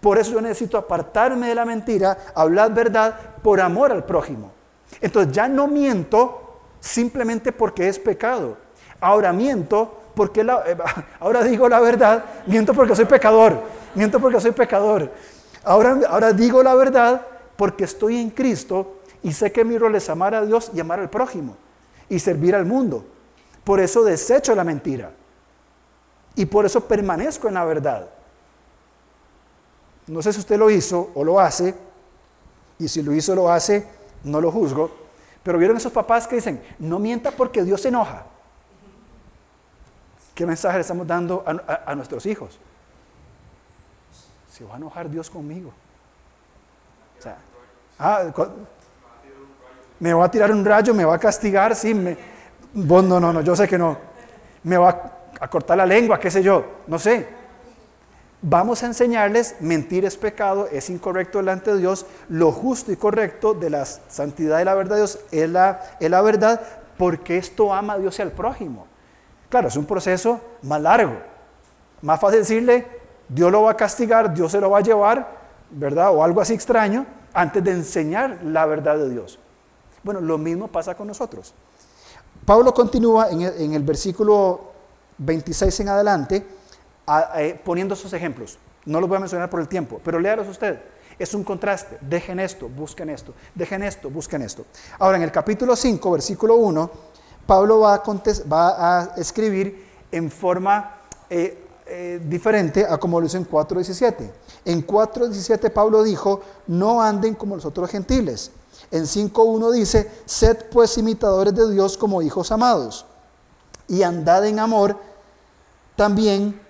Por 0.00 0.18
eso 0.18 0.32
yo 0.32 0.40
necesito 0.40 0.78
apartarme 0.78 1.48
de 1.48 1.54
la 1.54 1.64
mentira, 1.64 2.16
hablar 2.34 2.72
verdad 2.72 3.18
por 3.42 3.60
amor 3.60 3.92
al 3.92 4.04
prójimo. 4.04 4.52
Entonces 5.00 5.32
ya 5.32 5.48
no 5.48 5.66
miento 5.66 6.60
simplemente 6.80 7.52
porque 7.52 7.88
es 7.88 7.98
pecado. 7.98 8.56
Ahora 9.00 9.32
miento 9.32 10.00
porque 10.14 10.42
eh, 10.42 10.46
ahora 11.20 11.42
digo 11.42 11.68
la 11.68 11.80
verdad, 11.80 12.24
miento 12.46 12.72
porque 12.72 12.94
soy 12.94 13.04
pecador, 13.04 13.62
miento 13.94 14.20
porque 14.20 14.40
soy 14.40 14.52
pecador. 14.52 15.10
Ahora, 15.64 15.98
ahora 16.08 16.32
digo 16.32 16.62
la 16.62 16.74
verdad 16.74 17.26
porque 17.56 17.84
estoy 17.84 18.18
en 18.18 18.30
Cristo 18.30 19.00
Y 19.22 19.32
sé 19.32 19.50
que 19.50 19.64
mi 19.64 19.76
rol 19.76 19.96
es 19.96 20.08
amar 20.08 20.36
a 20.36 20.44
Dios 20.44 20.70
y 20.72 20.78
amar 20.78 21.00
al 21.00 21.10
prójimo 21.10 21.56
y 22.08 22.20
servir 22.20 22.54
al 22.54 22.64
mundo. 22.64 23.04
Por 23.66 23.80
eso 23.80 24.04
desecho 24.04 24.54
la 24.54 24.62
mentira. 24.62 25.10
Y 26.36 26.46
por 26.46 26.64
eso 26.64 26.86
permanezco 26.86 27.48
en 27.48 27.54
la 27.54 27.64
verdad. 27.64 28.08
No 30.06 30.22
sé 30.22 30.32
si 30.32 30.38
usted 30.38 30.56
lo 30.56 30.70
hizo 30.70 31.10
o 31.16 31.24
lo 31.24 31.40
hace. 31.40 31.74
Y 32.78 32.86
si 32.86 33.02
lo 33.02 33.12
hizo 33.12 33.32
o 33.32 33.34
lo 33.34 33.50
hace, 33.50 33.84
no 34.22 34.40
lo 34.40 34.52
juzgo. 34.52 34.88
Pero 35.42 35.58
vieron 35.58 35.76
esos 35.76 35.90
papás 35.90 36.28
que 36.28 36.36
dicen, 36.36 36.62
no 36.78 37.00
mienta 37.00 37.32
porque 37.32 37.64
Dios 37.64 37.80
se 37.80 37.88
enoja. 37.88 38.26
¿Qué 40.32 40.46
mensaje 40.46 40.76
le 40.78 40.82
estamos 40.82 41.04
dando 41.04 41.42
a, 41.44 41.92
nuestros 41.96 42.24
hijos? 42.26 42.60
Se 44.48 44.64
va 44.64 44.74
a 44.74 44.76
enojar 44.76 45.10
Dios 45.10 45.28
conmigo. 45.28 45.72
O 47.18 47.22
sea, 47.22 47.38
ah, 47.98 48.32
me 49.98 50.14
va 50.14 50.24
a 50.24 50.30
tirar 50.30 50.52
un 50.52 50.64
rayo, 50.64 50.94
me 50.94 51.04
va 51.04 51.16
a 51.16 51.18
castigar, 51.18 51.74
sí, 51.74 51.94
me, 51.94 52.35
no, 52.76 53.20
no, 53.20 53.32
no, 53.32 53.40
yo 53.40 53.56
sé 53.56 53.66
que 53.66 53.78
no. 53.78 53.96
Me 54.64 54.76
va 54.76 55.12
a 55.40 55.48
cortar 55.48 55.76
la 55.76 55.86
lengua, 55.86 56.20
qué 56.20 56.30
sé 56.30 56.42
yo, 56.42 56.64
no 56.86 56.98
sé. 56.98 57.26
Vamos 58.42 58.82
a 58.82 58.86
enseñarles, 58.86 59.56
mentir 59.60 60.04
es 60.04 60.16
pecado, 60.16 60.68
es 60.70 60.90
incorrecto 60.90 61.38
delante 61.38 61.72
de 61.72 61.78
Dios, 61.78 62.06
lo 62.28 62.52
justo 62.52 62.92
y 62.92 62.96
correcto 62.96 63.54
de 63.54 63.70
la 63.70 63.84
santidad 63.84 64.60
y 64.60 64.64
la 64.64 64.74
verdad 64.74 64.96
de 64.96 65.00
Dios 65.00 65.18
es 65.32 65.48
la, 65.48 65.96
es 65.98 66.10
la 66.10 66.20
verdad, 66.20 66.60
porque 66.98 67.38
esto 67.38 67.72
ama 67.72 67.94
a 67.94 67.98
Dios 67.98 68.18
y 68.18 68.22
al 68.22 68.32
prójimo. 68.32 68.86
Claro, 69.48 69.68
es 69.68 69.76
un 69.76 69.86
proceso 69.86 70.40
más 70.62 70.80
largo. 70.80 71.16
Más 72.02 72.20
fácil 72.20 72.40
decirle, 72.40 72.86
Dios 73.28 73.50
lo 73.50 73.62
va 73.62 73.72
a 73.72 73.76
castigar, 73.76 74.34
Dios 74.34 74.52
se 74.52 74.60
lo 74.60 74.70
va 74.70 74.78
a 74.78 74.82
llevar, 74.82 75.28
¿verdad? 75.70 76.14
O 76.14 76.22
algo 76.22 76.40
así 76.40 76.52
extraño, 76.52 77.06
antes 77.32 77.64
de 77.64 77.70
enseñar 77.72 78.38
la 78.44 78.66
verdad 78.66 78.98
de 78.98 79.10
Dios. 79.10 79.38
Bueno, 80.02 80.20
lo 80.20 80.38
mismo 80.38 80.68
pasa 80.68 80.94
con 80.94 81.06
nosotros. 81.06 81.54
Pablo 82.46 82.72
continúa 82.72 83.28
en 83.28 83.72
el, 83.74 83.82
versículo 83.82 84.60
26 85.18 85.80
en 85.80 85.88
adelante 85.88 86.46
eh, 87.34 87.60
poniendo 87.64 87.94
esos 87.94 88.12
ejemplos. 88.12 88.56
No 88.84 89.00
los 89.00 89.08
voy 89.08 89.16
a 89.16 89.20
mencionar 89.20 89.50
por 89.50 89.60
el 89.60 89.66
tiempo, 89.66 90.00
pero 90.04 90.20
léalos 90.20 90.46
usted. 90.46 90.80
Es 91.18 91.34
un 91.34 91.42
contraste. 91.42 91.98
Dejen 92.00 92.38
esto, 92.38 92.68
busquen 92.68 93.10
esto. 93.10 93.34
Dejen 93.52 93.82
esto, 93.82 94.10
busquen 94.10 94.42
esto. 94.42 94.64
Ahora, 95.00 95.16
en 95.16 95.24
el 95.24 95.32
capítulo 95.32 95.74
5, 95.74 96.08
versículo 96.12 96.54
1, 96.54 96.90
Pablo 97.46 97.80
va 97.80 97.96
a, 97.96 99.14
escribir 99.16 99.84
en 100.12 100.30
forma 100.30 101.00
eh, 101.28 101.66
eh, 101.86 102.20
diferente 102.24 102.86
a 102.88 102.96
como 102.98 103.20
lo 103.20 103.26
hizo 103.26 103.38
en 103.38 103.48
4.17. 103.48 104.30
En 104.66 104.86
4.17 104.86 105.72
Pablo 105.72 106.04
dijo, 106.04 106.42
no 106.68 107.02
anden 107.02 107.34
como 107.34 107.56
los 107.56 107.64
otros 107.64 107.90
gentiles 107.90 108.52
en 108.90 109.04
5.1 109.04 109.72
dice, 109.72 110.10
sed 110.24 110.66
pues 110.70 110.96
imitadores 110.98 111.54
de 111.54 111.72
Dios 111.72 111.96
como 111.96 112.22
hijos 112.22 112.52
amados 112.52 113.04
y 113.88 114.02
andad 114.02 114.44
en 114.46 114.58
amor 114.58 114.96
también, 115.94 116.60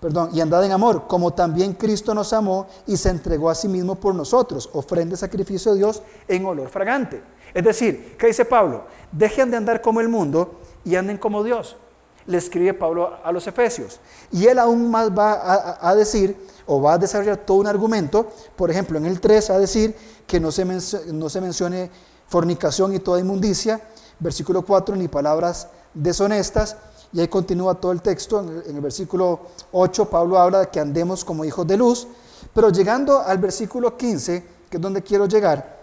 perdón, 0.00 0.30
y 0.32 0.40
andad 0.40 0.64
en 0.64 0.72
amor, 0.72 1.06
como 1.06 1.32
también 1.32 1.72
Cristo 1.74 2.14
nos 2.14 2.32
amó 2.32 2.66
y 2.86 2.96
se 2.96 3.10
entregó 3.10 3.50
a 3.50 3.54
sí 3.54 3.68
mismo 3.68 3.96
por 3.96 4.14
nosotros, 4.14 4.70
ofrende 4.72 5.16
sacrificio 5.16 5.72
a 5.72 5.74
Dios 5.74 6.02
en 6.28 6.44
olor 6.46 6.68
fragante. 6.68 7.22
Es 7.52 7.64
decir, 7.64 8.16
¿qué 8.16 8.28
dice 8.28 8.44
Pablo? 8.44 8.84
Dejen 9.10 9.50
de 9.50 9.56
andar 9.56 9.82
como 9.82 10.00
el 10.00 10.08
mundo 10.08 10.60
y 10.84 10.94
anden 10.94 11.18
como 11.18 11.42
Dios. 11.42 11.76
Le 12.26 12.38
escribe 12.38 12.74
Pablo 12.74 13.16
a 13.24 13.32
los 13.32 13.46
Efesios. 13.46 13.98
Y 14.30 14.46
él 14.46 14.58
aún 14.60 14.88
más 14.88 15.10
va 15.10 15.32
a, 15.32 15.88
a 15.90 15.94
decir, 15.96 16.36
o 16.66 16.80
va 16.80 16.92
a 16.92 16.98
desarrollar 16.98 17.38
todo 17.38 17.56
un 17.56 17.66
argumento, 17.66 18.28
por 18.54 18.70
ejemplo, 18.70 18.98
en 18.98 19.06
el 19.06 19.20
3 19.20 19.50
a 19.50 19.58
decir 19.58 19.96
que 20.30 20.38
no 20.38 20.52
se, 20.52 20.64
no 21.12 21.28
se 21.28 21.40
mencione 21.40 21.90
fornicación 22.28 22.94
y 22.94 23.00
toda 23.00 23.18
inmundicia, 23.18 23.80
versículo 24.20 24.62
4, 24.62 24.94
ni 24.94 25.08
palabras 25.08 25.66
deshonestas, 25.92 26.76
y 27.12 27.18
ahí 27.18 27.26
continúa 27.26 27.74
todo 27.74 27.90
el 27.90 28.00
texto, 28.00 28.38
en 28.38 28.76
el, 28.76 28.80
versículo 28.80 29.40
8 29.72 30.08
Pablo 30.08 30.38
habla 30.38 30.60
de 30.60 30.68
que 30.68 30.78
andemos 30.78 31.24
como 31.24 31.44
hijos 31.44 31.66
de 31.66 31.76
luz, 31.76 32.06
pero 32.54 32.70
llegando 32.70 33.18
al 33.18 33.38
versículo 33.38 33.96
15, 33.96 34.44
que 34.70 34.76
es 34.76 34.80
donde 34.80 35.02
quiero 35.02 35.26
llegar, 35.26 35.80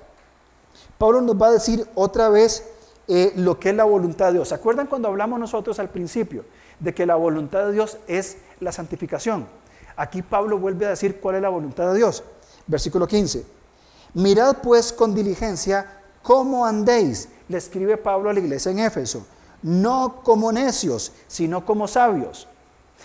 Pablo 0.98 1.20
nos 1.20 1.36
va 1.36 1.48
a 1.48 1.52
decir 1.52 1.86
otra 1.96 2.30
vez 2.30 2.64
eh, 3.10 3.34
lo 3.36 3.60
que 3.60 3.72
es 3.72 3.76
la 3.76 3.84
voluntad 3.84 4.28
de 4.28 4.34
Dios. 4.36 4.48
¿Se 4.48 4.56
acuerdan 4.56 4.88
cuando 4.88 5.10
hablamos 5.10 5.42
nosotros 5.42 5.78
al 5.80 5.90
principio 5.90 6.46
de 6.80 6.94
que 6.94 7.06
la 7.06 7.16
voluntad 7.16 7.66
de 7.66 7.74
Dios 7.74 7.98
es 8.08 8.38
la 8.62 8.72
santificación? 8.72 9.46
Aquí 9.98 10.22
Pablo 10.22 10.58
vuelve 10.58 10.86
a 10.86 10.90
decir 10.92 11.20
cuál 11.20 11.36
es 11.36 11.42
la 11.42 11.50
voluntad 11.50 11.92
de 11.92 11.98
Dios. 11.98 12.24
Versículo 12.66 13.06
15. 13.06 13.57
Mirad 14.18 14.58
pues 14.64 14.92
con 14.92 15.14
diligencia 15.14 15.86
cómo 16.24 16.66
andéis, 16.66 17.30
le 17.48 17.60
escribe 17.60 17.98
Pablo 17.98 18.32
a 18.32 18.34
la 18.34 18.40
iglesia 18.40 18.72
en 18.72 18.80
Éfeso, 18.80 19.28
no 19.62 20.22
como 20.24 20.52
necios, 20.52 21.12
sino 21.28 21.64
como 21.64 21.88
sabios. 21.88 22.48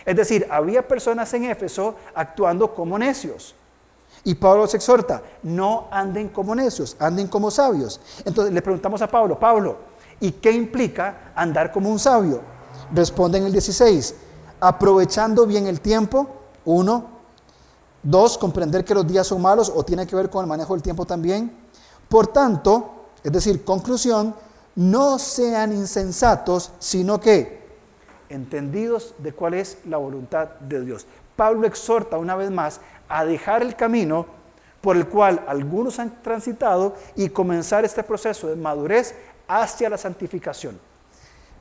Es 0.06 0.16
decir, 0.16 0.46
había 0.50 0.88
personas 0.88 1.34
en 1.34 1.44
Éfeso 1.44 1.96
actuando 2.14 2.74
como 2.74 2.98
necios. 2.98 3.54
Y 4.24 4.36
Pablo 4.36 4.66
se 4.66 4.78
exhorta, 4.78 5.20
no 5.42 5.86
anden 5.90 6.30
como 6.30 6.54
necios, 6.54 6.96
anden 6.98 7.28
como 7.28 7.50
sabios. 7.50 8.00
Entonces 8.24 8.54
le 8.54 8.62
preguntamos 8.62 9.02
a 9.02 9.06
Pablo, 9.06 9.38
Pablo, 9.38 9.76
¿y 10.18 10.32
qué 10.32 10.50
implica 10.50 11.32
andar 11.34 11.72
como 11.72 11.90
un 11.90 11.98
sabio? 11.98 12.40
Responde 12.90 13.36
en 13.36 13.44
el 13.44 13.52
16, 13.52 14.14
aprovechando 14.60 15.44
bien 15.44 15.66
el 15.66 15.82
tiempo, 15.82 16.26
uno, 16.64 17.11
Dos, 18.02 18.36
comprender 18.36 18.84
que 18.84 18.94
los 18.94 19.06
días 19.06 19.26
son 19.26 19.40
malos 19.40 19.72
o 19.74 19.84
tiene 19.84 20.06
que 20.06 20.16
ver 20.16 20.28
con 20.28 20.42
el 20.42 20.48
manejo 20.48 20.74
del 20.74 20.82
tiempo 20.82 21.06
también. 21.06 21.56
Por 22.08 22.26
tanto, 22.26 23.06
es 23.22 23.30
decir, 23.30 23.64
conclusión, 23.64 24.34
no 24.74 25.18
sean 25.18 25.72
insensatos, 25.72 26.72
sino 26.78 27.20
que 27.20 27.62
entendidos 28.28 29.14
de 29.18 29.32
cuál 29.32 29.54
es 29.54 29.78
la 29.86 29.98
voluntad 29.98 30.48
de 30.60 30.80
Dios. 30.84 31.06
Pablo 31.36 31.66
exhorta 31.66 32.18
una 32.18 32.34
vez 32.34 32.50
más 32.50 32.80
a 33.08 33.24
dejar 33.24 33.62
el 33.62 33.76
camino 33.76 34.26
por 34.80 34.96
el 34.96 35.06
cual 35.06 35.44
algunos 35.46 35.98
han 35.98 36.22
transitado 36.22 36.94
y 37.14 37.28
comenzar 37.28 37.84
este 37.84 38.02
proceso 38.02 38.48
de 38.48 38.56
madurez 38.56 39.14
hacia 39.46 39.88
la 39.88 39.96
santificación. 39.96 40.78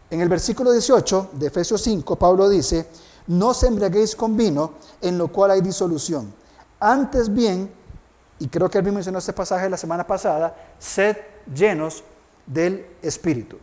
En 0.10 0.22
el 0.22 0.28
versículo 0.28 0.72
18 0.72 1.30
de 1.34 1.48
Efesios 1.48 1.82
5, 1.82 2.16
Pablo 2.18 2.50
dice, 2.50 2.88
no 3.32 3.53
se 3.53 3.67
embriaguéis 3.67 4.13
con 4.13 4.36
vino, 4.36 4.73
en 4.99 5.17
lo 5.17 5.29
cual 5.29 5.51
hay 5.51 5.61
disolución. 5.61 6.34
Antes 6.82 7.34
bien, 7.34 7.71
y 8.39 8.47
creo 8.49 8.69
que 8.69 8.79
él 8.79 8.91
mencionó 8.91 9.19
este 9.19 9.32
pasaje 9.32 9.69
la 9.69 9.77
semana 9.77 10.05
pasada, 10.05 10.53
sed 10.77 11.15
llenos 11.53 12.03
del 12.45 12.86
Espíritu. 13.01 13.57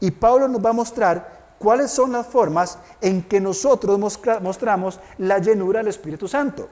Y 0.00 0.10
Pablo 0.10 0.48
nos 0.48 0.64
va 0.64 0.70
a 0.70 0.72
mostrar 0.72 1.54
cuáles 1.58 1.92
son 1.92 2.10
las 2.10 2.26
formas 2.26 2.76
en 3.00 3.22
que 3.22 3.40
nosotros 3.40 4.00
mostramos 4.42 4.98
la 5.18 5.38
llenura 5.38 5.78
del 5.78 5.88
Espíritu 5.88 6.26
Santo. 6.26 6.68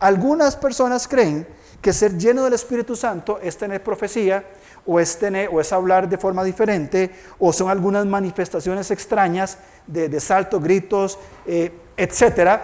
Algunas 0.00 0.56
personas 0.56 1.06
creen 1.06 1.46
que 1.80 1.92
ser 1.92 2.18
lleno 2.18 2.42
del 2.42 2.54
Espíritu 2.54 2.96
Santo 2.96 3.38
es 3.40 3.56
tener 3.56 3.84
profecía, 3.84 4.44
o 4.86 4.98
es, 4.98 5.18
tener, 5.18 5.48
o 5.52 5.60
es 5.60 5.72
hablar 5.72 6.08
de 6.08 6.18
forma 6.18 6.42
diferente, 6.42 7.14
o 7.38 7.52
son 7.52 7.70
algunas 7.70 8.04
manifestaciones 8.04 8.90
extrañas 8.90 9.58
de, 9.86 10.20
salto, 10.20 10.60
gritos, 10.60 11.18
eh, 11.46 11.72
etc. 11.96 12.60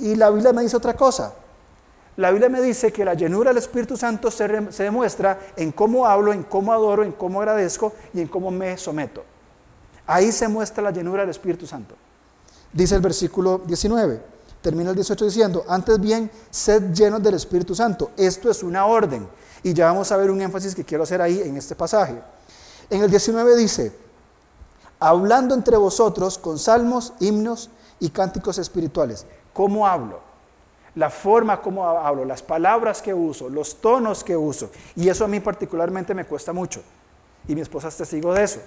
Y 0.00 0.14
la 0.14 0.30
Biblia 0.30 0.52
me 0.52 0.62
dice 0.62 0.76
otra 0.76 0.94
cosa. 0.94 1.34
La 2.16 2.30
Biblia 2.30 2.48
me 2.48 2.60
dice 2.60 2.92
que 2.92 3.04
la 3.04 3.14
llenura 3.14 3.50
del 3.50 3.58
Espíritu 3.58 3.96
Santo 3.96 4.30
se, 4.30 4.72
se 4.72 4.82
demuestra 4.82 5.38
en 5.56 5.70
cómo 5.70 6.04
hablo, 6.06 6.32
en 6.32 6.42
cómo 6.42 6.72
adoro, 6.72 7.04
en 7.04 7.12
cómo 7.12 7.40
agradezco 7.40 7.92
y 8.12 8.20
en 8.20 8.28
cómo 8.28 8.50
me 8.50 8.76
someto. 8.76 9.24
Ahí 10.06 10.32
se 10.32 10.48
muestra 10.48 10.82
la 10.82 10.90
llenura 10.90 11.20
del 11.22 11.30
Espíritu 11.30 11.66
Santo. 11.66 11.94
Dice 12.72 12.96
el 12.96 13.00
versículo 13.00 13.62
19, 13.64 14.20
termina 14.60 14.90
el 14.90 14.96
18 14.96 15.24
diciendo, 15.24 15.64
antes 15.68 16.00
bien, 16.00 16.30
sed 16.50 16.92
llenos 16.92 17.22
del 17.22 17.34
Espíritu 17.34 17.74
Santo. 17.74 18.10
Esto 18.16 18.50
es 18.50 18.62
una 18.62 18.86
orden. 18.86 19.28
Y 19.62 19.72
ya 19.72 19.86
vamos 19.86 20.10
a 20.10 20.16
ver 20.16 20.30
un 20.30 20.40
énfasis 20.40 20.74
que 20.74 20.84
quiero 20.84 21.04
hacer 21.04 21.22
ahí 21.22 21.40
en 21.40 21.56
este 21.56 21.74
pasaje. 21.74 22.20
En 22.90 23.02
el 23.02 23.10
19 23.10 23.56
dice, 23.56 23.92
hablando 25.00 25.54
entre 25.54 25.76
vosotros 25.76 26.38
con 26.38 26.58
salmos, 26.58 27.12
himnos 27.20 27.70
y 28.00 28.10
cánticos 28.10 28.58
espirituales. 28.58 29.26
¿Cómo 29.52 29.86
hablo? 29.86 30.20
La 30.94 31.10
forma 31.10 31.60
como 31.60 31.86
hablo, 31.86 32.24
las 32.24 32.42
palabras 32.42 33.02
que 33.02 33.14
uso, 33.14 33.48
los 33.48 33.80
tonos 33.80 34.24
que 34.24 34.36
uso. 34.36 34.70
Y 34.96 35.08
eso 35.08 35.24
a 35.24 35.28
mí 35.28 35.40
particularmente 35.40 36.14
me 36.14 36.24
cuesta 36.24 36.52
mucho. 36.52 36.82
Y 37.46 37.54
mi 37.54 37.60
esposa 37.60 37.88
es 37.88 37.96
testigo 37.96 38.34
de 38.34 38.44
eso. 38.44 38.60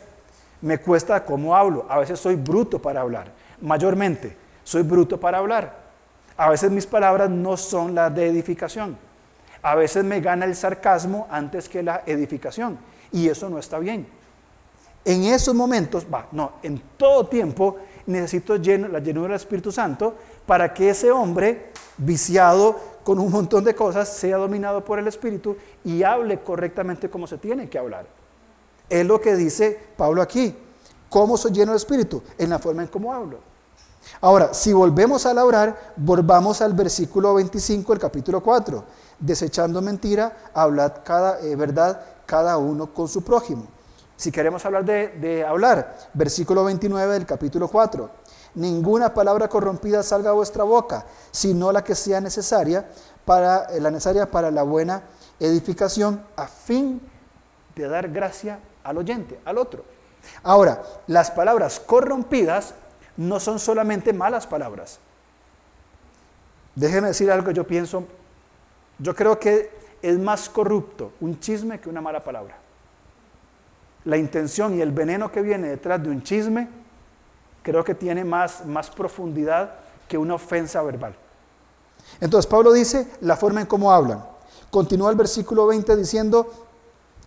Me 0.62 0.78
cuesta 0.80 1.26
cómo 1.26 1.56
hablo. 1.56 1.86
A 1.90 2.00
veces 2.00 2.20
soy 2.20 2.36
bruto 2.36 2.82
para 2.82 3.02
hablar. 3.02 3.32
Mayormente, 3.60 4.38
soy 4.64 4.84
bruto 4.84 5.20
para 5.20 5.40
hablar. 5.40 5.82
A 6.38 6.50
veces 6.50 6.72
mis 6.72 6.88
palabras 6.88 7.30
no 7.30 7.58
son 7.58 7.94
las 7.94 8.14
de 8.16 8.28
edificación. 8.28 8.98
A 9.62 9.76
veces 9.76 10.04
me 10.04 10.22
gana 10.22 10.46
el 10.46 10.56
sarcasmo 10.56 11.28
antes 11.30 11.68
que 11.68 11.84
la 11.84 12.04
edificación. 12.06 12.80
Y 13.12 13.28
eso 13.28 13.50
no 13.50 13.60
está 13.60 13.78
bien. 13.80 14.08
En 15.04 15.24
esos 15.24 15.56
momentos, 15.56 16.06
va, 16.12 16.28
no, 16.32 16.54
en 16.62 16.82
todo 16.98 17.26
tiempo 17.26 17.78
necesito 18.06 18.58
la 18.58 19.00
llenura 19.00 19.30
del 19.30 19.36
Espíritu 19.36 19.72
Santo 19.72 20.16
para 20.46 20.74
que 20.74 20.90
ese 20.90 21.12
hombre 21.12 21.72
viciado 21.98 22.76
con 23.04 23.20
un 23.20 23.32
montón 23.32 23.64
de 23.64 23.74
cosas, 23.74 24.10
sea 24.10 24.38
dominado 24.38 24.84
por 24.84 25.00
el 25.00 25.08
Espíritu 25.08 25.56
y 25.84 26.04
hable 26.04 26.40
correctamente 26.42 27.10
como 27.10 27.28
se 27.28 27.38
tiene 27.38 27.70
que 27.70 27.80
hablar. 27.80 28.06
Es 28.90 29.06
lo 29.06 29.20
que 29.20 29.36
dice 29.36 29.80
Pablo 29.98 30.22
aquí. 30.22 30.56
¿Cómo 31.10 31.36
soy 31.38 31.52
lleno 31.52 31.72
del 31.72 31.78
Espíritu? 31.78 32.22
En 32.38 32.50
la 32.50 32.60
forma 32.60 32.84
en 32.84 32.88
cómo 32.88 33.14
hablo. 33.14 33.40
Ahora, 34.22 34.54
si 34.54 34.74
volvemos 34.74 35.26
a 35.26 35.44
orar, 35.44 35.94
volvamos 35.96 36.62
al 36.62 36.74
versículo 36.74 37.34
25 37.36 37.94
del 37.94 38.00
capítulo 38.00 38.42
4. 38.42 38.84
Desechando 39.20 39.82
mentira, 39.82 40.50
hablad 40.54 40.94
cada 41.04 41.40
eh, 41.42 41.56
verdad 41.56 42.02
cada 42.26 42.58
uno 42.58 42.94
con 42.94 43.08
su 43.08 43.24
prójimo. 43.24 43.68
Si 44.22 44.32
queremos 44.32 44.64
hablar 44.68 44.86
de, 44.86 45.44
hablar, 45.44 45.98
versículo 46.14 46.64
29 46.64 47.14
del 47.14 47.26
capítulo 47.26 47.68
4. 47.68 48.08
Ninguna 48.54 49.16
palabra 49.16 49.48
corrompida 49.48 50.04
salga 50.04 50.30
a 50.30 50.34
vuestra 50.34 50.64
boca, 50.64 51.08
sino 51.32 51.72
la 51.72 51.84
que 51.84 51.96
sea 51.96 52.22
necesaria 52.22 52.88
para 53.26 53.66
eh, 53.72 53.80
la 53.80 53.90
necesaria 53.90 54.30
para 54.30 54.52
la 54.52 54.62
buena 54.62 55.02
edificación, 55.40 56.24
a 56.36 56.46
fin 56.46 57.02
de 57.76 57.88
dar 57.88 58.10
gracia 58.10 58.60
al 58.84 59.00
oyente, 59.00 59.40
al 59.44 59.58
otro. 59.58 59.86
Ahora, 60.44 60.84
las 61.08 61.32
palabras 61.32 61.80
corrompidas 61.80 62.76
no 63.18 63.40
son 63.40 63.58
solamente 63.58 64.14
malas 64.14 64.46
palabras. 64.46 65.00
Déjeme 66.76 67.08
decir 67.08 67.32
algo 67.32 67.50
yo 67.50 67.66
pienso, 67.66 68.04
yo 69.00 69.16
creo 69.16 69.40
que 69.40 69.72
es 70.00 70.20
más 70.20 70.48
corrupto 70.48 71.12
un 71.22 71.40
chisme 71.40 71.80
que 71.80 71.90
una 71.90 72.02
mala 72.02 72.24
palabra. 72.24 72.61
La 74.06 74.18
intención 74.18 74.78
y 74.78 74.82
el 74.82 74.92
veneno 74.92 75.32
que 75.32 75.42
viene 75.42 75.70
detrás 75.70 76.02
de 76.02 76.10
un 76.10 76.24
chisme 76.24 76.68
creo 77.64 77.84
que 77.84 77.96
tiene 77.96 78.24
más, 78.24 78.66
más 78.66 78.90
profundidad 78.90 79.76
que 80.08 80.18
una 80.18 80.36
ofensa 80.36 80.82
verbal. 80.82 81.16
Entonces 82.20 82.50
Pablo 82.50 82.74
dice 82.74 83.08
la 83.22 83.38
forma 83.38 83.62
en 83.62 83.68
cómo 83.68 83.92
hablan. 83.92 84.24
Continúa 84.70 85.12
el 85.12 85.16
versículo 85.16 85.68
20 85.68 85.96
diciendo, 85.96 86.68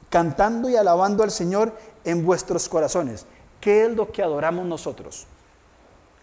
cantando 0.08 0.68
y 0.68 0.76
alabando 0.76 1.22
al 1.22 1.30
Señor 1.30 1.72
en 2.04 2.24
vuestros 2.24 2.68
corazones. 2.68 3.26
¿Qué 3.60 3.86
es 3.86 3.94
lo 3.94 4.10
que 4.10 4.22
adoramos 4.22 4.66
nosotros? 4.66 5.26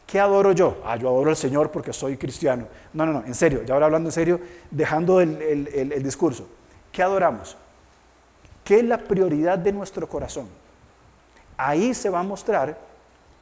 ¿Qué 0.05 0.19
adoro 0.19 0.51
yo? 0.51 0.77
Ah, 0.85 0.97
yo 0.97 1.07
adoro 1.07 1.29
al 1.29 1.37
Señor 1.37 1.71
porque 1.71 1.93
soy 1.93 2.17
cristiano. 2.17 2.67
No, 2.93 3.05
no, 3.05 3.13
no, 3.13 3.23
en 3.25 3.33
serio, 3.33 3.63
ya 3.63 3.73
ahora 3.73 3.85
hablando 3.85 4.09
en 4.09 4.13
serio, 4.13 4.41
dejando 4.69 5.21
el, 5.21 5.41
el 5.41 6.03
discurso. 6.03 6.47
¿Qué 6.91 7.01
adoramos? 7.01 7.55
¿Qué 8.71 8.79
es 8.79 8.85
la 8.85 8.99
prioridad 8.99 9.59
de 9.59 9.73
nuestro 9.73 10.07
corazón? 10.07 10.47
Ahí 11.57 11.93
se 11.93 12.09
va 12.09 12.21
a 12.21 12.23
mostrar 12.23 12.77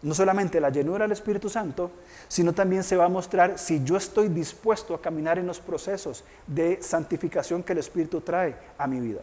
no 0.01 0.15
solamente 0.15 0.59
la 0.59 0.71
llenura 0.71 1.05
del 1.05 1.11
Espíritu 1.11 1.49
Santo, 1.49 1.91
sino 2.27 2.51
también 2.51 2.83
se 2.83 2.95
va 2.95 3.05
a 3.05 3.09
mostrar 3.09 3.59
si 3.59 3.83
yo 3.83 3.95
estoy 3.95 4.29
dispuesto 4.29 4.95
a 4.95 5.01
caminar 5.03 5.37
en 5.37 5.45
los 5.45 5.59
procesos 5.59 6.23
de 6.47 6.81
santificación 6.81 7.61
que 7.61 7.73
el 7.73 7.77
Espíritu 7.77 8.21
trae 8.21 8.55
a 8.75 8.87
mi 8.87 8.99
vida. 8.99 9.19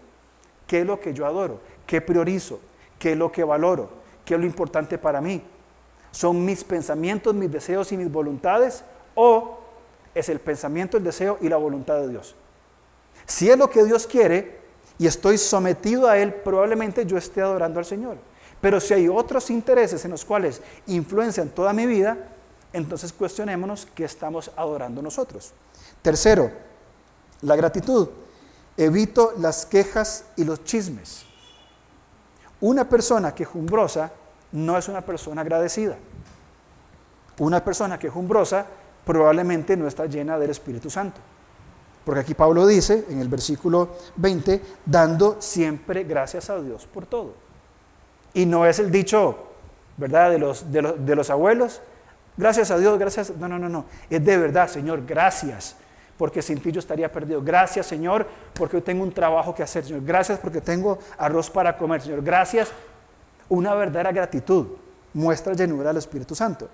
¿Qué 0.68 0.82
es 0.82 0.86
lo 0.86 1.00
que 1.00 1.12
yo 1.12 1.26
adoro? 1.26 1.58
¿Qué 1.88 2.00
priorizo? 2.00 2.60
¿Qué 3.00 3.10
es 3.10 3.18
lo 3.18 3.32
que 3.32 3.42
valoro? 3.42 3.90
¿Qué 4.24 4.34
es 4.34 4.40
lo 4.40 4.46
importante 4.46 4.98
para 4.98 5.20
mí? 5.20 5.42
¿Son 6.12 6.44
mis 6.44 6.62
pensamientos, 6.62 7.34
mis 7.34 7.50
deseos 7.50 7.90
y 7.90 7.96
mis 7.96 8.12
voluntades? 8.12 8.84
¿O 9.16 9.58
es 10.14 10.28
el 10.28 10.38
pensamiento, 10.38 10.98
el 10.98 11.02
deseo 11.02 11.36
y 11.40 11.48
la 11.48 11.56
voluntad 11.56 11.98
de 11.98 12.10
Dios? 12.10 12.36
Si 13.26 13.50
es 13.50 13.58
lo 13.58 13.68
que 13.68 13.82
Dios 13.82 14.06
quiere 14.06 14.65
y 14.98 15.06
estoy 15.06 15.38
sometido 15.38 16.08
a 16.08 16.18
Él, 16.18 16.32
probablemente 16.32 17.04
yo 17.04 17.18
esté 17.18 17.42
adorando 17.42 17.78
al 17.78 17.84
Señor. 17.84 18.16
Pero 18.60 18.80
si 18.80 18.94
hay 18.94 19.08
otros 19.08 19.50
intereses 19.50 20.04
en 20.04 20.10
los 20.10 20.24
cuales 20.24 20.62
influencian 20.86 21.50
toda 21.50 21.72
mi 21.72 21.86
vida, 21.86 22.16
entonces 22.72 23.12
cuestionémonos 23.12 23.86
qué 23.94 24.04
estamos 24.04 24.50
adorando 24.56 25.02
nosotros. 25.02 25.52
Tercero, 26.02 26.50
la 27.42 27.56
gratitud. 27.56 28.08
Evito 28.76 29.32
las 29.38 29.64
quejas 29.64 30.24
y 30.36 30.44
los 30.44 30.64
chismes. 30.64 31.24
Una 32.60 32.88
persona 32.88 33.34
quejumbrosa 33.34 34.12
no 34.52 34.76
es 34.76 34.88
una 34.88 35.00
persona 35.02 35.42
agradecida. 35.42 35.96
Una 37.38 37.62
persona 37.62 37.98
quejumbrosa 37.98 38.66
probablemente 39.04 39.76
no 39.76 39.86
está 39.86 40.06
llena 40.06 40.38
del 40.38 40.50
Espíritu 40.50 40.90
Santo. 40.90 41.20
Porque 42.06 42.20
aquí 42.20 42.34
Pablo 42.34 42.64
dice 42.68 43.04
en 43.10 43.20
el 43.20 43.28
versículo 43.28 43.96
20, 44.14 44.62
dando 44.84 45.38
siempre 45.40 46.04
gracias 46.04 46.48
a 46.50 46.60
Dios 46.60 46.86
por 46.86 47.04
todo. 47.04 47.34
Y 48.32 48.46
no 48.46 48.64
es 48.64 48.78
el 48.78 48.92
dicho, 48.92 49.36
¿verdad?, 49.96 50.30
de 50.30 50.38
los, 50.38 50.70
de 50.70 50.82
los, 50.82 51.04
de 51.04 51.16
los 51.16 51.30
abuelos. 51.30 51.80
Gracias 52.36 52.70
a 52.70 52.78
Dios, 52.78 52.96
gracias. 52.96 53.32
No, 53.36 53.48
no, 53.48 53.58
no, 53.58 53.68
no. 53.68 53.86
Es 54.08 54.24
de 54.24 54.36
verdad, 54.36 54.68
Señor, 54.68 55.04
gracias 55.04 55.74
porque 56.16 56.42
sin 56.42 56.60
ti 56.60 56.70
yo 56.70 56.78
estaría 56.78 57.10
perdido. 57.10 57.42
Gracias, 57.42 57.86
Señor, 57.86 58.24
porque 58.54 58.76
hoy 58.76 58.82
tengo 58.82 59.02
un 59.02 59.10
trabajo 59.10 59.52
que 59.52 59.64
hacer, 59.64 59.84
Señor. 59.84 60.04
Gracias 60.04 60.38
porque 60.38 60.60
tengo 60.60 61.00
arroz 61.18 61.50
para 61.50 61.76
comer, 61.76 62.02
Señor. 62.02 62.22
Gracias. 62.22 62.70
Una 63.48 63.74
verdadera 63.74 64.12
gratitud 64.12 64.66
muestra 65.12 65.54
llenura 65.54 65.88
del 65.88 65.96
Espíritu 65.96 66.36
Santo. 66.36 66.68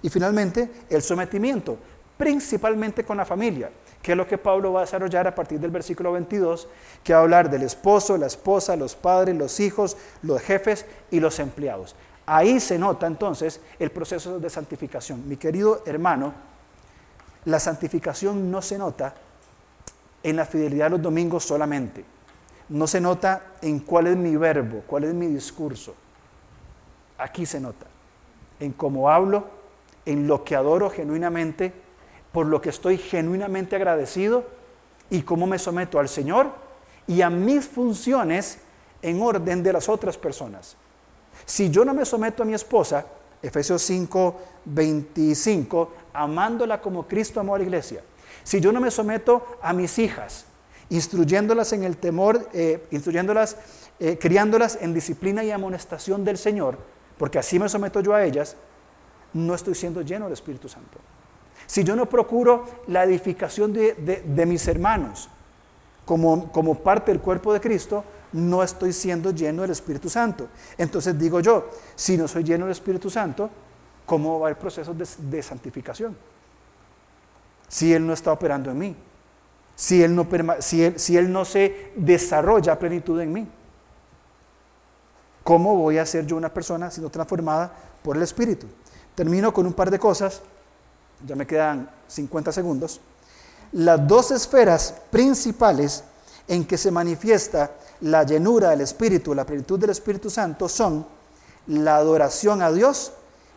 Y 0.00 0.08
finalmente, 0.08 0.70
el 0.88 1.02
sometimiento, 1.02 1.76
principalmente 2.16 3.04
con 3.04 3.18
la 3.18 3.26
familia, 3.26 3.70
que 4.02 4.12
es 4.12 4.18
lo 4.18 4.26
que 4.26 4.38
Pablo 4.38 4.72
va 4.72 4.80
a 4.80 4.84
desarrollar 4.84 5.26
a 5.26 5.34
partir 5.34 5.60
del 5.60 5.70
versículo 5.70 6.12
22, 6.12 6.68
que 7.02 7.12
va 7.12 7.20
a 7.20 7.22
hablar 7.22 7.50
del 7.50 7.62
esposo, 7.62 8.16
la 8.16 8.26
esposa, 8.26 8.76
los 8.76 8.94
padres, 8.94 9.36
los 9.36 9.60
hijos, 9.60 9.96
los 10.22 10.40
jefes 10.40 10.86
y 11.10 11.20
los 11.20 11.38
empleados. 11.38 11.94
Ahí 12.26 12.60
se 12.60 12.78
nota 12.78 13.06
entonces 13.06 13.60
el 13.78 13.90
proceso 13.90 14.38
de 14.38 14.50
santificación. 14.50 15.26
Mi 15.28 15.36
querido 15.36 15.82
hermano, 15.86 16.34
la 17.44 17.58
santificación 17.58 18.50
no 18.50 18.60
se 18.60 18.78
nota 18.78 19.14
en 20.22 20.36
la 20.36 20.44
fidelidad 20.44 20.86
de 20.86 20.90
los 20.90 21.02
domingos 21.02 21.44
solamente. 21.44 22.04
No 22.68 22.86
se 22.86 23.00
nota 23.00 23.54
en 23.62 23.80
cuál 23.80 24.08
es 24.08 24.16
mi 24.16 24.36
verbo, 24.36 24.82
cuál 24.86 25.04
es 25.04 25.14
mi 25.14 25.26
discurso. 25.26 25.94
Aquí 27.16 27.46
se 27.46 27.60
nota. 27.60 27.86
En 28.60 28.72
cómo 28.72 29.10
hablo, 29.10 29.46
en 30.04 30.26
lo 30.26 30.44
que 30.44 30.54
adoro 30.54 30.90
genuinamente, 30.90 31.72
por 32.32 32.46
lo 32.46 32.60
que 32.60 32.70
estoy 32.70 32.98
genuinamente 32.98 33.76
agradecido 33.76 34.44
y 35.10 35.22
cómo 35.22 35.46
me 35.46 35.58
someto 35.58 35.98
al 35.98 36.08
Señor 36.08 36.52
y 37.06 37.22
a 37.22 37.30
mis 37.30 37.66
funciones 37.66 38.58
en 39.02 39.22
orden 39.22 39.62
de 39.62 39.72
las 39.72 39.88
otras 39.88 40.18
personas. 40.18 40.76
Si 41.46 41.70
yo 41.70 41.84
no 41.84 41.94
me 41.94 42.04
someto 42.04 42.42
a 42.42 42.46
mi 42.46 42.54
esposa, 42.54 43.06
Efesios 43.42 43.82
5, 43.82 44.40
25, 44.64 45.92
amándola 46.12 46.80
como 46.80 47.06
Cristo 47.06 47.40
amó 47.40 47.54
a 47.54 47.58
la 47.58 47.64
iglesia. 47.64 48.02
Si 48.42 48.60
yo 48.60 48.72
no 48.72 48.80
me 48.80 48.90
someto 48.90 49.58
a 49.62 49.72
mis 49.72 49.98
hijas, 49.98 50.46
instruyéndolas 50.90 51.72
en 51.72 51.84
el 51.84 51.96
temor, 51.96 52.48
eh, 52.52 52.86
instruyéndolas, 52.90 53.56
eh, 54.00 54.18
criándolas 54.18 54.78
en 54.80 54.94
disciplina 54.94 55.44
y 55.44 55.50
amonestación 55.50 56.24
del 56.24 56.38
Señor, 56.38 56.78
porque 57.16 57.38
así 57.38 57.58
me 57.58 57.68
someto 57.68 58.00
yo 58.00 58.14
a 58.14 58.24
ellas, 58.24 58.56
no 59.32 59.54
estoy 59.54 59.74
siendo 59.74 60.02
lleno 60.02 60.26
del 60.26 60.34
Espíritu 60.34 60.68
Santo. 60.68 60.98
Si 61.68 61.84
yo 61.84 61.94
no 61.94 62.06
procuro 62.06 62.64
la 62.86 63.04
edificación 63.04 63.74
de, 63.74 64.44
mis 64.46 64.66
hermanos 64.68 65.28
como, 66.06 66.50
como 66.50 66.76
parte 66.76 67.12
del 67.12 67.20
cuerpo 67.20 67.52
de 67.52 67.60
Cristo, 67.60 68.02
no 68.32 68.62
estoy 68.62 68.94
siendo 68.94 69.32
lleno 69.32 69.60
del 69.62 69.72
Espíritu 69.72 70.08
Santo. 70.08 70.48
Entonces 70.78 71.18
digo 71.18 71.40
yo, 71.40 71.68
si 71.94 72.16
no 72.16 72.26
soy 72.26 72.42
lleno 72.42 72.64
del 72.64 72.72
Espíritu 72.72 73.10
Santo, 73.10 73.50
¿cómo 74.06 74.40
va 74.40 74.48
el 74.48 74.56
proceso 74.56 74.94
de, 74.94 75.42
santificación? 75.42 76.16
Si 77.68 77.92
Él 77.92 78.06
no 78.06 78.14
está 78.14 78.32
operando 78.32 78.70
en 78.70 78.78
mí, 78.78 78.96
si 79.76 80.02
él, 80.02 80.14
no, 80.14 80.26
si, 80.60 80.82
él, 80.82 80.98
si 80.98 81.18
él 81.18 81.30
no 81.30 81.44
se 81.44 81.92
desarrolla 81.96 82.72
a 82.72 82.78
plenitud 82.78 83.20
en 83.20 83.32
mí. 83.32 83.46
¿Cómo 85.44 85.76
voy 85.76 85.98
a 85.98 86.06
ser 86.06 86.26
yo 86.26 86.36
una 86.36 86.52
persona 86.52 86.90
siendo 86.90 87.10
transformada 87.10 87.70
por 88.02 88.16
el 88.16 88.22
Espíritu? 88.22 88.66
Termino 89.14 89.52
con 89.52 89.66
un 89.66 89.74
par 89.74 89.90
de 89.90 89.98
cosas, 89.98 90.42
ya 91.26 91.36
me 91.36 91.46
quedan 91.46 91.90
50 92.06 92.52
segundos. 92.52 93.00
Las 93.72 94.06
dos 94.06 94.30
esferas 94.30 94.94
principales 95.10 96.04
en 96.46 96.64
que 96.64 96.78
se 96.78 96.90
manifiesta 96.90 97.72
la 98.00 98.22
llenura 98.22 98.70
del 98.70 98.80
Espíritu, 98.80 99.34
la 99.34 99.44
plenitud 99.44 99.78
del 99.78 99.90
Espíritu 99.90 100.30
Santo 100.30 100.68
son 100.68 101.06
la 101.66 101.96
adoración 101.96 102.62
a 102.62 102.72
Dios 102.72 103.12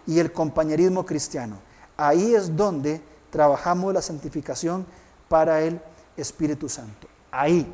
y 0.05 0.19
el 0.19 0.31
compañerismo 0.31 1.05
cristiano. 1.05 1.57
Ahí 1.95 2.33
es 2.35 2.55
donde 2.55 3.01
trabajamos 3.29 3.93
la 3.93 4.01
santificación 4.01 4.85
para 5.29 5.61
el 5.61 5.79
Espíritu 6.17 6.67
Santo. 6.67 7.07
Ahí. 7.31 7.71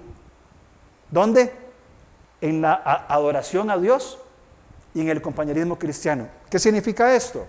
¿Dónde? 1.10 1.52
En 2.42 2.62
la 2.62 2.74
adoración 3.08 3.72
a 3.72 3.78
Dios 3.78 4.20
y 4.94 5.02
en 5.02 5.10
el 5.10 5.22
compañerismo 5.22 5.80
cristiano. 5.80 6.28
¿Qué 6.50 6.60
significa 6.60 7.16
esto? 7.16 7.46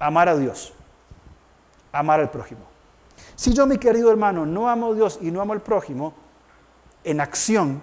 Amar 0.00 0.28
a 0.28 0.36
Dios, 0.36 0.72
amar 1.92 2.20
al 2.20 2.30
prójimo. 2.30 2.60
Si 3.34 3.52
yo, 3.52 3.66
mi 3.66 3.78
querido 3.78 4.10
hermano, 4.10 4.46
no 4.46 4.68
amo 4.68 4.92
a 4.92 4.94
Dios 4.94 5.18
y 5.22 5.30
no 5.30 5.40
amo 5.40 5.52
al 5.52 5.60
prójimo, 5.60 6.14
en 7.04 7.20
acción, 7.20 7.82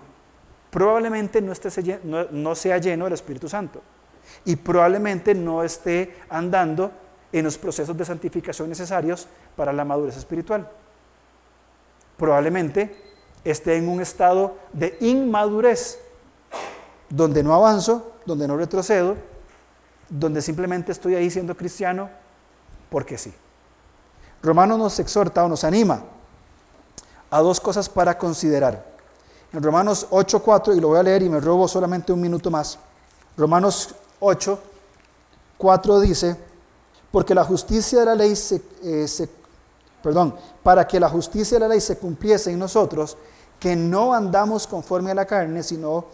probablemente 0.70 1.42
no, 1.42 1.52
esté, 1.52 2.00
no 2.04 2.56
sea 2.56 2.78
lleno 2.78 3.06
del 3.06 3.14
Espíritu 3.14 3.48
Santo 3.48 3.82
y 4.44 4.56
probablemente 4.56 5.34
no 5.34 5.64
esté 5.64 6.16
andando 6.30 6.92
en 7.32 7.46
los 7.46 7.58
procesos 7.58 7.98
de 7.98 8.06
santificación 8.06 8.70
necesarios 8.70 9.28
para 9.56 9.74
la 9.74 9.86
madurez 9.86 10.18
espiritual. 10.18 10.70
probablemente 12.18 12.96
esté 13.44 13.76
en 13.76 13.90
un 13.90 14.02
estado 14.02 14.58
de 14.74 14.98
inmadurez, 15.02 16.00
donde 17.10 17.44
no 17.44 17.54
avanzo, 17.54 18.14
donde 18.26 18.48
no 18.48 18.58
retrocedo, 18.58 19.16
donde 20.10 20.42
simplemente 20.42 20.92
estoy 20.92 21.16
ahí 21.16 21.30
siendo 21.30 21.56
cristiano 21.56 22.10
porque 22.90 23.18
sí. 23.18 23.34
Romanos 24.46 24.78
nos 24.78 25.00
exhorta 25.00 25.44
o 25.44 25.50
nos 25.50 25.64
anima 25.64 26.04
a 27.32 27.42
dos 27.42 27.60
cosas 27.60 27.90
para 27.90 28.16
considerar. 28.16 28.86
En 29.52 29.64
Romanos 29.64 30.08
8.4, 30.12 30.78
y 30.78 30.80
lo 30.80 30.90
voy 30.90 31.00
a 31.00 31.04
leer 31.04 31.24
y 31.24 31.30
me 31.30 31.40
robo 31.40 31.68
solamente 31.68 32.14
un 32.14 32.22
minuto 32.22 32.52
más. 32.52 32.78
Romanos 33.36 33.96
8, 34.20 34.60
4 35.58 36.00
dice, 36.00 36.38
porque 37.12 37.34
la 37.34 37.44
justicia 37.44 38.02
de 38.02 38.06
la 38.06 38.14
ley 38.14 38.36
se, 38.36 38.62
eh, 38.84 39.08
perdón, 40.04 40.36
para 40.62 40.88
que 40.88 41.00
la 41.00 41.10
justicia 41.10 41.56
de 41.56 41.62
la 41.62 41.68
ley 41.70 41.82
se 41.82 41.98
cumpliese 41.98 42.52
en 42.52 42.60
nosotros, 42.60 43.18
que 43.60 43.76
no 43.76 44.14
andamos 44.14 44.68
conforme 44.68 45.10
a 45.10 45.16
la 45.16 45.26
carne, 45.26 45.64
sino, 45.64 46.06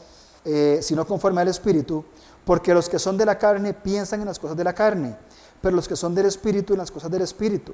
eh, 0.46 0.80
sino 0.82 1.06
conforme 1.06 1.42
al 1.42 1.50
Espíritu, 1.50 2.06
porque 2.46 2.74
los 2.74 2.88
que 2.88 2.98
son 2.98 3.18
de 3.18 3.26
la 3.26 3.38
carne 3.38 3.74
piensan 3.74 4.22
en 4.22 4.28
las 4.28 4.40
cosas 4.40 4.56
de 4.56 4.64
la 4.64 4.74
carne, 4.74 5.18
pero 5.62 5.76
los 5.76 5.88
que 5.88 5.98
son 5.98 6.16
del 6.16 6.28
Espíritu 6.28 6.74
en 6.74 6.80
las 6.80 6.92
cosas 6.92 7.12
del 7.12 7.24
Espíritu. 7.24 7.74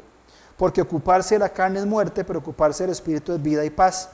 Porque 0.57 0.81
ocuparse 0.81 1.35
de 1.35 1.39
la 1.39 1.49
carne 1.49 1.79
es 1.79 1.85
muerte, 1.85 2.23
pero 2.23 2.39
ocuparse 2.39 2.83
del 2.83 2.91
Espíritu 2.91 3.33
es 3.33 3.41
vida 3.41 3.63
y 3.63 3.69
paz. 3.69 4.09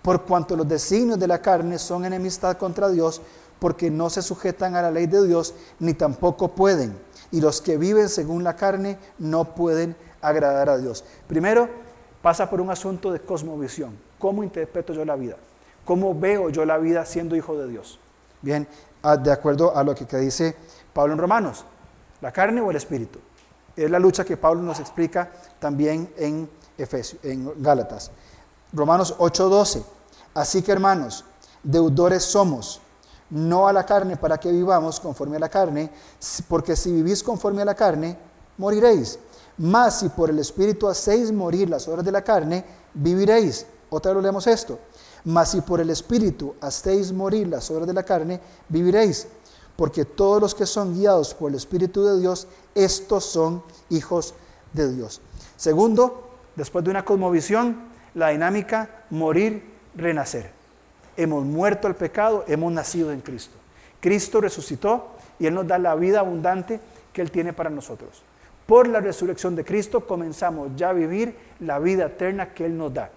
Por 0.00 0.22
cuanto 0.22 0.56
los 0.56 0.66
designios 0.66 1.18
de 1.18 1.28
la 1.28 1.40
carne 1.40 1.78
son 1.78 2.04
enemistad 2.04 2.56
contra 2.56 2.88
Dios, 2.88 3.20
porque 3.58 3.90
no 3.90 4.10
se 4.10 4.22
sujetan 4.22 4.74
a 4.74 4.82
la 4.82 4.90
ley 4.90 5.06
de 5.06 5.24
Dios, 5.26 5.54
ni 5.78 5.94
tampoco 5.94 6.48
pueden. 6.48 6.98
Y 7.30 7.40
los 7.40 7.60
que 7.60 7.76
viven 7.76 8.08
según 8.08 8.42
la 8.42 8.56
carne 8.56 8.98
no 9.18 9.54
pueden 9.54 9.94
agradar 10.20 10.68
a 10.68 10.78
Dios. 10.78 11.04
Primero, 11.28 11.68
pasa 12.20 12.48
por 12.50 12.60
un 12.60 12.70
asunto 12.70 13.12
de 13.12 13.20
cosmovisión. 13.20 13.96
¿Cómo 14.18 14.42
interpreto 14.42 14.92
yo 14.92 15.04
la 15.04 15.16
vida? 15.16 15.36
¿Cómo 15.84 16.18
veo 16.18 16.48
yo 16.50 16.64
la 16.64 16.78
vida 16.78 17.04
siendo 17.04 17.36
hijo 17.36 17.56
de 17.56 17.68
Dios? 17.68 17.98
Bien, 18.40 18.66
de 19.22 19.32
acuerdo 19.32 19.76
a 19.76 19.84
lo 19.84 19.94
que 19.94 20.04
dice 20.16 20.56
Pablo 20.92 21.12
en 21.12 21.18
Romanos, 21.18 21.64
la 22.20 22.32
carne 22.32 22.60
o 22.60 22.70
el 22.70 22.76
espíritu. 22.76 23.18
Es 23.76 23.90
la 23.90 23.98
lucha 23.98 24.24
que 24.24 24.36
Pablo 24.36 24.62
nos 24.62 24.80
explica 24.80 25.30
también 25.58 26.12
en, 26.16 26.48
Efesios, 26.76 27.22
en 27.24 27.62
Gálatas. 27.62 28.10
Romanos 28.72 29.14
8:12. 29.18 29.82
Así 30.34 30.62
que 30.62 30.72
hermanos, 30.72 31.24
deudores 31.62 32.22
somos, 32.22 32.80
no 33.30 33.68
a 33.68 33.72
la 33.72 33.84
carne 33.84 34.16
para 34.16 34.38
que 34.38 34.50
vivamos 34.50 34.98
conforme 35.00 35.36
a 35.36 35.40
la 35.40 35.48
carne, 35.48 35.90
porque 36.48 36.76
si 36.76 36.92
vivís 36.92 37.22
conforme 37.22 37.62
a 37.62 37.66
la 37.66 37.74
carne, 37.74 38.16
moriréis. 38.58 39.18
Mas 39.58 40.00
si 40.00 40.08
por 40.08 40.30
el 40.30 40.38
Espíritu 40.38 40.88
hacéis 40.88 41.30
morir 41.30 41.68
las 41.68 41.86
obras 41.88 42.04
de 42.04 42.12
la 42.12 42.22
carne, 42.22 42.64
viviréis. 42.94 43.66
Otra 43.90 44.12
vez 44.12 44.22
leemos 44.22 44.46
esto. 44.46 44.78
Mas 45.24 45.50
si 45.50 45.60
por 45.60 45.80
el 45.80 45.90
Espíritu 45.90 46.54
hacéis 46.60 47.12
morir 47.12 47.48
las 47.48 47.70
obras 47.70 47.86
de 47.86 47.92
la 47.92 48.02
carne, 48.02 48.40
viviréis. 48.68 49.26
Porque 49.76 50.04
todos 50.04 50.40
los 50.40 50.54
que 50.54 50.66
son 50.66 50.94
guiados 50.94 51.34
por 51.34 51.50
el 51.50 51.56
Espíritu 51.56 52.04
de 52.04 52.20
Dios, 52.20 52.46
estos 52.74 53.24
son 53.24 53.62
hijos 53.90 54.34
de 54.72 54.92
Dios. 54.92 55.20
Segundo, 55.56 56.28
después 56.56 56.84
de 56.84 56.90
una 56.90 57.04
cosmovisión, 57.04 57.82
la 58.14 58.28
dinámica 58.28 59.04
morir, 59.10 59.64
renacer. 59.94 60.50
Hemos 61.16 61.44
muerto 61.44 61.86
al 61.86 61.96
pecado, 61.96 62.44
hemos 62.48 62.72
nacido 62.72 63.12
en 63.12 63.20
Cristo. 63.20 63.56
Cristo 64.00 64.40
resucitó 64.40 65.08
y 65.38 65.46
Él 65.46 65.54
nos 65.54 65.66
da 65.66 65.78
la 65.78 65.94
vida 65.94 66.20
abundante 66.20 66.80
que 67.12 67.22
Él 67.22 67.30
tiene 67.30 67.52
para 67.52 67.70
nosotros. 67.70 68.22
Por 68.66 68.88
la 68.88 69.00
resurrección 69.00 69.54
de 69.54 69.64
Cristo 69.64 70.06
comenzamos 70.06 70.70
ya 70.76 70.90
a 70.90 70.92
vivir 70.92 71.36
la 71.60 71.78
vida 71.78 72.06
eterna 72.06 72.54
que 72.54 72.66
Él 72.66 72.76
nos 72.76 72.92
da. 72.92 73.10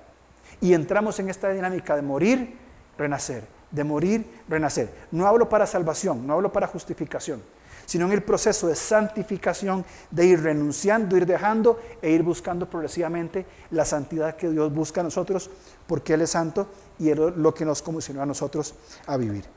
Y 0.61 0.73
entramos 0.73 1.19
en 1.19 1.29
esta 1.29 1.49
dinámica 1.49 1.95
de 1.95 2.01
morir, 2.01 2.57
renacer, 2.97 3.43
de 3.71 3.83
morir, 3.83 4.25
renacer. 4.47 4.89
No 5.11 5.27
hablo 5.27 5.49
para 5.49 5.65
salvación, 5.65 6.25
no 6.25 6.33
hablo 6.33 6.51
para 6.51 6.67
justificación, 6.67 7.41
sino 7.85 8.05
en 8.05 8.13
el 8.13 8.23
proceso 8.23 8.67
de 8.67 8.75
santificación, 8.75 9.85
de 10.11 10.25
ir 10.25 10.41
renunciando, 10.41 11.17
ir 11.17 11.25
dejando 11.25 11.79
e 12.01 12.11
ir 12.11 12.23
buscando 12.23 12.69
progresivamente 12.69 13.45
la 13.71 13.85
santidad 13.85 14.35
que 14.35 14.49
Dios 14.49 14.73
busca 14.73 15.01
a 15.01 15.03
nosotros, 15.03 15.49
porque 15.87 16.13
Él 16.13 16.21
es 16.21 16.31
santo 16.31 16.67
y 16.99 17.09
es 17.09 17.17
lo 17.17 17.53
que 17.53 17.65
nos 17.65 17.81
comisionó 17.81 18.21
a 18.21 18.25
nosotros 18.25 18.75
a 19.07 19.17
vivir. 19.17 19.54